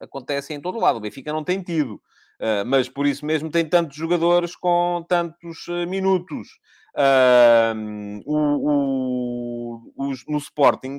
acontecem 0.00 0.56
em 0.56 0.60
todo 0.60 0.78
lado. 0.78 0.96
O 0.96 1.00
Benfica 1.00 1.32
não 1.32 1.44
tem 1.44 1.62
tido. 1.62 2.00
Uh, 2.40 2.66
mas 2.66 2.88
por 2.88 3.06
isso 3.06 3.24
mesmo 3.24 3.50
tem 3.50 3.68
tantos 3.68 3.96
jogadores 3.96 4.56
com 4.56 5.04
tantos 5.08 5.68
uh, 5.68 5.86
minutos. 5.86 6.48
Uh, 6.96 8.20
o, 8.26 9.86
o, 9.96 10.08
os, 10.08 10.26
no 10.26 10.38
Sporting, 10.38 10.98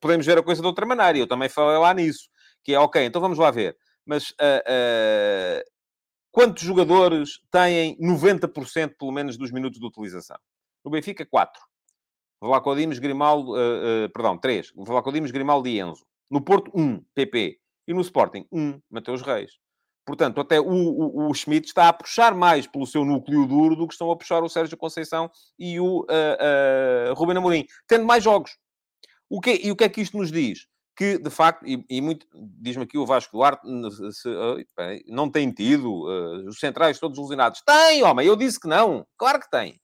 podemos 0.00 0.26
ver 0.26 0.38
a 0.38 0.42
coisa 0.42 0.60
de 0.60 0.66
outra 0.66 0.84
maneira. 0.84 1.18
Eu 1.18 1.28
também 1.28 1.48
falei 1.48 1.78
lá 1.78 1.94
nisso. 1.94 2.28
Que 2.64 2.74
é, 2.74 2.80
ok, 2.80 3.04
então 3.04 3.20
vamos 3.20 3.38
lá 3.38 3.50
ver. 3.50 3.76
Mas 4.04 4.34
quantos 6.38 6.62
jogadores 6.62 7.40
têm 7.50 7.98
90% 7.98 8.94
pelo 8.96 9.10
menos 9.10 9.36
dos 9.36 9.50
minutos 9.50 9.80
de 9.80 9.84
utilização? 9.84 10.38
No 10.84 10.90
Benfica, 10.92 11.26
4. 11.26 11.60
Vlaco 12.40 12.76
Dimos, 12.76 13.00
Grimaldo, 13.00 13.54
perdão, 14.14 14.38
3. 14.38 14.72
Vlaco 14.76 15.10
Dimos, 15.10 15.32
Grimaldo 15.32 15.66
e 15.66 15.80
Enzo. 15.80 16.06
No 16.30 16.40
Porto, 16.40 16.70
1, 16.72 17.02
PP. 17.12 17.58
E 17.88 17.92
no 17.92 18.00
Sporting, 18.02 18.46
1, 18.52 18.80
Mateus 18.88 19.20
Reis. 19.20 19.50
Portanto, 20.06 20.40
até 20.40 20.60
o, 20.60 20.64
o, 20.64 21.28
o, 21.28 21.34
Schmidt 21.34 21.66
está 21.66 21.88
a 21.88 21.92
puxar 21.92 22.36
mais 22.36 22.68
pelo 22.68 22.86
seu 22.86 23.04
núcleo 23.04 23.44
duro 23.44 23.74
do 23.74 23.88
que 23.88 23.94
estão 23.94 24.08
a 24.08 24.16
puxar 24.16 24.40
o 24.44 24.48
Sérgio 24.48 24.78
Conceição 24.78 25.28
e 25.58 25.80
o 25.80 26.02
uh, 26.02 27.10
uh, 27.10 27.14
Ruben 27.14 27.36
Amorim, 27.36 27.66
tendo 27.88 28.06
mais 28.06 28.22
jogos. 28.22 28.52
O 29.28 29.40
que, 29.40 29.60
e 29.66 29.72
o 29.72 29.76
que 29.76 29.82
é 29.82 29.88
que 29.88 30.00
isto 30.00 30.16
nos 30.16 30.30
diz? 30.30 30.68
Que, 30.98 31.16
de 31.16 31.30
facto, 31.30 31.64
e, 31.64 31.84
e 31.88 32.00
muito, 32.00 32.26
diz-me 32.34 32.82
aqui 32.82 32.98
o 32.98 33.06
Vasco 33.06 33.36
Duarte, 33.36 33.64
se, 34.12 34.28
uh, 34.28 34.56
não 35.06 35.30
tem 35.30 35.48
tido 35.52 35.88
uh, 35.88 36.48
os 36.48 36.58
centrais 36.58 36.98
todos 36.98 37.16
lesionados. 37.16 37.62
Tem, 37.64 38.02
homem, 38.02 38.26
eu 38.26 38.34
disse 38.34 38.58
que 38.58 38.66
não. 38.66 39.06
Claro 39.16 39.38
que 39.38 39.48
tem. 39.48 39.80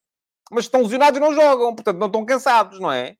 Mas 0.50 0.64
estão 0.64 0.82
lesionados 0.82 1.20
não 1.20 1.32
jogam, 1.32 1.72
portanto 1.72 1.98
não 1.98 2.08
estão 2.08 2.26
cansados, 2.26 2.80
não 2.80 2.90
é? 2.90 3.14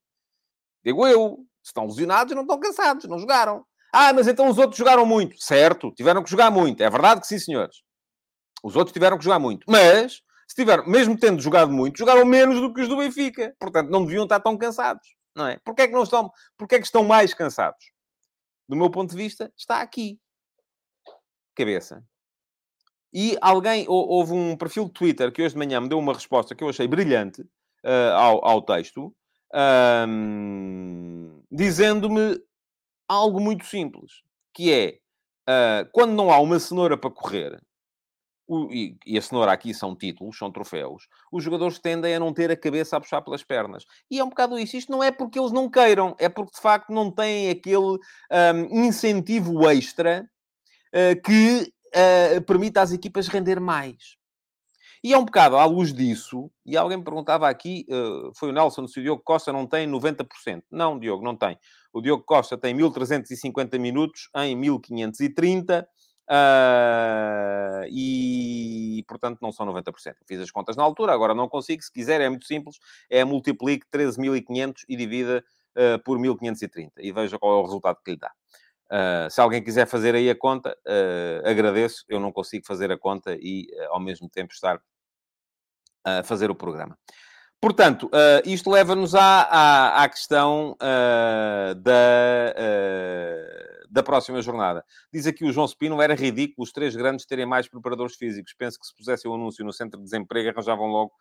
Digo 0.85 1.07
eu. 1.07 1.39
Estão 1.63 1.87
lesionados 1.87 2.35
não 2.35 2.43
estão 2.43 2.59
cansados, 2.59 3.05
não 3.07 3.17
jogaram. 3.17 3.65
Ah, 3.93 4.13
mas 4.13 4.27
então 4.27 4.49
os 4.49 4.59
outros 4.59 4.77
jogaram 4.77 5.07
muito. 5.07 5.37
Certo, 5.39 5.93
tiveram 5.93 6.25
que 6.25 6.31
jogar 6.31 6.51
muito. 6.51 6.83
É 6.83 6.91
verdade 6.91 7.21
que 7.21 7.29
sim, 7.29 7.39
senhores. 7.39 7.77
Os 8.61 8.75
outros 8.75 8.93
tiveram 8.93 9.17
que 9.17 9.23
jogar 9.23 9.39
muito. 9.39 9.65
Mas, 9.71 10.21
se 10.49 10.57
tiveram, 10.57 10.85
mesmo 10.85 11.17
tendo 11.17 11.41
jogado 11.41 11.71
muito, 11.71 11.97
jogaram 11.97 12.25
menos 12.25 12.61
do 12.61 12.75
que 12.75 12.81
os 12.81 12.89
do 12.89 12.97
Benfica. 12.97 13.55
Portanto, 13.61 13.89
não 13.89 14.05
deviam 14.05 14.25
estar 14.25 14.41
tão 14.41 14.59
cansados. 14.59 15.07
Não 15.35 15.47
é? 15.47 15.59
Porquê 15.65 15.83
é 15.83 15.87
que 15.89 15.93
não 15.95 16.03
estão... 16.03 16.33
Porquê 16.57 16.77
é 16.77 16.79
que 16.79 16.87
estão 16.87 17.05
mais 17.05 17.35
cansados? 17.35 17.93
Do 18.69 18.77
meu 18.77 18.91
ponto 18.91 19.11
de 19.11 19.17
vista, 19.17 19.53
está 19.57 19.81
aqui. 19.81 20.19
Cabeça. 21.55 22.05
E 23.13 23.37
alguém... 23.41 23.85
Houve 23.89 24.33
um 24.33 24.57
perfil 24.57 24.87
de 24.87 24.93
Twitter 24.93 25.33
que 25.33 25.43
hoje 25.43 25.55
de 25.55 25.59
manhã 25.59 25.81
me 25.81 25.89
deu 25.89 25.99
uma 25.99 26.15
resposta 26.15 26.55
que 26.55 26.63
eu 26.63 26.69
achei 26.69 26.87
brilhante 26.87 27.43
uh, 27.43 28.15
ao, 28.15 28.45
ao 28.45 28.63
texto. 28.63 29.15
Um, 30.09 31.43
dizendo-me 31.51 32.41
algo 33.09 33.39
muito 33.41 33.65
simples, 33.65 34.23
que 34.53 34.73
é, 34.73 34.99
uh, 35.49 35.89
quando 35.93 36.13
não 36.13 36.33
há 36.33 36.41
uma 36.41 36.59
cenoura 36.59 36.97
para 36.97 37.11
correr, 37.11 37.63
o, 38.47 38.71
e, 38.71 38.97
e, 39.07 39.17
a 39.17 39.23
cenoura 39.23 39.53
aqui 39.53 39.73
são 39.73 39.97
títulos, 39.97 40.37
são 40.37 40.51
troféus, 40.51 41.09
os 41.33 41.43
jogadores 41.43 41.79
tendem 41.79 42.15
a 42.15 42.21
não 42.21 42.33
ter 42.33 42.51
a 42.51 42.57
cabeça 42.57 42.97
a 42.97 43.01
puxar 43.01 43.23
pelas 43.23 43.43
pernas. 43.43 43.85
E 44.11 44.19
é 44.19 44.25
um 44.25 44.29
bocado 44.29 44.59
isso. 44.59 44.77
Isto 44.77 44.93
não 44.93 45.03
é 45.03 45.11
porque 45.11 45.39
eles 45.39 45.53
não 45.53 45.71
queiram, 45.71 46.15
é 46.19 46.29
porque 46.29 46.53
de 46.55 46.61
facto 46.61 46.91
não 46.93 47.11
têm 47.11 47.51
aquele 47.51 47.77
um, 47.77 48.85
incentivo 48.85 49.69
extra 49.71 50.29
uh, 50.95 51.23
que 51.23 51.73
uh, 51.95 52.43
permita 52.43 52.83
às 52.83 52.93
equipas 52.93 53.29
render 53.29 53.61
mais. 53.61 54.17
E 55.03 55.13
é 55.13 55.19
um 55.19 55.25
bocado 55.27 55.59
à 55.59 55.67
luz 55.67 55.93
disso, 55.93 56.51
e 56.65 56.79
alguém 56.79 56.97
me 56.97 57.05
perguntava 57.05 57.47
aqui, 57.47 57.85
uh, 57.91 58.33
foi 58.35 58.49
o 58.49 58.53
Nelson, 58.53 58.87
se 58.89 59.01
o 59.01 59.03
Diogo 59.03 59.23
Costa 59.23 59.53
não 59.53 59.67
tem 59.67 59.87
90%. 59.87 60.63
Não, 60.71 60.99
Diogo, 60.99 61.23
não 61.23 61.37
tem. 61.37 61.59
O 61.93 62.01
Diogo 62.01 62.25
Costa 62.25 62.57
tem 62.57 62.73
1350 62.73 63.79
minutos 63.79 64.31
em 64.35 64.57
1530. 64.57 65.87
Uh, 66.27 67.64
portanto, 69.19 69.39
não 69.41 69.53
são 69.53 69.65
90%. 69.67 70.15
Fiz 70.27 70.41
as 70.41 70.51
contas 70.51 70.77
na 70.77 70.83
altura, 70.83 71.13
agora 71.13 71.35
não 71.35 71.49
consigo. 71.49 71.83
Se 71.83 71.93
quiser, 71.93 72.21
é 72.21 72.29
muito 72.29 72.47
simples. 72.47 72.79
É 73.09 73.25
multiplique 73.25 73.87
13.500 73.93 74.85
e 74.89 74.97
divida 74.97 75.45
uh, 75.77 76.03
por 76.03 76.19
1.530. 76.19 76.93
E 76.99 77.13
veja 77.13 77.39
qual 77.39 77.53
é 77.53 77.57
o 77.61 77.63
resultado 77.63 77.99
que 78.05 78.11
lhe 78.11 78.19
dá. 78.19 78.33
Uh, 78.87 79.31
se 79.31 79.41
alguém 79.41 79.63
quiser 79.63 79.87
fazer 79.87 80.15
aí 80.15 80.29
a 80.29 80.37
conta, 80.37 80.77
agradeço. 81.45 82.05
Eu 82.09 82.19
não 82.19 82.33
consigo 82.33 82.67
fazer 82.67 82.91
a 82.91 82.99
conta 82.99 83.37
e, 83.41 83.67
ao 83.89 84.01
mesmo 84.01 84.29
tempo, 84.29 84.53
estar 84.53 84.81
a 86.05 86.23
fazer 86.23 86.51
o 86.51 86.55
programa. 86.55 86.99
Portanto, 87.65 88.09
uh, 88.09 88.43
isto 88.45 88.71
leva-nos 88.71 89.15
à, 89.15 89.41
à, 89.41 90.03
à, 90.05 90.09
questão 90.11 90.73
uh, 90.73 91.75
da, 91.77 92.53
uh, 92.55 93.74
da 93.95 94.03
próxima 94.03 94.43
jornada. 94.43 94.85
Diz 95.13 95.25
aqui 95.25 95.45
o 95.45 95.53
João 95.53 95.69
Spino, 95.69 96.03
era 96.03 96.17
ridículo 96.17 96.65
os 96.65 96.73
três 96.73 96.97
grandes 96.97 97.25
terem 97.25 97.47
mais 97.47 97.69
preparadores 97.69 98.17
físicos. 98.17 98.53
Penso 98.53 98.77
que 98.77 98.85
se 98.85 98.93
pusessem 98.93 99.31
o 99.31 99.35
um 99.35 99.37
anúncio 99.37 99.65
no 99.65 99.73
centro 99.73 100.01
de 100.01 100.05
desemprego, 100.05 100.51
arranjavam 100.51 100.87
logo 100.89 101.13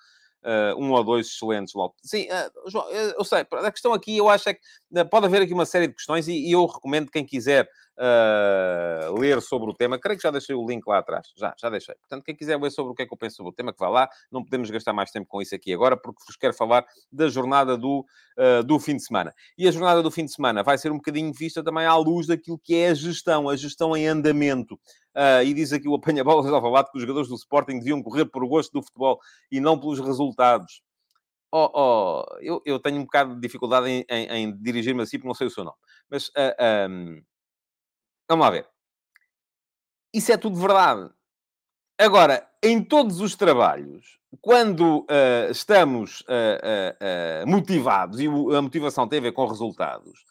uh, 0.44 0.78
um 0.78 0.91
ou 0.91 1.04
dois 1.04 1.28
excelentes 1.28 1.74
logo. 1.74 1.96
Sim, 2.04 2.28
uh, 2.28 2.70
João, 2.70 2.89
eu 2.89 3.24
sei, 3.24 3.46
a 3.52 3.72
questão 3.72 3.94
aqui 3.94 4.18
eu 4.18 4.30
acho 4.30 4.50
é 4.50 4.54
que 4.54 4.62
pode 5.10 5.26
haver 5.26 5.41
aqui 5.41 5.54
uma 5.54 5.66
série 5.66 5.88
de 5.88 5.94
questões 5.94 6.28
e, 6.28 6.34
e 6.34 6.52
eu 6.52 6.66
recomendo 6.66 7.12
quem 7.12 7.26
quiser 7.26 7.70
uh, 7.98 9.20
ler 9.20 9.41
sobre 9.41 9.70
o 9.70 9.74
tema, 9.74 10.00
creio 10.00 10.18
que 10.18 10.24
já 10.24 10.32
deixei 10.32 10.56
o 10.56 10.66
link 10.66 10.86
lá 10.88 11.00
atrás, 11.00 11.28
já, 11.36 11.54
já 11.58 11.70
deixei. 11.70 11.96
Portanto, 11.96 12.24
quem 12.24 12.36
quiser 12.36 12.60
ler 12.60 12.72
sobre 12.72 12.91
o 12.91 12.96
que 12.96 13.04
é 13.04 13.06
que 13.06 13.14
eu 13.14 13.18
penso 13.18 13.38
sobre 13.38 13.52
o 13.52 13.54
tema, 13.54 13.74
que 13.74 13.80
vá 13.80 13.89
lá, 13.89 14.10
não 14.32 14.44
podemos 14.44 14.70
gastar 14.70 14.94
mais 14.94 15.12
tempo 15.12 15.28
com 15.28 15.41
isso 15.41 15.54
aqui 15.56 15.74
agora, 15.74 15.98
porque 15.98 16.24
vos 16.26 16.36
quero 16.36 16.54
falar 16.54 16.86
da 17.12 17.28
jornada 17.28 17.78
do, 17.78 18.06
uh, 18.38 18.64
do 18.64 18.80
fim 18.80 18.96
de 18.96 19.04
semana. 19.04 19.34
E 19.58 19.68
a 19.68 19.72
jornada 19.72 20.02
do 20.02 20.12
fim 20.12 20.26
de 20.26 20.34
semana 20.34 20.64
vai 20.64 20.78
ser 20.78 20.91
um 20.91 20.98
bocadinho 20.98 21.34
vista 21.34 21.64
também 21.64 21.86
à 21.86 21.96
luz 21.96 22.28
daquilo 22.28 22.60
que 22.60 22.76
é 22.76 22.89
a 22.89 22.94
gestão, 22.94 23.50
a 23.50 23.56
gestão 23.56 23.96
em 23.96 24.08
andamento. 24.08 24.80
Uh, 25.16 25.43
e 25.45 25.53
diz 25.53 25.72
aqui 25.72 25.88
o 25.88 25.93
apanha-bolas 25.93 26.45
de 26.45 26.51
Alvalade 26.51 26.89
que 26.91 26.97
os 26.97 27.01
jogadores 27.01 27.30
do 27.30 27.36
Sporting 27.36 27.78
deviam 27.78 28.01
correr 28.01 28.26
por 28.26 28.45
gosto 28.47 28.72
do 28.72 28.82
futebol 28.82 29.20
e 29.51 29.59
não 29.59 29.80
pelos 29.80 29.99
resultados. 29.99 30.82
Oh, 31.51 31.70
oh, 31.72 32.38
eu, 32.41 32.61
eu 32.66 32.80
tenho 32.80 32.99
um 32.99 33.03
bocado 33.03 33.36
de 33.36 33.41
dificuldade 33.41 33.88
em, 33.88 34.03
em, 34.09 34.28
em 34.28 34.57
dirigir-me 34.57 35.03
assim 35.03 35.18
porque 35.18 35.28
não 35.28 35.36
sei 35.36 35.45
o 35.45 35.51
seu 35.51 35.64
nome. 35.64 35.78
Mas 36.09 36.30
uh, 36.30 36.89
um, 36.89 37.22
Vamos 38.28 38.45
lá 38.45 38.51
ver. 38.51 38.68
Isso 40.11 40.32
é 40.32 40.38
tudo 40.38 40.59
verdade. 40.59 41.09
Agora, 41.99 42.49
em 42.64 42.84
todos 42.84 43.20
os 43.20 43.36
trabalhos, 43.36 44.20
quando 44.41 45.01
uh, 45.01 45.51
estamos 45.51 46.22
uh, 46.22 47.45
motivados 47.47 48.20
e 48.20 48.26
a 48.26 48.61
motivação 48.61 49.07
tem 49.07 49.20
a 49.20 49.24
ver 49.24 49.32
com 49.34 49.45
resultados, 49.45 50.26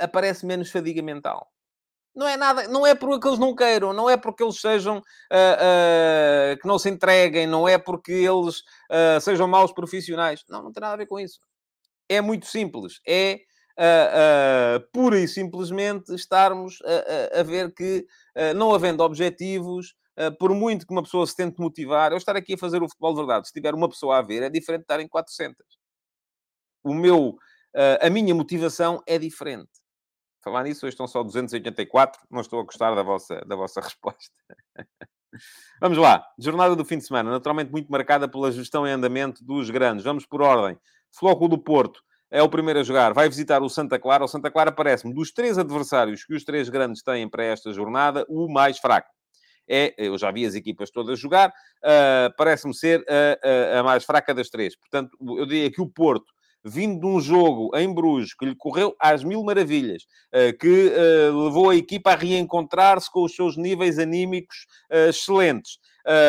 aparece 0.00 0.46
menos 0.46 0.70
fadiga 0.70 1.02
mental. 1.02 1.52
Não 2.16 2.26
é 2.26 2.36
nada, 2.36 2.66
não 2.66 2.86
é 2.86 2.94
porque 2.94 3.28
eles 3.28 3.38
não 3.38 3.54
queiram, 3.54 3.92
não 3.92 4.08
é 4.08 4.16
porque 4.16 4.42
eles 4.42 4.58
sejam 4.58 5.02
que 6.60 6.66
não 6.66 6.78
se 6.78 6.88
entreguem, 6.88 7.46
não 7.46 7.68
é 7.68 7.76
porque 7.76 8.12
eles 8.12 8.62
sejam 9.20 9.46
maus 9.46 9.70
profissionais. 9.70 10.42
Não, 10.48 10.62
não 10.62 10.72
tem 10.72 10.80
nada 10.80 10.94
a 10.94 10.96
ver 10.96 11.06
com 11.06 11.20
isso. 11.20 11.38
É 12.08 12.22
muito 12.22 12.46
simples. 12.46 13.00
É 13.06 13.40
uh, 13.76 14.78
uh, 14.78 14.88
pura 14.92 15.18
e 15.18 15.28
simplesmente 15.28 16.14
estarmos 16.14 16.78
a, 16.82 17.38
a, 17.38 17.40
a 17.40 17.42
ver 17.42 17.72
que, 17.72 18.06
uh, 18.36 18.54
não 18.54 18.74
havendo 18.74 19.02
objetivos, 19.02 19.94
por 20.38 20.54
muito 20.54 20.86
que 20.86 20.92
uma 20.94 21.02
pessoa 21.02 21.26
se 21.26 21.36
tente 21.36 21.60
motivar, 21.60 22.10
eu 22.10 22.16
estar 22.16 22.34
aqui 22.36 22.54
a 22.54 22.58
fazer 22.58 22.82
o 22.82 22.88
futebol 22.88 23.12
de 23.12 23.18
verdade, 23.18 23.48
se 23.48 23.52
tiver 23.52 23.74
uma 23.74 23.86
pessoa 23.86 24.16
a 24.16 24.22
ver, 24.22 24.42
é 24.42 24.48
diferente 24.48 24.80
de 24.80 24.84
estar 24.84 24.98
em 24.98 25.06
400. 25.06 25.58
O 26.82 26.94
meu, 26.94 27.36
a 28.00 28.08
minha 28.08 28.34
motivação 28.34 29.02
é 29.06 29.18
diferente. 29.18 29.68
Falar 30.46 30.62
nisso, 30.62 30.86
hoje 30.86 30.94
estão 30.94 31.08
só 31.08 31.24
284. 31.24 32.20
Não 32.30 32.40
estou 32.40 32.60
a 32.60 32.62
gostar 32.62 32.94
da 32.94 33.02
vossa, 33.02 33.44
da 33.44 33.56
vossa 33.56 33.80
resposta. 33.82 34.32
Vamos 35.80 35.98
lá. 35.98 36.24
Jornada 36.38 36.76
do 36.76 36.84
fim 36.84 36.98
de 36.98 37.04
semana, 37.04 37.32
naturalmente 37.32 37.72
muito 37.72 37.90
marcada 37.90 38.28
pela 38.28 38.52
gestão 38.52 38.86
em 38.86 38.92
andamento 38.92 39.44
dos 39.44 39.70
grandes. 39.70 40.04
Vamos 40.04 40.24
por 40.24 40.40
ordem. 40.40 40.78
Floco 41.10 41.48
do 41.48 41.58
Porto 41.58 42.00
é 42.30 42.40
o 42.40 42.48
primeiro 42.48 42.78
a 42.78 42.84
jogar. 42.84 43.12
Vai 43.12 43.28
visitar 43.28 43.60
o 43.60 43.68
Santa 43.68 43.98
Clara. 43.98 44.22
O 44.22 44.28
Santa 44.28 44.48
Clara 44.48 44.70
parece-me, 44.70 45.12
dos 45.12 45.32
três 45.32 45.58
adversários 45.58 46.24
que 46.24 46.32
os 46.32 46.44
três 46.44 46.68
grandes 46.68 47.02
têm 47.02 47.28
para 47.28 47.42
esta 47.42 47.72
jornada, 47.72 48.24
o 48.28 48.48
mais 48.48 48.78
fraco. 48.78 49.10
É, 49.68 49.96
eu 49.98 50.16
já 50.16 50.30
vi 50.30 50.46
as 50.46 50.54
equipas 50.54 50.92
todas 50.92 51.18
jogar, 51.18 51.48
uh, 51.48 52.32
parece-me 52.38 52.72
ser 52.72 53.04
a, 53.08 53.74
a, 53.76 53.80
a 53.80 53.82
mais 53.82 54.04
fraca 54.04 54.32
das 54.32 54.48
três. 54.48 54.76
Portanto, 54.76 55.18
eu 55.20 55.44
diria 55.44 55.72
que 55.72 55.80
o 55.80 55.88
Porto 55.88 56.35
vindo 56.66 57.00
de 57.00 57.06
um 57.06 57.20
jogo 57.20 57.70
em 57.76 57.92
Bruges 57.92 58.34
que 58.34 58.44
lhe 58.44 58.56
correu 58.56 58.94
às 59.00 59.22
mil 59.22 59.44
maravilhas, 59.44 60.02
eh, 60.32 60.52
que 60.52 60.92
eh, 60.92 61.30
levou 61.30 61.70
a 61.70 61.76
equipa 61.76 62.10
a 62.10 62.16
reencontrar-se 62.16 63.10
com 63.10 63.22
os 63.24 63.34
seus 63.36 63.56
níveis 63.56 64.00
anímicos 64.00 64.66
eh, 64.90 65.10
excelentes. 65.10 65.78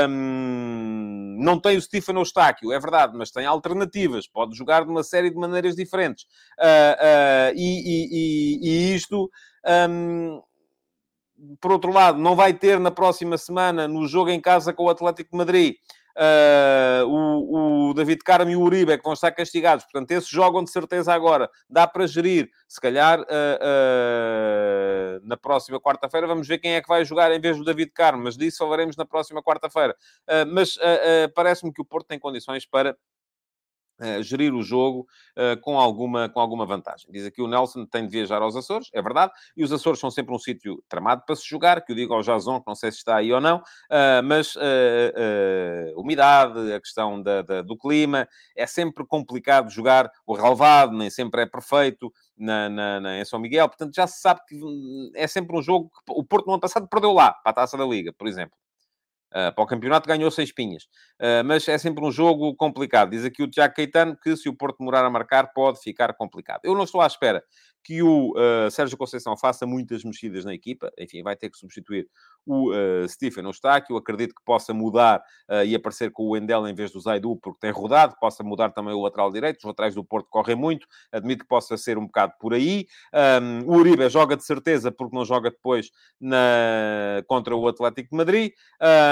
Um, 0.09 1.37
não 1.39 1.59
tem 1.59 1.77
o 1.77 1.81
Stefano 1.81 2.21
Eustáquio, 2.21 2.71
é 2.71 2.79
verdade, 2.79 3.15
mas 3.15 3.29
tem 3.29 3.45
alternativas, 3.45 4.27
pode 4.27 4.57
jogar 4.57 4.83
de 4.83 4.89
uma 4.89 5.03
série 5.03 5.29
de 5.29 5.35
maneiras 5.35 5.75
diferentes. 5.75 6.25
Uh, 6.59 7.53
uh, 7.53 7.53
e, 7.55 7.83
e, 7.85 8.59
e, 8.63 8.95
isto, 8.95 9.29
um, 9.87 10.41
por 11.61 11.71
outro 11.71 11.91
lado, 11.91 12.17
não 12.17 12.35
vai 12.35 12.55
ter 12.55 12.79
na 12.79 12.89
próxima 12.89 13.37
semana, 13.37 13.87
no 13.87 14.07
jogo 14.07 14.31
em 14.31 14.41
casa 14.41 14.73
com 14.73 14.85
o 14.85 14.89
Atlético 14.89 15.29
de 15.31 15.37
Madrid, 15.37 15.75
Uh, 16.17 17.05
o, 17.05 17.89
o, 17.89 17.93
David 17.93 18.23
Carmo 18.23 18.49
e 18.49 18.55
o 18.55 18.61
Uribe 18.61 18.91
é 18.91 18.97
que 18.97 19.03
vão 19.03 19.13
estar 19.13 19.31
castigados. 19.31 19.85
Portanto, 19.85 20.09
esses 20.11 20.27
jogam 20.27 20.63
de 20.63 20.71
certeza 20.71 21.13
agora. 21.13 21.47
Dá 21.69 21.85
para 21.85 22.07
gerir. 22.07 22.49
Se 22.67 22.81
calhar, 22.81 23.19
uh, 23.19 23.23
uh, 23.23 25.19
na 25.23 25.37
próxima 25.37 25.79
quarta-feira, 25.79 26.25
vamos 26.25 26.47
ver 26.47 26.57
quem 26.57 26.73
é 26.73 26.81
que 26.81 26.87
vai 26.87 27.05
jogar 27.05 27.31
em 27.31 27.39
vez 27.39 27.55
do 27.57 27.63
David 27.63 27.91
Carmo. 27.91 28.23
Mas 28.23 28.35
disso 28.35 28.57
falaremos 28.57 28.97
na 28.97 29.05
próxima 29.05 29.43
quarta-feira. 29.43 29.95
mas 30.47 30.77
parece-me 31.35 31.71
que 31.71 31.81
o 31.81 31.85
Porto 31.85 32.07
tem 32.07 32.17
condições 32.17 32.65
para 32.65 32.97
Uh, 33.99 34.21
gerir 34.21 34.53
o 34.53 34.61
jogo 34.61 35.07
uh, 35.35 35.59
com, 35.59 35.79
alguma, 35.79 36.29
com 36.29 36.39
alguma 36.39 36.67
vantagem. 36.67 37.11
Diz 37.11 37.25
aqui 37.25 37.41
o 37.41 37.47
Nelson 37.47 37.83
tem 37.83 38.05
de 38.05 38.11
viajar 38.11 38.43
aos 38.43 38.55
Açores, 38.55 38.89
é 38.93 39.01
verdade, 39.01 39.31
e 39.55 39.63
os 39.63 39.71
Açores 39.71 39.99
são 39.99 40.11
sempre 40.11 40.35
um 40.35 40.37
sítio 40.37 40.83
tramado 40.87 41.23
para 41.25 41.35
se 41.35 41.43
jogar, 41.47 41.83
que 41.83 41.93
eu 41.93 41.95
digo 41.95 42.13
ao 42.13 42.21
Jason, 42.21 42.59
que 42.59 42.67
não 42.67 42.75
sei 42.75 42.91
se 42.91 42.99
está 42.99 43.15
aí 43.15 43.33
ou 43.33 43.41
não, 43.41 43.57
uh, 43.57 44.23
mas 44.23 44.53
umidade, 45.95 46.71
a 46.71 46.79
questão 46.79 47.19
da, 47.21 47.41
da, 47.41 47.61
do 47.63 47.75
clima, 47.75 48.27
é 48.55 48.67
sempre 48.67 49.03
complicado 49.03 49.71
jogar 49.71 50.11
o 50.27 50.35
relevado, 50.35 50.95
nem 50.95 51.09
sempre 51.09 51.41
é 51.41 51.45
perfeito 51.47 52.13
na, 52.37 52.69
na, 52.69 52.99
na, 52.99 53.19
em 53.19 53.25
São 53.25 53.39
Miguel, 53.39 53.67
portanto 53.67 53.95
já 53.95 54.05
se 54.05 54.21
sabe 54.21 54.41
que 54.47 54.55
hum, 54.55 55.11
é 55.15 55.25
sempre 55.25 55.57
um 55.57 55.61
jogo 55.61 55.89
que 55.89 56.13
o 56.13 56.23
Porto 56.23 56.45
no 56.45 56.53
ano 56.53 56.61
passado 56.61 56.87
perdeu 56.87 57.13
lá, 57.13 57.31
para 57.31 57.49
a 57.49 57.53
Taça 57.53 57.75
da 57.75 57.85
Liga, 57.85 58.13
por 58.13 58.27
exemplo. 58.27 58.55
Uh, 59.29 59.53
para 59.53 59.63
o 59.63 59.67
campeonato 59.67 60.07
ganhou 60.07 60.31
seis 60.31 60.53
pinhas. 60.53 60.83
Uh, 61.21 61.43
mas 61.45 61.67
é 61.67 61.77
sempre 61.77 62.03
um 62.03 62.11
jogo 62.11 62.55
complicado. 62.55 63.09
Diz 63.11 63.25
aqui 63.25 63.43
o 63.43 63.49
Tiago 63.49 63.73
Caetano 63.75 64.17
que 64.17 64.35
se 64.37 64.47
o 64.47 64.55
Porto 64.55 64.77
demorar 64.79 65.03
a 65.05 65.09
marcar 65.09 65.51
pode 65.53 65.79
ficar 65.81 66.13
complicado. 66.13 66.61
Eu 66.63 66.73
não 66.73 66.83
estou 66.83 67.01
à 67.01 67.07
espera 67.07 67.43
que 67.87 68.03
o 68.03 68.31
uh, 68.31 68.69
Sérgio 68.69 68.97
Conceição 68.97 69.37
faça 69.37 69.65
muitas 69.65 70.03
mexidas 70.03 70.43
na 70.43 70.53
equipa. 70.53 70.91
Enfim, 70.99 71.23
vai 71.23 71.37
ter 71.37 71.49
que 71.49 71.57
substituir 71.57 72.05
o 72.45 72.69
uh, 72.69 73.07
Stephen 73.07 73.45
Eustáquio. 73.45 73.95
Acredito 73.95 74.35
que 74.35 74.43
possa 74.43 74.73
mudar 74.73 75.23
uh, 75.49 75.63
e 75.65 75.73
aparecer 75.73 76.11
com 76.11 76.23
o 76.23 76.29
Wendel 76.31 76.67
em 76.67 76.75
vez 76.75 76.91
do 76.91 76.99
Zaidu, 76.99 77.37
porque 77.37 77.61
tem 77.61 77.71
rodado. 77.71 78.13
Possa 78.19 78.43
mudar 78.43 78.71
também 78.71 78.93
o 78.93 79.01
lateral 79.01 79.31
direito. 79.31 79.59
Os 79.59 79.63
laterais 79.63 79.95
do 79.95 80.03
Porto 80.03 80.27
correm 80.29 80.57
muito. 80.57 80.85
Admito 81.13 81.45
que 81.45 81.47
possa 81.47 81.77
ser 81.77 81.97
um 81.97 82.07
bocado 82.07 82.33
por 82.41 82.53
aí. 82.53 82.87
Um, 83.41 83.71
o 83.71 83.77
Uribe 83.77 84.09
joga 84.09 84.35
de 84.35 84.43
certeza, 84.43 84.91
porque 84.91 85.15
não 85.15 85.23
joga 85.23 85.49
depois 85.49 85.89
na... 86.19 87.23
contra 87.25 87.55
o 87.55 87.69
Atlético 87.69 88.09
de 88.09 88.17
Madrid. 88.17 88.51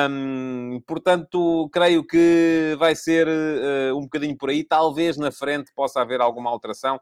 Um, 0.09 0.81
portanto, 0.85 1.69
creio 1.71 2.05
que 2.05 2.75
vai 2.77 2.93
ser 2.93 3.25
uh, 3.25 3.97
um 3.97 4.01
bocadinho 4.01 4.35
por 4.37 4.49
aí. 4.49 4.65
Talvez 4.65 5.15
na 5.15 5.31
frente 5.31 5.71
possa 5.73 6.01
haver 6.01 6.19
alguma 6.19 6.49
alteração, 6.49 6.99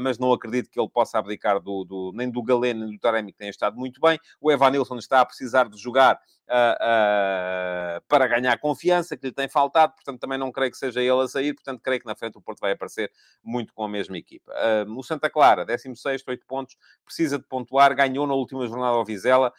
mas 0.00 0.18
não 0.18 0.32
acredito 0.32 0.70
que 0.70 0.78
ele 0.78 0.88
possa 0.88 1.07
possa 1.08 1.18
abdicar 1.18 1.58
do, 1.60 1.84
do, 1.84 2.12
nem 2.14 2.30
do 2.30 2.42
Galeno 2.42 2.80
nem 2.80 2.92
do 2.92 3.00
Taremi, 3.00 3.32
que 3.32 3.38
têm 3.38 3.48
estado 3.48 3.76
muito 3.76 4.00
bem. 4.00 4.18
O 4.40 4.52
Evanilson 4.52 4.96
está 4.98 5.20
a 5.20 5.24
precisar 5.24 5.68
de 5.68 5.78
jogar 5.78 6.16
uh, 6.48 7.98
uh, 7.98 8.02
para 8.06 8.26
ganhar 8.26 8.58
confiança, 8.58 9.16
que 9.16 9.26
lhe 9.26 9.32
tem 9.32 9.48
faltado, 9.48 9.94
portanto 9.94 10.20
também 10.20 10.38
não 10.38 10.52
creio 10.52 10.70
que 10.70 10.76
seja 10.76 11.00
ele 11.00 11.22
a 11.22 11.26
sair, 11.26 11.54
portanto 11.54 11.80
creio 11.80 12.00
que 12.00 12.06
na 12.06 12.14
frente 12.14 12.36
o 12.36 12.40
Porto 12.40 12.60
vai 12.60 12.72
aparecer 12.72 13.10
muito 13.42 13.72
com 13.72 13.84
a 13.84 13.88
mesma 13.88 14.18
equipa. 14.18 14.52
Uh, 14.52 14.98
o 14.98 15.02
Santa 15.02 15.30
Clara, 15.30 15.64
16, 15.64 16.22
8 16.26 16.46
pontos, 16.46 16.76
precisa 17.04 17.38
de 17.38 17.44
pontuar, 17.44 17.94
ganhou 17.94 18.26
na 18.26 18.34
última 18.34 18.66
jornada 18.66 18.96
ao 18.96 19.04
Vizela, 19.04 19.52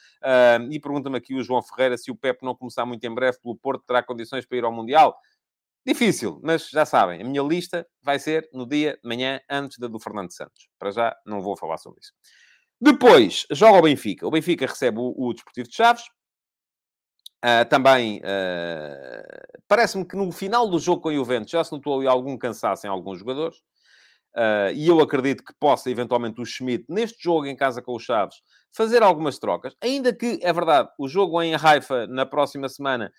e 0.69 0.79
pergunta-me 0.79 1.17
aqui 1.17 1.33
o 1.33 1.43
João 1.43 1.61
Ferreira 1.63 1.97
se 1.97 2.11
o 2.11 2.15
Pep 2.15 2.43
não 2.43 2.53
começar 2.53 2.85
muito 2.85 3.03
em 3.03 3.13
breve 3.13 3.39
pelo 3.41 3.55
Porto, 3.55 3.83
terá 3.85 4.03
condições 4.03 4.45
para 4.45 4.57
ir 4.57 4.63
ao 4.63 4.71
Mundial? 4.71 5.17
Difícil, 5.85 6.39
mas 6.43 6.69
já 6.69 6.85
sabem, 6.85 7.21
a 7.21 7.25
minha 7.25 7.41
lista 7.41 7.87
vai 8.01 8.19
ser 8.19 8.47
no 8.53 8.67
dia 8.67 8.99
de 9.01 9.07
manhã, 9.07 9.39
antes 9.49 9.77
da 9.79 9.87
do 9.87 9.99
Fernando 9.99 10.31
Santos. 10.31 10.67
Para 10.77 10.91
já, 10.91 11.15
não 11.25 11.41
vou 11.41 11.57
falar 11.57 11.77
sobre 11.77 12.01
isso. 12.01 12.13
Depois, 12.81 13.45
joga 13.51 13.79
o 13.79 13.81
Benfica. 13.81 14.27
O 14.27 14.31
Benfica 14.31 14.65
recebe 14.65 14.99
o, 14.99 15.13
o 15.17 15.33
Desportivo 15.33 15.67
de 15.67 15.75
Chaves. 15.75 16.03
Uh, 17.43 17.67
também, 17.69 18.19
uh, 18.19 19.59
parece-me 19.67 20.05
que 20.05 20.15
no 20.15 20.29
final 20.31 20.69
do 20.69 20.77
jogo 20.77 21.01
com 21.01 21.09
o 21.09 21.13
Juventus 21.13 21.51
já 21.51 21.63
se 21.63 21.71
notou 21.71 22.05
algum 22.07 22.37
cansaço 22.37 22.85
em 22.85 22.89
alguns 22.89 23.19
jogadores. 23.19 23.57
Uh, 24.35 24.71
e 24.75 24.87
eu 24.87 24.99
acredito 24.99 25.43
que 25.43 25.53
possa, 25.59 25.89
eventualmente, 25.89 26.39
o 26.39 26.45
Schmidt, 26.45 26.85
neste 26.87 27.23
jogo 27.23 27.47
em 27.47 27.55
casa 27.55 27.81
com 27.81 27.93
o 27.93 27.99
Chaves, 27.99 28.37
fazer 28.71 29.01
algumas 29.01 29.39
trocas. 29.39 29.75
Ainda 29.81 30.13
que, 30.13 30.39
é 30.41 30.53
verdade, 30.53 30.89
o 30.99 31.07
jogo 31.07 31.41
em 31.41 31.55
Haifa, 31.55 32.05
na 32.07 32.25
próxima 32.25 32.69
semana, 32.69 33.11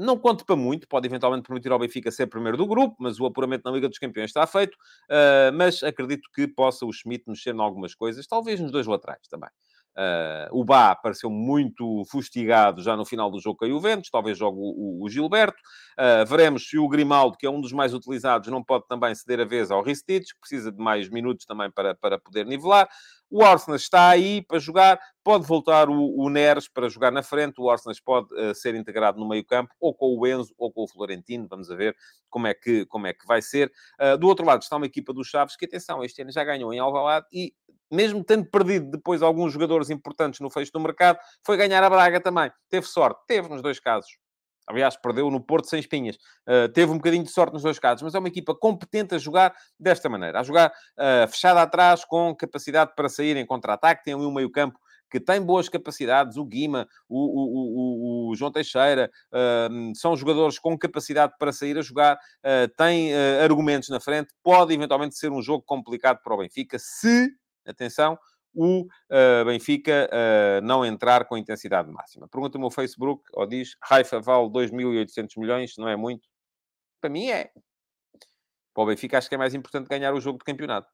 não 0.00 0.18
conto 0.18 0.44
para 0.44 0.56
muito, 0.56 0.88
pode 0.88 1.06
eventualmente 1.06 1.46
permitir 1.46 1.70
ao 1.70 1.78
Benfica 1.78 2.10
ser 2.10 2.26
primeiro 2.26 2.56
do 2.56 2.66
grupo, 2.66 2.96
mas 2.98 3.20
o 3.20 3.26
apuramento 3.26 3.62
na 3.64 3.70
Liga 3.70 3.88
dos 3.88 3.98
Campeões 3.98 4.30
está 4.30 4.46
feito. 4.46 4.74
Uh, 5.10 5.52
mas 5.54 5.82
acredito 5.82 6.28
que 6.34 6.48
possa 6.48 6.86
o 6.86 6.92
Schmidt 6.92 7.24
mexer 7.28 7.54
em 7.54 7.60
algumas 7.60 7.94
coisas, 7.94 8.26
talvez 8.26 8.58
nos 8.58 8.72
dois 8.72 8.86
laterais 8.86 9.26
também. 9.28 9.50
Uh, 9.90 10.48
o 10.52 10.64
Bá 10.64 10.94
pareceu 10.94 11.28
muito 11.28 12.04
fustigado 12.10 12.80
já 12.80 12.96
no 12.96 13.04
final 13.04 13.30
do 13.30 13.40
jogo 13.40 13.58
com 13.58 13.64
a 13.64 13.68
Juventus, 13.68 14.08
talvez 14.08 14.38
jogue 14.38 14.58
o, 14.58 15.04
o, 15.04 15.08
Gilberto. 15.10 15.58
Uh, 15.98 16.24
veremos 16.26 16.68
se 16.68 16.78
o 16.78 16.88
Grimaldo, 16.88 17.36
que 17.36 17.44
é 17.44 17.50
um 17.50 17.60
dos 17.60 17.72
mais 17.72 17.92
utilizados, 17.92 18.48
não 18.48 18.62
pode 18.62 18.86
também 18.86 19.14
ceder 19.14 19.40
a 19.40 19.44
vez 19.44 19.70
ao 19.70 19.82
Ristich, 19.82 20.32
que 20.32 20.40
precisa 20.40 20.70
de 20.70 20.78
mais 20.78 21.10
minutos 21.10 21.44
também 21.44 21.70
para, 21.70 21.94
para 21.94 22.18
poder 22.18 22.46
nivelar. 22.46 22.88
O 23.30 23.44
Arsenal 23.44 23.76
está 23.76 24.08
aí 24.08 24.42
para 24.42 24.58
jogar, 24.58 25.00
pode 25.22 25.46
voltar 25.46 25.88
o, 25.88 26.16
o 26.16 26.28
Neres 26.28 26.68
para 26.68 26.88
jogar 26.88 27.12
na 27.12 27.22
frente, 27.22 27.60
o 27.60 27.70
Arsenal 27.70 27.94
pode 28.04 28.34
uh, 28.34 28.54
ser 28.54 28.74
integrado 28.74 29.20
no 29.20 29.28
meio 29.28 29.44
campo, 29.44 29.72
ou 29.80 29.94
com 29.94 30.18
o 30.18 30.26
Enzo, 30.26 30.52
ou 30.58 30.72
com 30.72 30.82
o 30.82 30.88
Florentino, 30.88 31.46
vamos 31.48 31.68
ver 31.68 31.96
como 32.28 32.46
é 32.46 32.54
que, 32.54 32.84
como 32.86 33.06
é 33.06 33.12
que 33.12 33.26
vai 33.26 33.42
ser. 33.42 33.72
do 34.18 34.28
outro 34.28 34.46
lado 34.46 34.62
está 34.62 34.76
uma 34.76 34.86
equipa 34.86 35.12
dos 35.12 35.28
Chaves, 35.28 35.56
que 35.56 35.64
atenção, 35.64 36.04
este 36.04 36.22
ano 36.22 36.30
já 36.30 36.44
ganhou 36.44 36.72
em 36.72 36.78
Alvalade 36.78 37.26
e 37.32 37.52
mesmo 37.90 38.22
tendo 38.22 38.46
perdido 38.46 38.90
depois 38.90 39.20
alguns 39.22 39.52
jogadores 39.52 39.90
importantes 39.90 40.40
no 40.40 40.50
fecho 40.50 40.72
do 40.72 40.80
mercado, 40.80 41.18
foi 41.44 41.56
ganhar 41.56 41.82
a 41.82 41.90
Braga 41.90 42.20
também. 42.20 42.50
Teve 42.68 42.86
sorte, 42.86 43.20
teve 43.26 43.48
nos 43.48 43.60
dois 43.60 43.80
casos. 43.80 44.16
Aliás, 44.70 44.96
perdeu 44.96 45.28
no 45.30 45.40
Porto 45.40 45.68
sem 45.68 45.80
espinhas. 45.80 46.16
Uh, 46.48 46.68
teve 46.72 46.92
um 46.92 46.96
bocadinho 46.96 47.24
de 47.24 47.30
sorte 47.30 47.52
nos 47.52 47.62
dois 47.62 47.78
casos, 47.78 48.02
mas 48.02 48.14
é 48.14 48.18
uma 48.18 48.28
equipa 48.28 48.54
competente 48.54 49.14
a 49.16 49.18
jogar 49.18 49.52
desta 49.78 50.08
maneira. 50.08 50.38
A 50.38 50.42
jogar 50.44 50.68
uh, 50.70 51.28
fechada 51.28 51.60
atrás, 51.60 52.04
com 52.04 52.34
capacidade 52.34 52.92
para 52.94 53.08
sair 53.08 53.36
em 53.36 53.44
contra-ataque. 53.44 54.04
Tem 54.04 54.14
ali 54.14 54.24
um 54.24 54.32
meio-campo 54.32 54.78
que 55.10 55.18
tem 55.18 55.42
boas 55.42 55.68
capacidades. 55.68 56.36
O 56.36 56.44
Guima, 56.44 56.86
o, 57.08 57.18
o, 57.18 58.28
o, 58.28 58.30
o 58.30 58.36
João 58.36 58.52
Teixeira, 58.52 59.10
uh, 59.32 59.92
são 59.96 60.16
jogadores 60.16 60.56
com 60.56 60.78
capacidade 60.78 61.34
para 61.36 61.52
sair 61.52 61.76
a 61.76 61.82
jogar. 61.82 62.16
tem 62.76 63.12
argumentos 63.42 63.88
na 63.88 63.98
frente. 63.98 64.32
Pode 64.40 64.72
eventualmente 64.72 65.18
ser 65.18 65.32
um 65.32 65.42
jogo 65.42 65.64
complicado 65.66 66.20
para 66.22 66.32
o 66.32 66.38
Benfica, 66.38 66.78
se 66.78 67.28
atenção, 67.66 68.16
o 68.54 68.82
uh, 68.82 69.44
Benfica 69.46 70.08
uh, 70.12 70.64
não 70.64 70.84
entrar 70.84 71.24
com 71.24 71.36
intensidade 71.36 71.90
máxima. 71.90 72.28
Pergunta-me 72.28 72.64
o 72.64 72.70
Facebook, 72.70 73.22
ou 73.32 73.46
diz, 73.46 73.76
Raifa 73.82 74.20
vale 74.20 74.48
2.800 74.48 75.38
milhões, 75.38 75.74
não 75.78 75.88
é 75.88 75.96
muito? 75.96 76.28
Para 77.00 77.10
mim 77.10 77.28
é. 77.28 77.50
Para 78.74 78.84
o 78.84 78.86
Benfica 78.86 79.18
acho 79.18 79.28
que 79.28 79.34
é 79.34 79.38
mais 79.38 79.54
importante 79.54 79.88
ganhar 79.88 80.14
o 80.14 80.20
jogo 80.20 80.38
de 80.38 80.44
campeonato. 80.44 80.88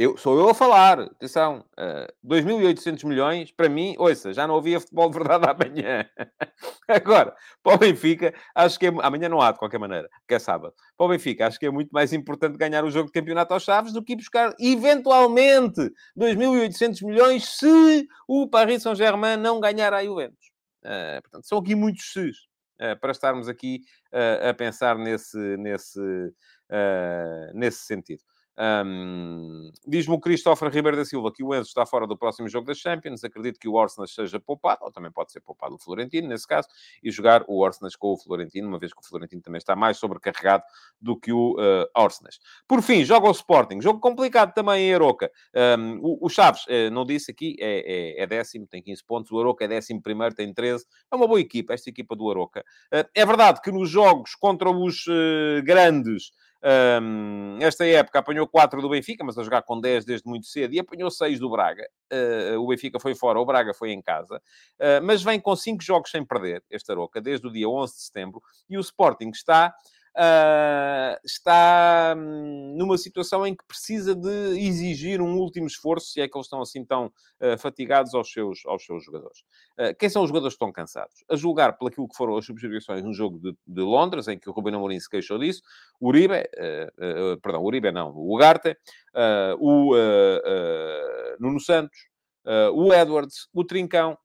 Eu, 0.00 0.16
sou 0.16 0.38
eu 0.38 0.48
a 0.48 0.54
falar, 0.54 0.98
atenção, 0.98 1.58
uh, 1.78 2.06
eh, 2.06 2.14
2.800 2.24 3.04
milhões, 3.06 3.52
para 3.52 3.68
mim, 3.68 3.94
ouça, 3.98 4.32
já 4.32 4.46
não 4.46 4.56
havia 4.56 4.80
futebol 4.80 5.10
de 5.10 5.18
verdade 5.18 5.44
amanhã. 5.52 6.08
Agora, 6.88 7.36
para 7.62 7.74
o 7.74 7.78
Benfica, 7.78 8.34
acho 8.54 8.78
que 8.78 8.86
é, 8.86 8.88
amanhã 9.02 9.28
não 9.28 9.42
há 9.42 9.52
de 9.52 9.58
qualquer 9.58 9.78
maneira, 9.78 10.08
que 10.26 10.32
é 10.32 10.38
sábado. 10.38 10.72
Para 10.96 11.04
o 11.04 11.08
Benfica, 11.10 11.46
acho 11.46 11.58
que 11.58 11.66
é 11.66 11.70
muito 11.70 11.90
mais 11.90 12.14
importante 12.14 12.56
ganhar 12.56 12.82
o 12.82 12.90
jogo 12.90 13.08
de 13.08 13.12
campeonato 13.12 13.52
aos 13.52 13.62
Chaves 13.62 13.92
do 13.92 14.02
que 14.02 14.16
buscar, 14.16 14.54
eventualmente, 14.58 15.92
2.800 16.18 17.06
milhões 17.06 17.58
se 17.58 18.08
o 18.26 18.48
Paris 18.48 18.82
Saint-Germain 18.82 19.36
não 19.36 19.60
ganhar 19.60 19.92
a 19.92 20.02
Juventus. 20.02 20.50
Uh, 20.82 21.20
portanto, 21.20 21.46
são 21.46 21.58
aqui 21.58 21.74
muitos 21.74 22.10
se's 22.10 22.38
uh, 22.80 22.98
para 22.98 23.12
estarmos 23.12 23.48
aqui 23.48 23.82
a 24.48 24.54
pensar 24.54 24.96
nesse, 24.96 25.38
nesse, 25.58 26.00
nesse 27.54 27.84
sentido. 27.84 28.22
Um, 28.60 29.72
Diz-me 29.86 30.14
o 30.14 30.20
Christopher 30.20 30.70
Ribeiro 30.70 30.98
da 30.98 31.04
Silva 31.04 31.32
que 31.32 31.42
o 31.42 31.54
Enzo 31.54 31.68
está 31.68 31.86
fora 31.86 32.06
do 32.06 32.16
próximo 32.16 32.46
jogo 32.46 32.66
das 32.66 32.76
Champions. 32.76 33.24
Acredito 33.24 33.58
que 33.58 33.66
o 33.66 33.72
Orsenas 33.72 34.14
seja 34.14 34.38
poupado, 34.38 34.84
ou 34.84 34.92
também 34.92 35.10
pode 35.10 35.32
ser 35.32 35.40
poupado 35.40 35.76
o 35.76 35.78
Florentino, 35.78 36.28
nesse 36.28 36.46
caso, 36.46 36.68
e 37.02 37.10
jogar 37.10 37.42
o 37.48 37.60
Orsenas 37.60 37.96
com 37.96 38.08
o 38.08 38.18
Florentino, 38.18 38.68
uma 38.68 38.78
vez 38.78 38.92
que 38.92 39.00
o 39.00 39.08
Florentino 39.08 39.40
também 39.40 39.58
está 39.58 39.74
mais 39.74 39.96
sobrecarregado 39.96 40.62
do 41.00 41.16
que 41.16 41.32
o 41.32 41.54
uh. 41.54 42.10
Por 42.68 42.82
fim, 42.82 43.04
joga 43.04 43.28
o 43.28 43.30
Sporting. 43.30 43.80
Jogo 43.80 43.98
complicado 44.00 44.52
também 44.52 44.90
em 44.90 44.94
Aroca. 44.94 45.30
Um, 45.78 45.98
o, 46.02 46.26
o, 46.26 46.28
Chaves, 46.28 46.64
uh, 46.66 46.90
não 46.92 47.06
disse 47.06 47.30
aqui, 47.30 47.56
é, 47.58 48.18
é, 48.18 48.22
é, 48.22 48.26
décimo, 48.26 48.66
tem 48.66 48.82
15 48.82 49.04
pontos. 49.04 49.32
O 49.32 49.40
Aroca 49.40 49.64
é 49.64 49.68
décimo 49.68 50.02
primeiro, 50.02 50.34
tem 50.34 50.52
13. 50.52 50.84
É 51.10 51.16
uma 51.16 51.26
boa 51.26 51.40
equipa, 51.40 51.72
esta 51.72 51.88
equipa 51.88 52.14
do 52.14 52.30
Aroca. 52.30 52.60
Uh, 52.92 53.08
é 53.14 53.24
verdade 53.24 53.60
que 53.62 53.72
nos 53.72 53.88
jogos 53.88 54.34
contra 54.34 54.70
os 54.70 55.04
grandes 55.64 56.32
um, 56.62 57.56
esta 57.60 57.86
época 57.86 58.18
apanhou 58.18 58.46
4 58.46 58.82
do 58.82 58.88
Benfica, 58.88 59.24
mas 59.24 59.38
a 59.38 59.42
jogar 59.42 59.62
com 59.62 59.80
10 59.80 60.04
desde 60.04 60.28
muito 60.28 60.46
cedo, 60.46 60.74
e 60.74 60.78
apanhou 60.78 61.10
6 61.10 61.38
do 61.38 61.50
Braga. 61.50 61.88
Uh, 62.12 62.58
o 62.60 62.66
Benfica 62.66 63.00
foi 63.00 63.14
fora, 63.14 63.40
o 63.40 63.46
Braga 63.46 63.72
foi 63.72 63.92
em 63.92 64.02
casa. 64.02 64.36
Uh, 64.78 65.02
mas 65.02 65.22
vem 65.22 65.40
com 65.40 65.56
5 65.56 65.82
jogos 65.82 66.10
sem 66.10 66.24
perder, 66.24 66.62
esta 66.70 66.92
Aroca, 66.92 67.20
desde 67.20 67.46
o 67.46 67.52
dia 67.52 67.68
11 67.68 67.94
de 67.94 68.02
setembro. 68.02 68.42
E 68.68 68.76
o 68.76 68.80
Sporting 68.80 69.30
está 69.30 69.74
uh, 70.16 71.18
está 71.24 72.14
hum, 72.16 72.74
numa 72.76 72.96
situação 72.98 73.46
em 73.46 73.54
que 73.54 73.64
precisa 73.66 74.14
de 74.14 74.58
exigir 74.58 75.20
um 75.20 75.36
último 75.38 75.66
esforço, 75.66 76.08
se 76.08 76.20
é 76.20 76.28
que 76.28 76.36
eles 76.36 76.46
estão 76.46 76.60
assim 76.60 76.84
tão 76.84 77.06
uh, 77.06 77.58
fatigados 77.58 78.14
aos 78.14 78.30
seus, 78.32 78.64
aos 78.66 78.84
seus 78.84 79.04
jogadores. 79.04 79.40
Uh, 79.78 79.94
quem 79.98 80.08
são 80.08 80.22
os 80.22 80.28
jogadores 80.28 80.54
que 80.54 80.56
estão 80.56 80.72
cansados? 80.72 81.24
A 81.30 81.36
julgar 81.36 81.70
aquilo 81.70 82.08
que 82.08 82.16
foram 82.16 82.36
as 82.36 82.44
substituições 82.44 83.02
no 83.02 83.12
jogo 83.12 83.38
de, 83.38 83.56
de, 83.66 83.82
Londres, 83.82 84.28
em 84.28 84.38
que 84.38 84.48
o 84.48 84.52
Rubén 84.52 84.74
Amorim 84.74 84.98
se 84.98 85.08
queixou 85.08 85.38
disso, 85.38 85.62
Uribe, 86.00 86.48
perdão, 87.42 87.62
Uribe 87.62 87.90
não, 87.90 88.10
o 88.10 88.34
Ugarte, 88.34 88.76
o 89.58 89.94
Nuno 91.38 91.60
Santos, 91.60 91.98
o 92.72 92.92
Edwards, 92.92 93.48
o 93.52 93.64
Trincão, 93.64 94.16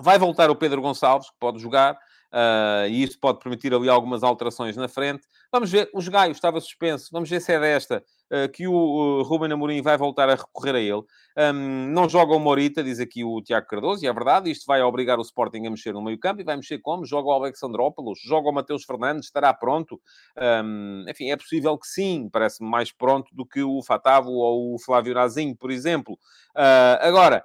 vai 0.00 0.18
voltar 0.18 0.50
o 0.50 0.56
Pedro 0.56 0.80
Gonçalves, 0.80 1.30
que 1.30 1.36
pode 1.38 1.58
jogar, 1.58 1.98
Uh, 2.32 2.86
e 2.88 3.02
isso 3.02 3.18
pode 3.18 3.38
permitir 3.38 3.72
ali 3.72 3.88
algumas 3.88 4.22
alterações 4.22 4.76
na 4.76 4.86
frente. 4.86 5.26
Vamos 5.50 5.70
ver, 5.70 5.88
os 5.94 6.06
Gaio 6.08 6.32
estava 6.32 6.60
suspenso, 6.60 7.08
vamos 7.10 7.30
ver 7.30 7.40
se 7.40 7.52
é 7.52 7.58
desta 7.58 8.04
uh, 8.30 8.48
que 8.52 8.68
o 8.68 8.74
uh, 8.74 9.22
Ruben 9.22 9.50
Amorim 9.50 9.80
vai 9.80 9.96
voltar 9.96 10.28
a 10.28 10.34
recorrer 10.34 10.74
a 10.74 10.80
ele. 10.80 11.02
Um, 11.38 11.88
não 11.90 12.06
joga 12.06 12.34
o 12.34 12.38
Morita, 12.38 12.84
diz 12.84 13.00
aqui 13.00 13.24
o 13.24 13.40
Tiago 13.40 13.66
Cardoso, 13.66 14.04
e 14.04 14.08
é 14.08 14.12
verdade, 14.12 14.50
isto 14.50 14.66
vai 14.66 14.82
obrigar 14.82 15.18
o 15.18 15.22
Sporting 15.22 15.66
a 15.66 15.70
mexer 15.70 15.94
no 15.94 16.02
meio 16.02 16.18
campo, 16.18 16.42
e 16.42 16.44
vai 16.44 16.56
mexer 16.56 16.78
como? 16.78 17.06
Joga 17.06 17.28
o 17.28 17.32
Alexandrópolis, 17.32 18.18
joga 18.22 18.50
o 18.50 18.52
Mateus 18.52 18.84
Fernandes, 18.84 19.26
estará 19.26 19.54
pronto? 19.54 19.98
Um, 20.36 21.04
enfim, 21.08 21.30
é 21.30 21.36
possível 21.36 21.78
que 21.78 21.86
sim, 21.86 22.28
parece-me 22.30 22.68
mais 22.68 22.92
pronto 22.92 23.34
do 23.34 23.46
que 23.46 23.62
o 23.62 23.82
Fatavo 23.82 24.30
ou 24.30 24.74
o 24.74 24.78
Flávio 24.78 25.14
Nazinho, 25.14 25.56
por 25.56 25.70
exemplo. 25.70 26.14
Uh, 26.54 26.98
agora, 27.00 27.42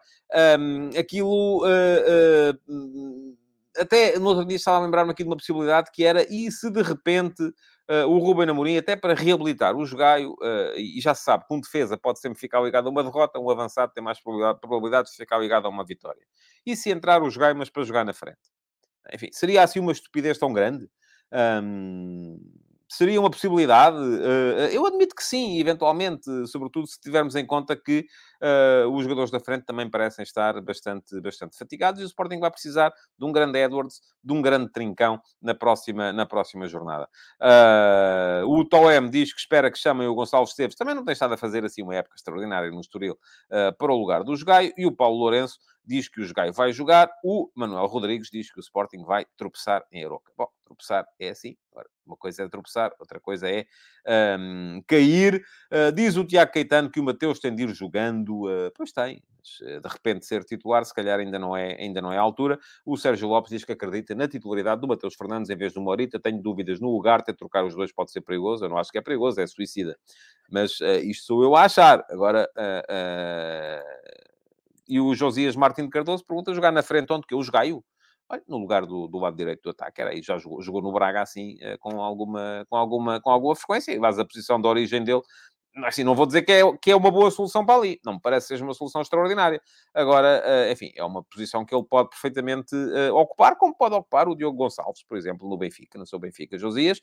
um, 0.59 0.89
aquilo 0.99 1.63
uh, 1.63 3.37
até 3.77 4.17
no 4.19 4.29
outro 4.29 4.45
dia 4.45 4.55
estava 4.55 4.77
a 4.77 4.81
lembrar-me 4.81 5.11
aqui 5.11 5.23
de 5.23 5.29
uma 5.29 5.37
possibilidade 5.37 5.89
que 5.91 6.03
era, 6.03 6.25
e 6.29 6.51
se 6.51 6.71
de 6.71 6.81
repente 6.81 7.41
uh, 7.43 8.07
o 8.07 8.17
Ruben 8.19 8.49
Amorim, 8.49 8.77
até 8.77 8.95
para 8.95 9.13
reabilitar 9.13 9.75
o 9.75 9.85
Jogaio, 9.85 10.33
uh, 10.33 10.77
e 10.77 10.99
já 11.01 11.13
se 11.13 11.23
sabe 11.23 11.45
que 11.47 11.53
um 11.53 11.59
defesa 11.59 11.97
pode 11.97 12.19
sempre 12.19 12.39
ficar 12.39 12.61
ligado 12.61 12.87
a 12.87 12.91
uma 12.91 13.03
derrota, 13.03 13.39
um 13.39 13.49
avançado 13.49 13.91
tem 13.93 14.03
mais 14.03 14.19
probabilidade, 14.19 14.59
probabilidade 14.59 15.09
de 15.09 15.15
ficar 15.15 15.37
ligado 15.37 15.65
a 15.65 15.69
uma 15.69 15.85
vitória. 15.85 16.21
E 16.65 16.75
se 16.75 16.89
entrar 16.89 17.21
o 17.21 17.29
Jogaio, 17.29 17.55
mas 17.55 17.69
para 17.69 17.83
jogar 17.83 18.05
na 18.05 18.13
frente? 18.13 18.39
Enfim, 19.13 19.29
seria 19.31 19.63
assim 19.63 19.79
uma 19.79 19.91
estupidez 19.91 20.37
tão 20.37 20.53
grande? 20.53 20.89
Um, 21.61 22.39
Seria 22.95 23.19
uma 23.19 23.31
possibilidade? 23.31 23.97
Uh, 23.97 24.69
eu 24.71 24.85
admito 24.85 25.15
que 25.15 25.23
sim, 25.23 25.59
eventualmente, 25.59 26.29
sobretudo 26.45 26.85
se 26.85 26.99
tivermos 27.01 27.35
em 27.35 27.43
conta 27.43 27.75
que 27.75 28.05
uh, 28.39 28.87
os 28.89 29.01
jogadores 29.01 29.31
da 29.31 29.39
frente 29.39 29.65
também 29.65 29.89
parecem 29.89 30.21
estar 30.21 30.61
bastante, 30.61 31.19
bastante 31.19 31.57
fatigados 31.57 31.99
e 31.99 32.03
o 32.03 32.05
Sporting 32.05 32.39
vai 32.39 32.51
precisar 32.51 32.93
de 33.17 33.25
um 33.25 33.31
grande 33.31 33.57
Edwards, 33.57 33.99
de 34.23 34.31
um 34.31 34.43
grande 34.43 34.71
trincão 34.71 35.19
na 35.41 35.55
próxima, 35.55 36.13
na 36.13 36.27
próxima 36.27 36.67
jornada. 36.67 37.09
O 38.45 38.63
Toem 38.63 39.09
diz 39.09 39.33
que 39.33 39.39
espera 39.39 39.71
que 39.71 39.79
chamem 39.79 40.07
o 40.07 40.13
Gonçalo 40.13 40.43
Esteves, 40.43 40.75
também 40.75 40.93
não 40.93 41.03
tem 41.03 41.13
estado 41.13 41.33
a 41.33 41.37
fazer 41.37 41.65
assim 41.65 41.81
uma 41.81 41.95
época 41.95 42.15
extraordinária 42.15 42.69
no 42.69 42.79
Estoril, 42.79 43.17
para 43.79 43.91
o 43.91 43.97
lugar 43.97 44.23
do 44.23 44.35
Jogaio, 44.35 44.71
e 44.77 44.85
o 44.85 44.91
Paulo 44.91 45.17
Lourenço 45.17 45.57
diz 45.85 46.07
que 46.07 46.21
o 46.21 46.25
Jogaio 46.25 46.53
vai 46.53 46.71
jogar, 46.71 47.09
o 47.23 47.49
Manuel 47.55 47.87
Rodrigues 47.87 48.29
diz 48.31 48.51
que 48.51 48.59
o 48.59 48.61
Sporting 48.61 49.03
vai 49.03 49.25
tropeçar 49.35 49.83
em 49.91 50.05
Aroca. 50.05 50.31
Bom, 50.37 50.47
tropeçar 50.73 51.05
é 51.19 51.29
assim. 51.29 51.55
Uma 52.05 52.17
coisa 52.17 52.43
é 52.43 52.49
tropeçar, 52.49 52.91
outra 52.99 53.19
coisa 53.19 53.49
é 53.49 53.65
um, 54.37 54.81
cair. 54.85 55.43
Uh, 55.71 55.91
diz 55.93 56.17
o 56.17 56.25
Tiago 56.25 56.51
Caetano 56.51 56.89
que 56.89 56.99
o 56.99 57.03
Mateus 57.03 57.39
tem 57.39 57.55
de 57.55 57.63
ir 57.63 57.73
jogando. 57.73 58.45
Uh, 58.45 58.71
pois 58.75 58.91
tem. 58.91 59.23
Uh, 59.61 59.79
de 59.79 59.87
repente 59.87 60.25
ser 60.25 60.43
titular, 60.43 60.83
se 60.85 60.93
calhar 60.93 61.19
ainda 61.19 61.39
não, 61.39 61.55
é, 61.55 61.75
ainda 61.79 62.01
não 62.01 62.11
é 62.11 62.17
a 62.17 62.21
altura. 62.21 62.59
O 62.85 62.97
Sérgio 62.97 63.27
Lopes 63.27 63.51
diz 63.51 63.63
que 63.63 63.71
acredita 63.71 64.13
na 64.13 64.27
titularidade 64.27 64.81
do 64.81 64.87
Mateus 64.87 65.15
Fernandes 65.15 65.49
em 65.49 65.55
vez 65.55 65.73
do 65.73 65.81
Morita. 65.81 66.19
Tenho 66.19 66.41
dúvidas 66.41 66.79
no 66.79 66.91
lugar, 66.91 67.21
ter 67.21 67.33
trocar 67.33 67.63
os 67.63 67.75
dois 67.75 67.91
pode 67.91 68.11
ser 68.11 68.21
perigoso. 68.21 68.65
Eu 68.65 68.69
não 68.69 68.77
acho 68.77 68.91
que 68.91 68.97
é 68.97 69.01
perigoso, 69.01 69.39
é 69.39 69.47
suicida. 69.47 69.97
Mas 70.51 70.79
isto 71.03 71.25
sou 71.25 71.43
eu 71.43 71.55
a 71.55 71.63
achar. 71.63 72.05
Agora 72.09 72.49
e 74.87 74.99
o 74.99 75.15
Josias 75.15 75.55
Martins 75.55 75.89
Cardoso 75.89 76.25
pergunta: 76.25 76.53
jogar 76.53 76.71
na 76.71 76.83
frente 76.83 77.11
onde 77.11 77.25
que 77.25 77.33
eu 77.33 77.41
joguei? 77.41 77.73
Olha, 78.29 78.43
no 78.47 78.57
lugar 78.57 78.85
do, 78.85 79.07
do 79.07 79.19
lado 79.19 79.35
direito 79.35 79.61
do 79.63 79.69
ataque, 79.69 80.01
era 80.01 80.11
aí, 80.11 80.21
já 80.23 80.37
jogou, 80.37 80.61
jogou 80.61 80.81
no 80.81 80.91
Braga 80.91 81.21
assim, 81.21 81.57
eh, 81.61 81.77
com 81.77 82.01
alguma, 82.01 82.65
com 82.69 82.75
alguma, 82.75 83.21
com 83.21 83.29
alguma 83.29 83.55
frequência, 83.55 83.91
e 83.91 83.99
vais 83.99 84.17
a 84.17 84.25
posição 84.25 84.59
de 84.59 84.67
origem 84.67 85.03
dele, 85.03 85.21
assim, 85.85 86.03
não 86.03 86.15
vou 86.15 86.25
dizer 86.25 86.43
que 86.43 86.51
é, 86.51 86.61
que 86.77 86.91
é 86.91 86.95
uma 86.95 87.11
boa 87.11 87.29
solução 87.31 87.65
para 87.65 87.75
ali, 87.75 87.99
não 88.05 88.13
me 88.13 88.21
parece 88.21 88.47
que 88.47 88.53
seja 88.53 88.63
uma 88.63 88.73
solução 88.73 89.01
extraordinária. 89.01 89.61
Agora, 89.93 90.41
uh, 90.45 90.71
enfim, 90.71 90.91
é 90.95 91.03
uma 91.03 91.23
posição 91.23 91.65
que 91.65 91.75
ele 91.75 91.83
pode 91.83 92.09
perfeitamente 92.09 92.75
uh, 92.75 93.15
ocupar, 93.15 93.57
como 93.57 93.75
pode 93.75 93.95
ocupar 93.95 94.27
o 94.27 94.35
Diogo 94.35 94.57
Gonçalves, 94.57 95.03
por 95.03 95.17
exemplo, 95.17 95.49
no 95.49 95.57
Benfica, 95.57 95.97
no 95.97 96.05
seu 96.05 96.19
Benfica 96.19 96.57
Josias. 96.57 96.99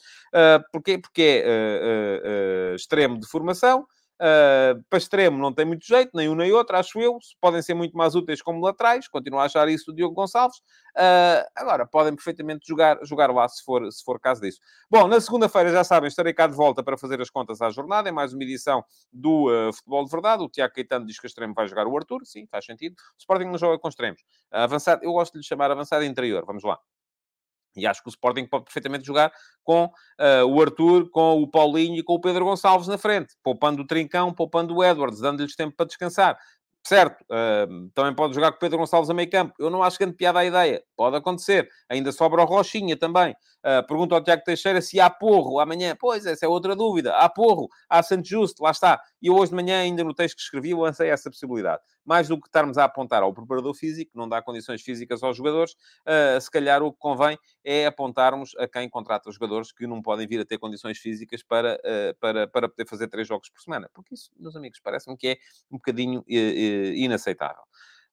Porquê? 0.73 0.99
Porque 0.99 1.43
é 1.45 2.75
extremo 2.75 3.19
de 3.19 3.27
formação, 3.27 3.87
Uh, 4.21 4.85
para 4.91 4.99
extremo 4.99 5.39
não 5.39 5.51
tem 5.51 5.65
muito 5.65 5.87
jeito, 5.87 6.11
nem 6.15 6.29
um 6.29 6.35
nem 6.35 6.53
outro, 6.53 6.77
acho 6.77 7.01
eu. 7.01 7.19
Podem 7.41 7.63
ser 7.63 7.73
muito 7.73 7.97
mais 7.97 8.15
úteis 8.15 8.43
como 8.43 8.63
laterais, 8.63 9.09
continuo 9.09 9.41
a 9.41 9.45
achar 9.45 9.67
isso 9.71 9.91
o 9.91 9.95
Diogo 9.95 10.15
Gonçalves. 10.15 10.59
Uh, 10.95 11.49
agora, 11.57 11.87
podem 11.87 12.15
perfeitamente 12.15 12.69
jogar, 12.69 12.99
jogar 13.03 13.33
lá 13.33 13.49
se 13.49 13.65
for, 13.65 13.91
se 13.91 14.05
for 14.05 14.21
caso 14.21 14.43
disso. 14.43 14.61
Bom, 14.91 15.09
na 15.09 15.19
segunda-feira, 15.23 15.71
já 15.71 15.83
sabem, 15.83 16.09
estarei 16.09 16.35
cá 16.35 16.47
de 16.47 16.55
volta 16.55 16.83
para 16.83 16.99
fazer 16.99 17.19
as 17.23 17.31
contas 17.31 17.63
à 17.63 17.71
jornada. 17.71 18.11
É 18.11 18.13
mais 18.13 18.35
uma 18.35 18.43
edição 18.43 18.85
do 19.11 19.49
uh, 19.49 19.73
Futebol 19.73 20.05
de 20.05 20.11
Verdade. 20.11 20.43
O 20.43 20.51
Tiago 20.51 20.75
Caetano 20.75 21.07
diz 21.07 21.19
que 21.19 21.27
a 21.27 21.29
extremo 21.29 21.55
vai 21.55 21.67
jogar 21.67 21.87
o 21.87 21.97
Arthur. 21.97 22.21
Sim, 22.27 22.47
faz 22.47 22.67
sentido. 22.67 22.93
O 22.93 23.21
Sporting 23.21 23.47
não 23.47 23.57
joga 23.57 23.79
com 23.79 23.89
extremos. 23.89 24.21
avançado, 24.51 25.03
eu 25.03 25.13
gosto 25.13 25.33
de 25.33 25.39
lhe 25.39 25.45
chamar 25.45 25.71
avançado 25.71 26.05
interior. 26.05 26.45
Vamos 26.45 26.63
lá. 26.63 26.79
E 27.77 27.87
acho 27.87 28.03
que 28.03 28.09
o 28.09 28.11
Sporting 28.11 28.47
pode 28.47 28.65
perfeitamente 28.65 29.07
jogar 29.07 29.33
com 29.63 29.85
uh, 29.85 30.47
o 30.47 30.61
Arthur, 30.61 31.09
com 31.11 31.41
o 31.43 31.49
Paulinho 31.49 31.97
e 31.97 32.03
com 32.03 32.15
o 32.15 32.21
Pedro 32.21 32.45
Gonçalves 32.45 32.89
na 32.89 32.99
frente, 32.99 33.35
poupando 33.43 33.83
o 33.83 33.87
Trincão, 33.87 34.33
poupando 34.33 34.75
o 34.75 34.85
Edwards, 34.85 35.21
dando-lhes 35.21 35.55
tempo 35.55 35.77
para 35.77 35.87
descansar. 35.87 36.39
Certo, 36.87 37.23
uh, 37.25 37.91
também 37.95 38.15
pode 38.15 38.35
jogar 38.35 38.53
com 38.53 38.57
o 38.57 38.61
Pedro 38.61 38.79
Gonçalves 38.79 39.11
a 39.11 39.15
meio 39.15 39.31
campo. 39.31 39.53
Eu 39.59 39.69
não 39.69 39.83
acho 39.83 39.99
grande 39.99 40.17
piada 40.17 40.39
a 40.39 40.45
ideia. 40.45 40.83
Pode 40.97 41.15
acontecer. 41.15 41.69
Ainda 41.89 42.11
sobra 42.11 42.43
o 42.43 42.47
Rochinha 42.47 42.97
também. 42.97 43.33
Uh, 43.63 43.87
pergunta 43.87 44.15
ao 44.15 44.25
Tiago 44.25 44.43
Teixeira 44.43 44.81
se 44.81 44.99
há 44.99 45.11
porro 45.11 45.61
amanhã. 45.61 45.95
Pois, 45.99 46.25
essa 46.25 46.47
é 46.47 46.49
outra 46.49 46.75
dúvida. 46.75 47.15
Há 47.17 47.29
porro, 47.29 47.69
há 47.89 48.03
Santo 48.03 48.27
Justo, 48.27 48.63
lá 48.63 48.71
está. 48.71 48.99
E 49.21 49.31
hoje 49.31 49.51
de 49.51 49.57
manhã, 49.57 49.81
ainda 49.81 50.03
no 50.03 50.15
texto 50.15 50.37
que 50.37 50.43
escrevi, 50.43 50.73
lancei 50.73 51.11
essa 51.11 51.31
possibilidade. 51.31 51.83
Mais 52.05 52.29
do 52.29 52.41
que 52.41 52.49
estarmos 52.49 52.79
a 52.79 52.85
apontar 52.85 53.23
ao 53.23 53.33
preparador 53.33 53.75
físico, 53.75 54.11
não 54.15 54.29
dá 54.29 54.41
condições 54.43 54.83
físicas 54.83 55.23
aos 55.23 55.37
jogadores, 55.37 55.73
uh, 55.73 56.41
se 56.41 56.51
calhar 56.51 56.83
o 56.83 56.93
que 56.93 56.99
convém 56.99 57.39
é 57.65 57.87
apontarmos 57.87 58.55
a 58.59 58.67
quem 58.67 58.89
contrata 58.89 59.29
os 59.29 59.35
jogadores 59.37 59.73
que 59.73 59.87
não 59.87 60.01
podem 60.03 60.27
vir 60.27 60.41
a 60.41 60.45
ter 60.45 60.59
condições 60.59 60.99
físicas 60.99 61.43
para, 61.43 61.75
uh, 61.75 62.19
para, 62.19 62.49
para 62.49 62.69
poder 62.69 62.87
fazer 62.87 63.09
três 63.09 63.29
jogos 63.29 63.49
por 63.49 63.61
semana. 63.61 63.89
Porque 63.93 64.15
isso, 64.15 64.31
meus 64.39 64.57
amigos, 64.57 64.81
parece-me 64.81 65.17
que 65.17 65.29
é 65.29 65.39
um 65.71 65.77
bocadinho 65.77 66.25
inaceitável. 66.27 67.63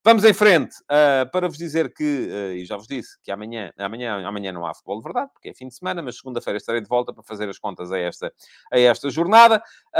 Vamos 0.04 0.24
em 0.24 0.32
frente 0.32 0.74
uh, 0.84 1.28
para 1.30 1.48
vos 1.48 1.58
dizer 1.58 1.92
que, 1.92 2.02
uh, 2.02 2.52
e 2.54 2.64
já 2.64 2.76
vos 2.76 2.86
disse, 2.86 3.18
que 3.22 3.32
amanhã, 3.32 3.72
amanhã, 3.76 4.26
amanhã 4.26 4.52
não 4.52 4.64
há 4.64 4.72
futebol 4.72 4.98
de 4.98 5.02
verdade, 5.02 5.30
porque 5.32 5.48
é 5.48 5.54
fim 5.54 5.66
de 5.68 5.74
semana, 5.74 6.00
mas 6.00 6.16
segunda-feira 6.16 6.56
estarei 6.56 6.80
de 6.80 6.88
volta 6.88 7.12
para 7.12 7.22
fazer 7.24 7.48
as 7.48 7.58
contas 7.58 7.90
a 7.90 7.98
esta, 7.98 8.32
a 8.72 8.78
esta 8.78 9.10
jornada. 9.10 9.62
Uh, 9.88 9.98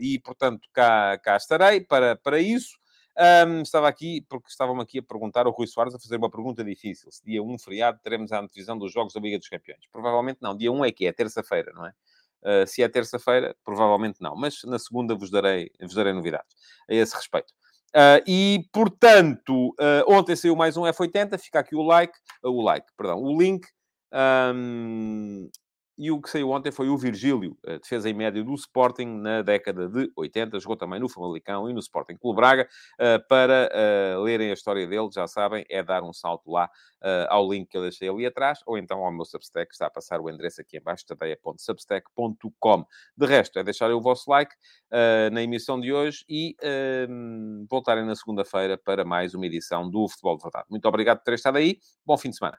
e, 0.00 0.18
portanto, 0.18 0.68
cá, 0.72 1.18
cá 1.18 1.36
estarei 1.36 1.80
para, 1.80 2.16
para 2.16 2.40
isso. 2.40 2.80
Um, 3.46 3.60
estava 3.60 3.88
aqui, 3.88 4.24
porque 4.28 4.48
estavam 4.48 4.80
aqui 4.80 4.98
a 4.98 5.02
perguntar, 5.02 5.46
o 5.46 5.50
Rui 5.50 5.66
Soares 5.66 5.94
a 5.94 5.98
fazer 5.98 6.16
uma 6.16 6.30
pergunta 6.30 6.64
difícil. 6.64 7.10
Se 7.12 7.22
dia 7.24 7.42
1 7.42 7.58
feriado 7.58 7.98
teremos 8.02 8.32
a 8.32 8.40
antevisão 8.40 8.78
dos 8.78 8.92
Jogos 8.92 9.12
da 9.12 9.20
Liga 9.20 9.38
dos 9.38 9.48
Campeões. 9.48 9.86
Provavelmente 9.92 10.38
não. 10.40 10.56
Dia 10.56 10.72
1 10.72 10.84
é 10.84 10.92
que 10.92 11.06
é, 11.06 11.12
terça-feira, 11.12 11.72
não 11.74 11.86
é? 11.86 11.92
Uh, 12.42 12.66
se 12.66 12.82
é 12.82 12.88
terça-feira, 12.88 13.54
provavelmente 13.64 14.20
não, 14.20 14.34
mas 14.34 14.64
na 14.64 14.76
segunda 14.76 15.14
vos 15.14 15.30
darei, 15.30 15.70
vos 15.80 15.94
darei 15.94 16.12
novidades 16.12 16.56
a 16.90 16.94
esse 16.94 17.14
respeito. 17.14 17.52
Uh, 17.94 18.18
e, 18.26 18.68
portanto, 18.72 19.68
uh, 19.78 20.02
ontem 20.08 20.34
saiu 20.34 20.56
mais 20.56 20.76
um 20.76 20.82
F80, 20.82 21.38
fica 21.38 21.60
aqui 21.60 21.76
o 21.76 21.82
like, 21.82 22.14
o 22.42 22.62
like, 22.62 22.86
perdão, 22.96 23.22
o 23.22 23.40
link. 23.40 23.64
Um, 24.12 25.48
e 25.96 26.10
o 26.10 26.20
que 26.20 26.30
saiu 26.30 26.50
ontem 26.50 26.72
foi 26.72 26.88
o 26.88 26.96
Virgílio, 26.96 27.56
defesa 27.64 28.08
em 28.08 28.14
médio 28.14 28.44
do 28.44 28.54
Sporting 28.54 29.06
na 29.06 29.42
década 29.42 29.88
de 29.88 30.10
80, 30.16 30.58
jogou 30.60 30.76
também 30.76 30.98
no 30.98 31.08
Famalicão 31.08 31.68
e 31.68 31.72
no 31.72 31.80
Sporting 31.80 32.16
Clube 32.16 32.36
Braga. 32.36 32.68
Para 33.28 33.70
lerem 34.22 34.50
a 34.50 34.54
história 34.54 34.86
dele, 34.86 35.08
já 35.12 35.26
sabem, 35.26 35.64
é 35.68 35.82
dar 35.82 36.02
um 36.02 36.12
salto 36.12 36.50
lá 36.50 36.70
ao 37.28 37.50
link 37.50 37.68
que 37.68 37.76
eu 37.76 37.82
deixei 37.82 38.08
ali 38.08 38.26
atrás, 38.26 38.60
ou 38.66 38.78
então 38.78 39.04
ao 39.04 39.12
meu 39.12 39.24
Substack, 39.24 39.72
está 39.72 39.86
a 39.86 39.90
passar 39.90 40.20
o 40.20 40.30
endereço 40.30 40.60
aqui 40.60 40.78
embaixo, 40.78 41.04
tadeia.substack.com. 41.06 42.84
De 43.16 43.26
resto, 43.26 43.58
é 43.58 43.64
deixarem 43.64 43.94
o 43.94 44.00
vosso 44.00 44.30
like 44.30 44.54
na 45.30 45.42
emissão 45.42 45.80
de 45.80 45.92
hoje 45.92 46.24
e 46.28 46.56
voltarem 47.68 48.04
na 48.04 48.14
segunda-feira 48.14 48.78
para 48.78 49.04
mais 49.04 49.34
uma 49.34 49.46
edição 49.46 49.88
do 49.90 50.08
Futebol 50.08 50.36
de 50.36 50.42
Verdade. 50.42 50.66
Muito 50.70 50.86
obrigado 50.86 51.18
por 51.18 51.24
terem 51.24 51.36
estado 51.36 51.58
aí, 51.58 51.78
bom 52.04 52.16
fim 52.16 52.30
de 52.30 52.36
semana. 52.36 52.58